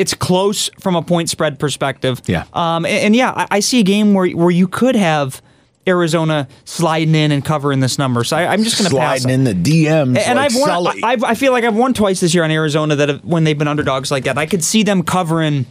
It's 0.00 0.14
close 0.14 0.70
from 0.80 0.96
a 0.96 1.02
point 1.02 1.30
spread 1.30 1.58
perspective. 1.58 2.20
Yeah. 2.26 2.44
Um. 2.52 2.84
And, 2.84 3.06
and 3.06 3.16
yeah, 3.16 3.32
I, 3.36 3.46
I 3.50 3.60
see 3.60 3.80
a 3.80 3.84
game 3.84 4.14
where 4.14 4.28
where 4.30 4.50
you 4.50 4.66
could 4.66 4.96
have 4.96 5.42
Arizona 5.86 6.48
sliding 6.64 7.14
in 7.14 7.32
and 7.32 7.44
covering 7.44 7.80
this 7.80 7.98
number. 7.98 8.24
So 8.24 8.36
I, 8.36 8.52
I'm 8.52 8.62
just 8.62 8.78
going 8.78 8.90
to 8.90 8.96
pass. 8.96 9.22
Sliding 9.22 9.46
in 9.46 9.62
the 9.62 9.84
DMs. 9.84 10.18
and 10.18 10.36
like 10.36 10.52
I've 10.52 10.54
won. 10.54 10.68
Sully. 10.68 11.02
I've, 11.02 11.24
I 11.24 11.34
feel 11.34 11.52
like 11.52 11.64
I've 11.64 11.76
won 11.76 11.94
twice 11.94 12.20
this 12.20 12.34
year 12.34 12.44
on 12.44 12.50
Arizona 12.50 12.96
that 12.96 13.08
have, 13.08 13.24
when 13.24 13.44
they've 13.44 13.58
been 13.58 13.68
underdogs 13.68 14.10
like 14.10 14.24
that. 14.24 14.38
I 14.38 14.46
could 14.46 14.64
see 14.64 14.82
them 14.82 15.02
covering 15.02 15.66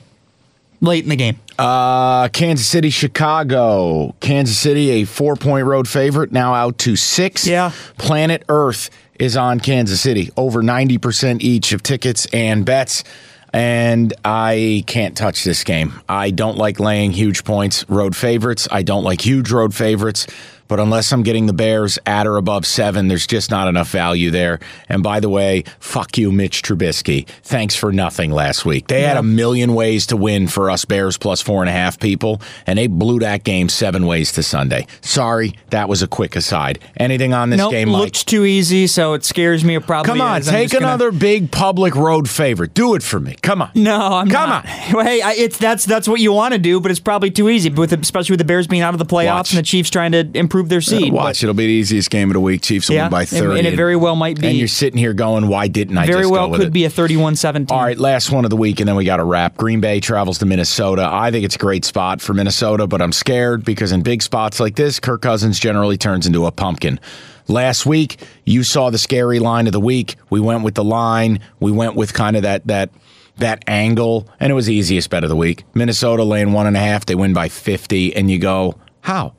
late 0.82 1.04
in 1.04 1.10
the 1.10 1.16
game. 1.16 1.40
Uh, 1.58 2.28
Kansas 2.30 2.68
City, 2.68 2.90
Chicago. 2.90 4.16
Kansas 4.20 4.58
City, 4.58 4.90
a 4.92 5.04
four 5.06 5.36
point 5.36 5.66
road 5.66 5.88
favorite, 5.88 6.32
now 6.32 6.54
out 6.54 6.78
to 6.80 6.96
six. 6.96 7.46
Yeah. 7.46 7.72
Planet 7.98 8.44
Earth 8.50 8.90
is 9.20 9.36
on 9.36 9.60
Kansas 9.60 10.00
City, 10.00 10.32
over 10.38 10.62
90% 10.64 11.42
each 11.42 11.74
of 11.74 11.84
tickets 11.84 12.26
and 12.32 12.66
bets. 12.66 13.04
And 13.52 14.14
I 14.24 14.84
can't 14.88 15.18
touch 15.18 15.44
this 15.44 15.64
game. 15.64 15.94
I 16.08 16.32
don't 16.32 16.58
like 16.58 16.80
laying 16.80 17.12
huge 17.12 17.44
points, 17.44 17.88
road 17.90 18.16
favorites. 18.16 18.68
I 18.72 18.84
don't 18.84 19.04
like 19.04 19.22
huge 19.26 19.52
road 19.52 19.74
favorites. 19.74 20.28
But 20.70 20.80
unless 20.80 21.12
I'm 21.12 21.24
getting 21.24 21.46
the 21.48 21.54
Bears 21.54 22.00
at 22.06 22.26
or 22.26 22.38
above 22.38 22.66
seven, 22.66 23.10
there's 23.10 23.28
just 23.28 23.52
not 23.52 23.68
enough 23.68 23.90
value 23.90 24.32
there. 24.32 24.60
And 24.88 25.04
by 25.04 25.20
the 25.20 25.28
way, 25.28 25.64
fuck 25.80 26.18
you, 26.18 26.32
Mitch 26.32 26.62
Trubisky. 26.62 27.28
Thanks 27.44 27.76
for 27.76 27.92
nothing 27.92 28.32
last 28.32 28.66
week. 28.66 28.88
They 28.88 29.02
had 29.02 29.18
a 29.18 29.24
million 29.24 29.74
ways 29.74 30.06
to 30.08 30.16
win 30.16 30.48
for 30.48 30.70
us 30.72 30.86
Bears 30.86 31.18
plus 31.18 31.42
four 31.42 31.62
and 31.62 31.70
a 31.70 31.74
half 31.74 32.00
people, 32.00 32.42
and 32.66 32.80
they 32.80 32.88
blew 32.88 33.20
that 33.20 33.44
game 33.44 33.68
seven 33.68 34.06
ways 34.06 34.32
to 34.34 34.44
Sunday. 34.44 34.88
Sorry, 35.02 35.54
that 35.72 35.90
was 35.90 36.02
a 36.02 36.08
quick 36.08 36.36
aside. 36.36 36.80
Anything 36.98 37.34
on 37.34 37.50
this 37.50 37.58
Nope, 37.58 37.72
game, 37.72 37.90
Mike? 37.90 38.02
looks 38.02 38.24
too 38.24 38.46
easy, 38.46 38.88
so 38.88 39.14
it 39.16 39.26
scares 39.26 39.66
me. 39.66 39.76
It 39.76 39.86
probably 39.88 40.08
Come 40.10 40.22
on, 40.22 40.42
is. 40.42 40.48
Take 40.48 40.70
just 40.70 40.74
gonna- 40.74 40.86
another 40.86 41.12
big 41.12 41.52
public 41.52 41.96
road 41.96 42.30
favorite. 42.30 42.74
Do 42.76 42.94
it 42.96 43.02
for 43.04 43.20
me. 43.20 43.36
Come 43.42 43.64
on. 43.64 43.72
No, 43.74 43.96
I'm 44.00 44.28
not. 44.28 44.34
Come 44.36 44.50
not. 44.50 44.66
on. 44.66 44.72
Well, 45.00 45.06
hey, 45.06 45.22
I, 45.22 45.34
it's 45.34 45.58
that's 45.58 45.86
that's 45.86 46.08
what 46.08 46.20
you 46.20 46.32
want 46.34 46.54
to 46.54 46.60
do, 46.60 46.80
but 46.80 46.92
it's 46.92 47.00
probably 47.00 47.32
too 47.32 47.50
easy. 47.50 47.70
With 47.70 47.92
especially 47.94 48.34
with 48.34 48.40
the 48.40 48.46
Bears 48.46 48.68
being 48.68 48.82
out 48.82 48.94
of 48.94 49.00
the 49.00 49.06
playoffs 49.06 49.34
Watch. 49.36 49.52
and 49.54 49.58
the 49.60 49.64
Chiefs 49.64 49.90
trying 49.90 50.12
to 50.14 50.30
improve 50.34 50.59
their 50.68 50.82
seed. 50.82 51.14
Watch, 51.14 51.42
it'll 51.44 51.56
be 51.56 51.68
the 51.68 51.72
easiest 51.74 52.10
game 52.10 52.30
of 52.30 52.34
the 52.34 52.42
week. 52.42 52.62
Chiefs 52.62 52.90
will 52.90 52.96
Yeah, 52.98 53.04
win 53.06 53.12
by 53.12 53.26
30. 53.26 53.60
and 53.60 53.68
it 53.68 53.76
very 53.78 53.96
well 53.96 54.18
might 54.18 54.42
be. 54.42 54.48
And 54.48 54.58
you're 54.58 54.68
sitting 54.68 54.98
here 54.98 55.14
going, 55.14 55.48
why 55.48 55.68
didn't 55.70 55.98
I 55.98 56.06
Very 56.06 56.24
just 56.24 56.32
well 56.32 56.48
go 56.48 56.52
with 56.52 56.60
could 56.60 56.68
it? 56.68 56.74
be 56.74 56.84
a 56.86 56.90
31-17. 56.90 57.72
All 57.72 57.82
right, 57.84 57.98
last 57.98 58.32
one 58.32 58.44
of 58.44 58.50
the 58.50 58.58
week, 58.58 58.82
and 58.82 58.90
then 58.90 58.98
we 58.98 59.06
got 59.06 59.22
a 59.22 59.24
wrap. 59.24 59.56
Green 59.56 59.80
Bay 59.80 60.02
travels 60.02 60.40
to 60.40 60.46
Minnesota. 60.46 61.08
I 61.10 61.32
think 61.32 61.46
it's 61.46 61.56
a 61.56 61.60
great 61.60 61.86
spot 61.86 62.20
for 62.20 62.34
Minnesota, 62.34 62.88
but 62.88 63.02
I'm 63.02 63.14
scared 63.14 63.64
because 63.64 63.92
in 63.94 64.02
big 64.02 64.22
spots 64.22 64.60
like 64.60 64.76
this, 64.76 65.00
Kirk 65.00 65.22
Cousins 65.22 65.60
generally 65.60 65.98
turns 65.98 66.28
into 66.28 66.46
a 66.48 66.52
pumpkin. 66.52 67.00
Last 67.48 67.86
week, 67.86 68.18
you 68.46 68.64
saw 68.64 68.90
the 68.90 68.98
scary 69.00 69.40
line 69.40 69.66
of 69.68 69.74
the 69.74 69.80
week. 69.80 70.16
We 70.30 70.40
went 70.40 70.64
with 70.64 70.76
the 70.76 70.84
line. 70.84 71.40
We 71.60 71.72
went 71.72 71.96
with 71.96 72.14
kind 72.14 72.36
of 72.36 72.44
that 72.44 72.68
that 72.68 72.90
that 73.38 73.64
angle, 73.68 74.28
and 74.40 74.52
it 74.52 74.54
was 74.54 74.66
the 74.66 74.74
easiest 74.76 75.10
bet 75.10 75.24
of 75.24 75.30
the 75.30 75.36
week. 75.36 75.64
Minnesota 75.74 76.24
laying 76.24 76.52
one 76.52 76.68
and 76.68 76.76
a 76.76 76.80
half. 76.80 77.06
They 77.06 77.16
win 77.16 77.34
by 77.34 77.48
50, 77.48 78.14
and 78.16 78.30
you 78.30 78.38
go, 78.38 78.76
how? 79.02 79.34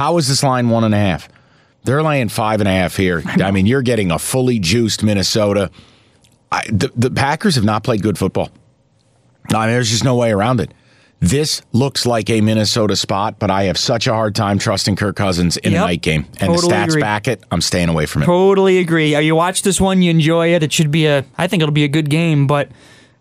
How 0.00 0.16
is 0.16 0.28
this 0.28 0.42
line 0.42 0.70
one 0.70 0.82
and 0.84 0.94
a 0.94 0.98
half? 0.98 1.28
They're 1.84 2.02
laying 2.02 2.30
five 2.30 2.62
and 2.62 2.66
a 2.68 2.72
half 2.72 2.96
here. 2.96 3.22
I, 3.26 3.50
mean, 3.50 3.66
you're 3.66 3.82
getting 3.82 4.10
a 4.10 4.18
fully 4.18 4.58
juiced 4.58 5.02
Minnesota. 5.02 5.70
I, 6.50 6.62
the, 6.72 6.90
the 6.96 7.10
Packers 7.10 7.56
have 7.56 7.64
not 7.64 7.84
played 7.84 8.00
good 8.00 8.16
football. 8.16 8.48
I 9.50 9.66
mean, 9.66 9.74
there's 9.74 9.90
just 9.90 10.02
no 10.02 10.16
way 10.16 10.32
around 10.32 10.58
it. 10.60 10.72
This 11.18 11.60
looks 11.72 12.06
like 12.06 12.30
a 12.30 12.40
Minnesota 12.40 12.96
spot, 12.96 13.38
but 13.38 13.50
I 13.50 13.64
have 13.64 13.76
such 13.76 14.06
a 14.06 14.14
hard 14.14 14.34
time 14.34 14.58
trusting 14.58 14.96
Kirk 14.96 15.16
Cousins 15.16 15.58
in 15.58 15.72
Yep. 15.72 15.82
a 15.82 15.84
night 15.84 16.00
game. 16.00 16.24
And 16.40 16.48
Totally 16.54 16.68
the 16.68 16.74
stats 16.76 16.88
agree. 16.88 17.02
back 17.02 17.28
it. 17.28 17.44
I'm 17.50 17.60
staying 17.60 17.90
away 17.90 18.06
from 18.06 18.22
it. 18.22 18.24
Totally 18.24 18.78
agree. 18.78 19.14
Uh, 19.14 19.18
You 19.20 19.36
watch 19.36 19.60
this 19.60 19.82
one, 19.82 20.00
you 20.00 20.10
enjoy 20.10 20.54
it. 20.54 20.62
It 20.62 20.72
should 20.72 20.90
be 20.90 21.04
a. 21.08 21.26
I 21.36 21.46
think 21.46 21.62
it'll 21.62 21.74
be 21.74 21.84
a 21.84 21.88
good 21.88 22.08
game, 22.08 22.46
but 22.46 22.70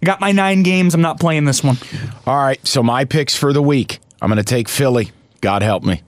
I 0.02 0.06
got 0.06 0.22
my 0.22 0.32
nine 0.32 0.64
games. 0.64 0.94
I'm 0.96 1.02
not 1.02 1.20
playing 1.20 1.44
this 1.44 1.62
one. 1.62 1.78
All 2.26 2.38
right, 2.38 2.66
so 2.66 2.82
my 2.82 3.04
picks 3.04 3.36
for 3.36 3.52
the 3.52 3.62
week. 3.62 4.00
I'm 4.22 4.30
going 4.30 4.38
to 4.38 4.44
take 4.44 4.70
Philly. 4.70 5.12
God 5.42 5.62
help 5.62 5.84
me. 5.84 6.04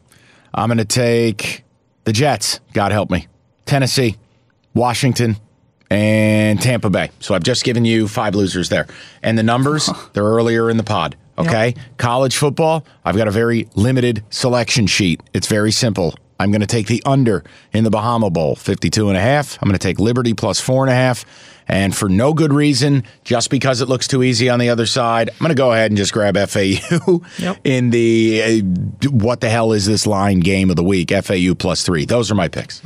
I'm 0.54 0.68
going 0.68 0.78
to 0.78 0.86
take 0.86 1.64
the 2.04 2.14
Jets. 2.14 2.60
God 2.74 2.92
help 2.92 3.10
me. 3.10 3.28
Tennessee, 3.66 4.18
Washington, 4.74 5.38
and 5.90 6.62
Tampa 6.62 6.90
Bay. 6.90 7.12
So 7.20 7.36
I've 7.36 7.44
just 7.44 7.64
given 7.64 7.86
you 7.86 8.08
five 8.08 8.36
losers 8.36 8.70
there. 8.70 8.88
And 9.22 9.38
the 9.38 9.44
numbers, 9.44 9.90
they're 10.14 10.24
earlier 10.24 10.70
in 10.70 10.78
the 10.78 10.84
pod. 10.84 11.16
Okay? 11.38 11.74
College 11.98 12.36
football, 12.36 12.86
I've 13.04 13.18
got 13.18 13.28
a 13.28 13.32
very 13.32 13.68
limited 13.74 14.24
selection 14.30 14.86
sheet. 14.86 15.22
It's 15.34 15.48
very 15.48 15.72
simple. 15.72 16.14
I'm 16.40 16.52
going 16.52 16.62
to 16.62 16.68
take 16.68 16.88
the 16.88 17.02
under 17.06 17.44
in 17.74 17.84
the 17.84 17.90
Bahama 17.90 18.30
Bowl, 18.30 18.56
52 18.56 19.10
and 19.10 19.18
a 19.18 19.22
half. 19.22 19.58
I'm 19.62 19.68
going 19.68 19.78
to 19.78 19.84
take 19.84 20.00
Liberty 20.00 20.34
plus 20.34 20.60
four 20.60 20.84
and 20.84 20.92
a 20.92 20.96
half. 20.96 21.26
And 21.72 21.96
for 21.96 22.10
no 22.10 22.34
good 22.34 22.52
reason, 22.52 23.06
just 23.24 23.50
because 23.50 23.80
it 23.80 23.88
looks 23.88 24.06
too 24.06 24.24
easy 24.24 24.50
on 24.50 24.60
the 24.60 24.68
other 24.70 24.86
side, 24.86 25.30
I'm 25.30 25.38
going 25.40 25.50
to 25.50 25.56
go 25.56 25.72
ahead 25.72 25.90
and 25.90 25.98
just 25.98 26.12
grab 26.12 26.38
FAU 26.38 27.22
Yep. 27.40 27.58
in 27.64 27.92
the 27.92 28.42
uh, 29.06 29.10
what 29.10 29.40
the 29.40 29.50
hell 29.50 29.72
is 29.72 29.86
this 29.86 30.06
line 30.06 30.42
game 30.42 30.70
of 30.70 30.76
the 30.76 30.84
week? 30.84 31.12
FAU 31.12 31.54
plus 31.58 31.84
three. 31.84 32.04
Those 32.04 32.30
are 32.30 32.36
my 32.36 32.50
picks. 32.50 32.82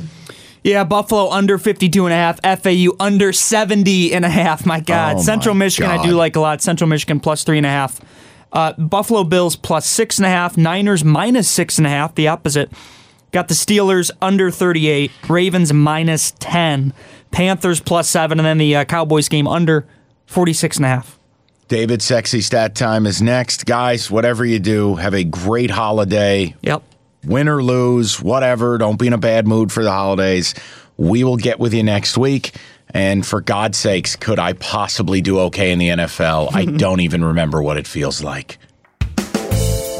Yeah, 0.62 0.84
Buffalo 0.84 1.30
under 1.30 1.58
52 1.58 2.06
and 2.06 2.12
a 2.12 2.16
half, 2.16 2.40
FAU 2.62 2.94
under 3.00 3.32
70 3.32 4.12
and 4.14 4.24
a 4.24 4.28
half. 4.28 4.64
My 4.64 4.78
God. 4.78 5.16
Oh, 5.16 5.20
Central 5.20 5.54
my 5.56 5.64
Michigan, 5.66 5.90
I 5.90 6.00
do 6.04 6.12
like 6.12 6.36
a 6.36 6.40
lot. 6.40 6.62
Central 6.62 6.88
Michigan 6.88 7.18
plus 7.18 7.42
three 7.42 7.56
and 7.58 7.66
a 7.66 7.70
half. 7.70 8.00
Uh, 8.52 8.72
Buffalo 8.74 9.24
Bills 9.24 9.56
plus 9.56 9.84
six 9.86 10.18
and 10.18 10.26
a 10.26 10.30
half. 10.30 10.56
Niners 10.56 11.04
minus 11.04 11.48
six 11.50 11.78
and 11.78 11.86
a 11.88 11.90
half, 11.90 12.14
the 12.14 12.28
opposite. 12.28 12.70
Got 13.32 13.48
the 13.48 13.54
Steelers 13.54 14.10
under 14.22 14.50
38. 14.50 15.10
Ravens 15.28 15.72
minus 15.72 16.32
10. 16.38 16.92
Panthers 17.30 17.80
plus 17.80 18.08
seven. 18.08 18.38
And 18.38 18.46
then 18.46 18.58
the 18.58 18.76
uh, 18.76 18.84
Cowboys 18.84 19.28
game 19.28 19.46
under 19.46 19.86
46 20.26 20.76
and 20.76 20.86
a 20.86 20.88
half. 20.88 21.18
David, 21.68 22.00
sexy 22.00 22.40
stat 22.40 22.76
time 22.76 23.06
is 23.06 23.20
next. 23.20 23.66
Guys, 23.66 24.08
whatever 24.08 24.44
you 24.44 24.60
do, 24.60 24.94
have 24.94 25.14
a 25.14 25.24
great 25.24 25.70
holiday. 25.70 26.54
Yep. 26.62 26.82
Win 27.24 27.48
or 27.48 27.60
lose, 27.60 28.22
whatever. 28.22 28.78
Don't 28.78 28.98
be 28.98 29.08
in 29.08 29.12
a 29.12 29.18
bad 29.18 29.48
mood 29.48 29.72
for 29.72 29.82
the 29.82 29.90
holidays. 29.90 30.54
We 30.96 31.24
will 31.24 31.36
get 31.36 31.58
with 31.58 31.74
you 31.74 31.82
next 31.82 32.16
week. 32.16 32.54
And 32.90 33.26
for 33.26 33.40
God's 33.40 33.78
sakes, 33.78 34.14
could 34.14 34.38
I 34.38 34.52
possibly 34.52 35.20
do 35.20 35.40
okay 35.40 35.72
in 35.72 35.80
the 35.80 35.88
NFL? 35.88 36.54
I 36.54 36.64
don't 36.78 37.00
even 37.00 37.24
remember 37.24 37.60
what 37.60 37.76
it 37.76 37.86
feels 37.88 38.22
like. 38.22 38.58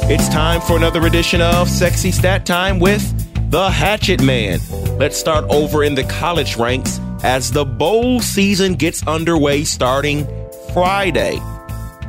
It's 0.09 0.29
time 0.29 0.61
for 0.61 0.77
another 0.77 1.05
edition 1.05 1.41
of 1.41 1.69
Sexy 1.69 2.11
Stat 2.11 2.45
Time 2.45 2.79
with 2.79 3.03
the 3.51 3.69
Hatchet 3.69 4.23
Man. 4.23 4.59
Let's 4.97 5.17
start 5.17 5.43
over 5.49 5.83
in 5.83 5.95
the 5.95 6.05
college 6.05 6.55
ranks 6.55 7.01
as 7.23 7.51
the 7.51 7.65
bowl 7.65 8.19
season 8.21 8.75
gets 8.75 9.05
underway 9.07 9.63
starting 9.63 10.27
Friday. 10.73 11.39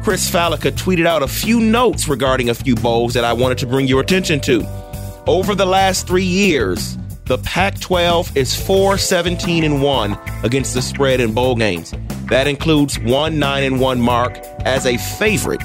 Chris 0.03 0.31
Fallica 0.31 0.73
tweeted 0.73 1.07
out 1.07 1.23
a 1.23 1.29
few 1.29 1.61
notes 1.61 2.09
regarding 2.09 2.49
a 2.51 2.55
few 2.55 2.75
bowls 2.77 3.15
that 3.15 3.25
I 3.25 3.33
wanted 3.33 3.59
to 3.59 3.67
bring 3.67 3.87
your 3.87 4.01
attention 4.01 4.41
to. 4.41 4.67
Over 5.27 5.55
the 5.55 5.67
last 5.67 6.07
three 6.07 6.25
years, 6.25 6.97
the 7.27 7.39
Pac 7.39 7.79
12 7.81 8.37
is 8.37 8.55
4 8.55 8.97
17 8.97 9.65
and 9.65 9.83
1 9.83 10.19
against 10.45 10.73
the 10.73 10.81
spread 10.81 11.21
in 11.21 11.35
bowl 11.35 11.57
games. 11.57 11.93
That 12.31 12.47
includes 12.47 12.99
one 12.99 13.39
9 13.39 13.65
and 13.65 13.81
1 13.81 14.01
mark 14.01 14.39
as 14.65 14.87
a 14.87 14.97
favorite. 14.97 15.61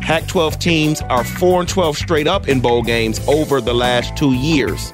Pac 0.00 0.26
12 0.26 0.58
teams 0.58 1.02
are 1.02 1.24
4 1.24 1.60
and 1.60 1.68
12 1.68 1.96
straight 1.96 2.28
up 2.28 2.48
in 2.48 2.60
bowl 2.60 2.82
games 2.82 3.20
over 3.26 3.60
the 3.60 3.74
last 3.74 4.16
two 4.16 4.32
years. 4.32 4.92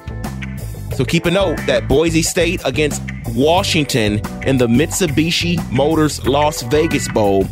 So 0.99 1.05
keep 1.05 1.25
a 1.25 1.31
note 1.31 1.55
that 1.65 1.87
Boise 1.87 2.21
State 2.21 2.59
against 2.65 3.01
Washington 3.29 4.15
in 4.45 4.57
the 4.57 4.67
Mitsubishi 4.67 5.57
Motors 5.71 6.27
Las 6.27 6.61
Vegas 6.63 7.07
Bowl. 7.07 7.47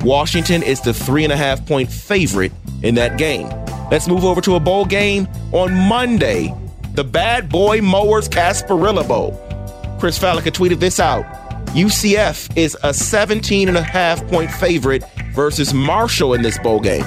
Washington 0.00 0.60
is 0.64 0.80
the 0.80 0.92
three 0.92 1.22
and 1.22 1.32
a 1.32 1.36
half 1.36 1.64
point 1.64 1.88
favorite 1.88 2.50
in 2.82 2.96
that 2.96 3.16
game. 3.16 3.48
Let's 3.92 4.08
move 4.08 4.24
over 4.24 4.40
to 4.40 4.56
a 4.56 4.58
bowl 4.58 4.84
game 4.84 5.28
on 5.52 5.72
Monday. 5.72 6.52
The 6.94 7.04
Bad 7.04 7.48
Boy 7.48 7.80
Mowers 7.80 8.28
Gasparilla 8.28 9.06
Bowl. 9.06 9.38
Chris 10.00 10.18
Fallica 10.18 10.50
tweeted 10.50 10.80
this 10.80 10.98
out. 10.98 11.24
UCF 11.76 12.56
is 12.56 12.76
a 12.82 12.92
17 12.92 13.68
and 13.68 13.78
a 13.78 13.82
half 13.84 14.26
point 14.26 14.50
favorite 14.50 15.04
versus 15.32 15.72
Marshall 15.72 16.34
in 16.34 16.42
this 16.42 16.58
bowl 16.58 16.80
game. 16.80 17.04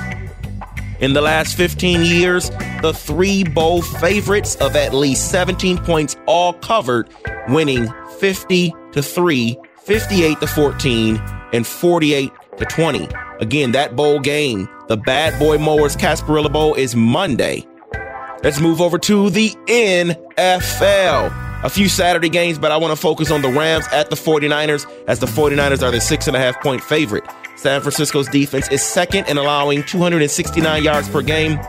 In 1.02 1.12
the 1.12 1.22
last 1.22 1.58
15 1.58 2.04
years, 2.04 2.50
the 2.82 2.93
three 2.96 3.43
bowl 3.43 3.82
favorites 3.82 4.56
of 4.56 4.78
at 4.78 4.93
least 4.93 5.30
17 5.30 5.78
points 5.80 6.16
all 6.26 6.54
covered, 6.54 7.10
winning 7.50 7.91
50 8.20 8.74
to 8.93 9.04
3, 9.04 9.58
58 9.84 10.39
to 10.39 10.48
14, 10.48 11.22
and 11.52 11.68
48 11.68 12.32
to 12.58 12.66
20. 12.66 13.10
Again, 13.41 13.74
that 13.74 13.98
bowl 13.98 14.22
game, 14.22 14.70
the 14.88 14.96
Bad 14.96 15.38
Boy 15.38 15.58
Mowers 15.58 15.98
Gasparilla 15.98 16.52
Bowl, 16.52 16.74
is 16.76 16.96
Monday. 16.96 17.68
Let's 18.41 18.62
move 18.62 18.80
over 18.80 18.98
to 19.00 19.30
the 19.30 19.50
NFL. 19.68 21.41
A 21.64 21.70
few 21.70 21.89
Saturday 21.89 22.30
games, 22.30 22.58
but 22.58 22.72
I 22.72 22.78
want 22.78 22.91
to 22.91 22.96
focus 22.96 23.32
on 23.32 23.41
the 23.41 23.50
Rams 23.50 23.86
at 23.91 24.10
the 24.10 24.16
49ers, 24.16 24.89
as 25.08 25.20
the 25.20 25.26
49ers 25.26 25.82
are 25.84 25.91
the 25.91 26.00
six 26.00 26.28
and 26.28 26.38
a 26.38 26.39
half 26.39 26.62
point 26.62 26.82
favorite. 26.82 27.26
San 27.56 27.82
Francisco's 27.82 28.28
defense 28.28 28.70
is 28.70 28.84
second 28.84 29.28
in 29.28 29.38
allowing 29.38 29.84
269 29.84 30.84
yards 30.84 31.10
per 31.10 31.22
game, 31.22 31.60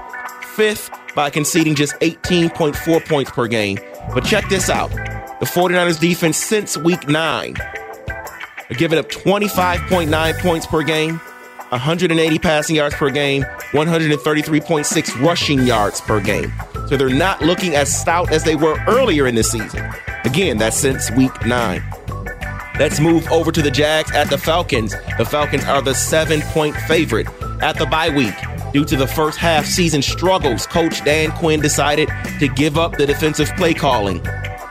fifth 0.55 0.91
by 1.15 1.31
conceding 1.31 1.75
just 1.75 1.95
18.4 2.01 3.07
points 3.07 3.31
per 3.31 3.47
game. 3.47 3.79
But 4.13 4.25
check 4.25 4.49
this 4.49 4.69
out 4.69 4.91
the 4.91 5.47
49ers 5.47 6.01
defense 6.01 6.37
since 6.39 6.77
week 6.77 7.09
nine 7.09 7.57
are 8.71 8.75
giving 8.75 8.99
up 8.99 9.09
25.9 9.09 10.39
points 10.41 10.67
per 10.67 10.83
game, 10.83 11.19
180 11.69 12.39
passing 12.39 12.77
yards 12.77 12.95
per 12.95 13.11
game, 13.11 13.45
133.6 13.73 15.21
rushing 15.21 15.63
yards 15.63 16.01
per 16.01 16.21
game. 16.21 16.53
So 16.89 16.97
they're 16.97 17.09
not 17.09 17.43
looking 17.43 17.75
as 17.75 17.95
stout 17.95 18.33
as 18.33 18.45
they 18.45 18.57
were 18.57 18.79
earlier 18.87 19.27
in 19.27 19.35
this 19.35 19.51
season. 19.51 19.89
Again, 20.25 20.59
that's 20.59 20.77
since 20.77 21.11
week 21.13 21.47
nine. 21.47 21.83
Let's 22.79 23.01
move 23.01 23.27
over 23.33 23.51
to 23.53 23.63
the 23.63 23.71
Jags 23.71 24.11
at 24.13 24.29
the 24.29 24.37
Falcons. 24.37 24.95
The 25.17 25.25
Falcons 25.25 25.65
are 25.65 25.81
the 25.81 25.95
seven 25.95 26.43
point 26.43 26.77
favorite 26.77 27.27
at 27.63 27.79
the 27.79 27.87
bye 27.87 28.11
week. 28.11 28.35
Due 28.75 28.85
to 28.85 28.97
the 28.97 29.07
first 29.07 29.39
half 29.39 29.65
season 29.65 30.03
struggles, 30.03 30.67
coach 30.67 31.03
Dan 31.03 31.31
Quinn 31.33 31.61
decided 31.61 32.11
to 32.39 32.49
give 32.49 32.77
up 32.77 32.99
the 32.99 33.07
defensive 33.07 33.51
play 33.57 33.73
calling. 33.73 34.23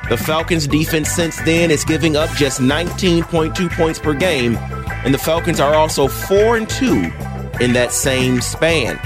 The 0.08 0.22
Falcons 0.24 0.68
defense 0.68 1.10
since 1.10 1.42
then 1.42 1.72
is 1.72 1.84
giving 1.84 2.16
up 2.16 2.30
just 2.36 2.62
19.2 2.62 3.72
points 3.72 3.98
per 3.98 4.14
game, 4.14 4.56
and 5.04 5.12
the 5.12 5.18
Falcons 5.18 5.60
are 5.60 5.74
also 5.74 6.08
4 6.08 6.58
and 6.58 6.70
2 6.70 7.12
in 7.60 7.74
that 7.74 7.92
same 7.92 8.40
span. 8.40 9.00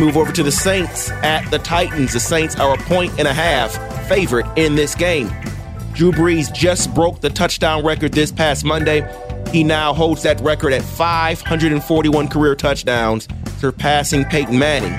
Move 0.00 0.16
over 0.16 0.32
to 0.32 0.42
the 0.42 0.50
Saints 0.50 1.10
at 1.22 1.48
the 1.52 1.60
Titans. 1.60 2.12
The 2.12 2.18
Saints 2.18 2.56
are 2.56 2.74
a 2.74 2.78
point 2.78 3.12
and 3.20 3.28
a 3.28 3.32
half 3.32 3.76
favorite 4.08 4.46
in 4.56 4.74
this 4.74 4.96
game. 4.96 5.30
Drew 5.94 6.10
Brees 6.10 6.52
just 6.52 6.94
broke 6.94 7.20
the 7.20 7.30
touchdown 7.30 7.84
record 7.84 8.12
this 8.12 8.32
past 8.32 8.64
Monday. 8.64 9.06
He 9.50 9.62
now 9.62 9.92
holds 9.92 10.22
that 10.22 10.40
record 10.40 10.72
at 10.72 10.82
541 10.82 12.28
career 12.28 12.54
touchdowns, 12.54 13.28
surpassing 13.58 14.24
Peyton 14.24 14.58
Manning. 14.58 14.98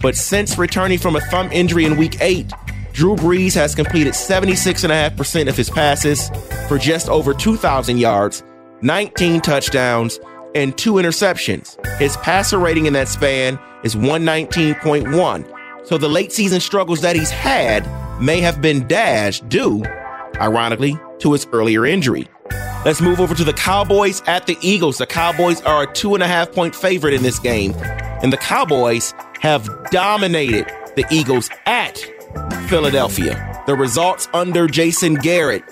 But 0.00 0.16
since 0.16 0.56
returning 0.56 0.98
from 0.98 1.16
a 1.16 1.20
thumb 1.20 1.50
injury 1.50 1.84
in 1.84 1.96
week 1.96 2.20
8, 2.20 2.50
Drew 2.92 3.16
Brees 3.16 3.54
has 3.54 3.74
completed 3.74 4.14
76.5% 4.14 5.48
of 5.48 5.56
his 5.56 5.70
passes 5.70 6.30
for 6.68 6.78
just 6.78 7.08
over 7.08 7.34
2,000 7.34 7.98
yards, 7.98 8.42
19 8.82 9.40
touchdowns, 9.40 10.20
and 10.54 10.76
two 10.76 10.94
interceptions. 10.94 11.84
His 11.98 12.16
passer 12.18 12.58
rating 12.58 12.86
in 12.86 12.92
that 12.94 13.08
span 13.08 13.58
is 13.84 13.94
119.1. 13.94 15.86
So 15.86 15.98
the 15.98 16.08
late 16.08 16.32
season 16.32 16.60
struggles 16.60 17.00
that 17.00 17.16
he's 17.16 17.30
had 17.30 17.86
may 18.20 18.40
have 18.40 18.60
been 18.60 18.86
dashed 18.86 19.48
due, 19.48 19.82
ironically, 20.40 20.98
to 21.20 21.32
his 21.32 21.46
earlier 21.52 21.86
injury. 21.86 22.28
Let's 22.84 23.00
move 23.02 23.20
over 23.20 23.34
to 23.34 23.44
the 23.44 23.52
Cowboys 23.52 24.22
at 24.26 24.46
the 24.46 24.56
Eagles. 24.62 24.98
The 24.98 25.06
Cowboys 25.06 25.60
are 25.62 25.82
a 25.82 25.92
two 25.92 26.14
and 26.14 26.22
a 26.22 26.26
half 26.26 26.50
point 26.52 26.74
favorite 26.74 27.12
in 27.12 27.22
this 27.22 27.38
game, 27.38 27.74
and 28.22 28.32
the 28.32 28.38
Cowboys 28.38 29.12
have 29.40 29.68
dominated 29.90 30.66
the 30.96 31.04
Eagles 31.10 31.50
at 31.66 31.98
Philadelphia. 32.68 33.62
The 33.66 33.74
results 33.74 34.28
under 34.32 34.66
Jason 34.66 35.14
Garrett 35.14 35.62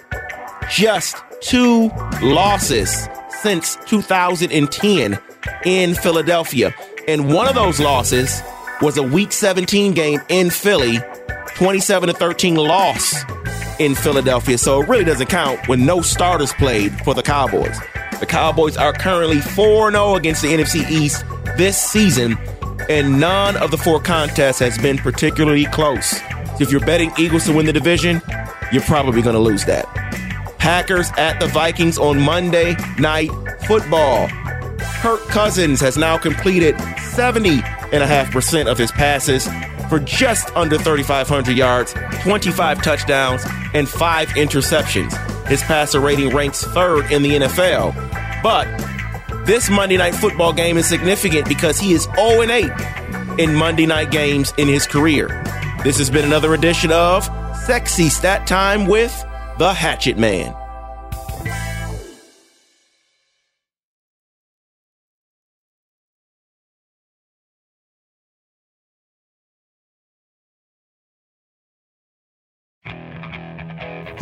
just 0.71 1.17
two 1.41 1.89
losses 2.21 3.09
since 3.41 3.77
2010 3.87 5.19
in 5.65 5.95
Philadelphia. 5.95 6.75
And 7.07 7.33
one 7.33 7.49
of 7.49 7.55
those 7.55 7.81
losses 7.81 8.43
was 8.83 8.99
a 8.99 9.03
week 9.03 9.33
17 9.33 9.95
game 9.95 10.21
in 10.29 10.51
Philly, 10.51 10.99
27 11.55 12.09
to 12.09 12.13
13 12.13 12.57
loss 12.57 13.25
in 13.79 13.95
Philadelphia. 13.95 14.59
So 14.59 14.83
it 14.83 14.89
really 14.89 15.05
doesn't 15.05 15.29
count 15.29 15.69
when 15.69 15.87
no 15.87 16.01
starters 16.01 16.53
played 16.55 16.99
for 17.05 17.15
the 17.15 17.23
Cowboys. 17.23 17.79
The 18.21 18.27
Cowboys 18.27 18.77
are 18.77 18.93
currently 18.93 19.41
4 19.41 19.93
0 19.93 20.15
against 20.17 20.43
the 20.43 20.49
NFC 20.49 20.89
East 20.91 21.25
this 21.57 21.81
season, 21.81 22.37
and 22.89 23.21
none 23.21 23.57
of 23.57 23.71
the 23.71 23.79
four 23.79 24.01
contests 24.01 24.59
has 24.59 24.79
been 24.79 24.99
particularly 24.99 25.67
close. 25.67 26.21
If 26.61 26.71
you're 26.73 26.81
betting 26.81 27.13
Eagles 27.19 27.45
to 27.45 27.53
win 27.53 27.67
the 27.67 27.73
division, 27.73 28.21
you're 28.73 28.83
probably 28.83 29.23
going 29.23 29.35
to 29.35 29.41
lose 29.41 29.65
that. 29.67 29.85
Packers 30.59 31.11
at 31.17 31.39
the 31.39 31.47
Vikings 31.47 31.99
on 31.99 32.21
Monday 32.21 32.77
Night 32.99 33.31
Football. 33.67 34.29
Kirk 35.01 35.21
Cousins 35.29 35.81
has 35.81 35.97
now 35.97 36.19
completed 36.19 36.75
70.5% 36.75 38.67
of 38.67 38.77
his 38.77 38.91
passes 38.91 39.47
for 39.89 39.99
just 39.99 40.55
under 40.57 40.79
3,500 40.79 41.57
yards, 41.57 41.95
25 42.23 42.83
touchdowns, 42.83 43.43
and 43.75 43.89
5 43.89 44.29
interceptions. 44.31 45.47
His 45.47 45.63
passer 45.63 46.01
rating 46.01 46.35
ranks 46.35 46.63
third 46.63 47.11
in 47.11 47.23
the 47.23 47.37
NFL. 47.37 47.95
But 48.43 48.67
this 49.47 49.71
Monday 49.71 49.97
Night 49.97 50.15
Football 50.15 50.53
game 50.53 50.77
is 50.77 50.87
significant 50.87 51.49
because 51.49 51.79
he 51.79 51.93
is 51.93 52.05
0 52.17 52.43
8 52.43 52.71
in 53.39 53.55
Monday 53.55 53.87
night 53.87 54.11
games 54.11 54.53
in 54.59 54.69
his 54.69 54.87
career. 54.87 55.29
This 55.85 55.97
has 55.99 56.11
been 56.11 56.25
another 56.25 56.55
edition 56.55 56.93
of 56.93 57.25
Sexy 57.65 58.09
Stat 58.09 58.47
Time 58.47 58.87
with 58.87 59.25
the 59.59 59.73
Hatchet 59.73 60.19
Man. 60.19 60.55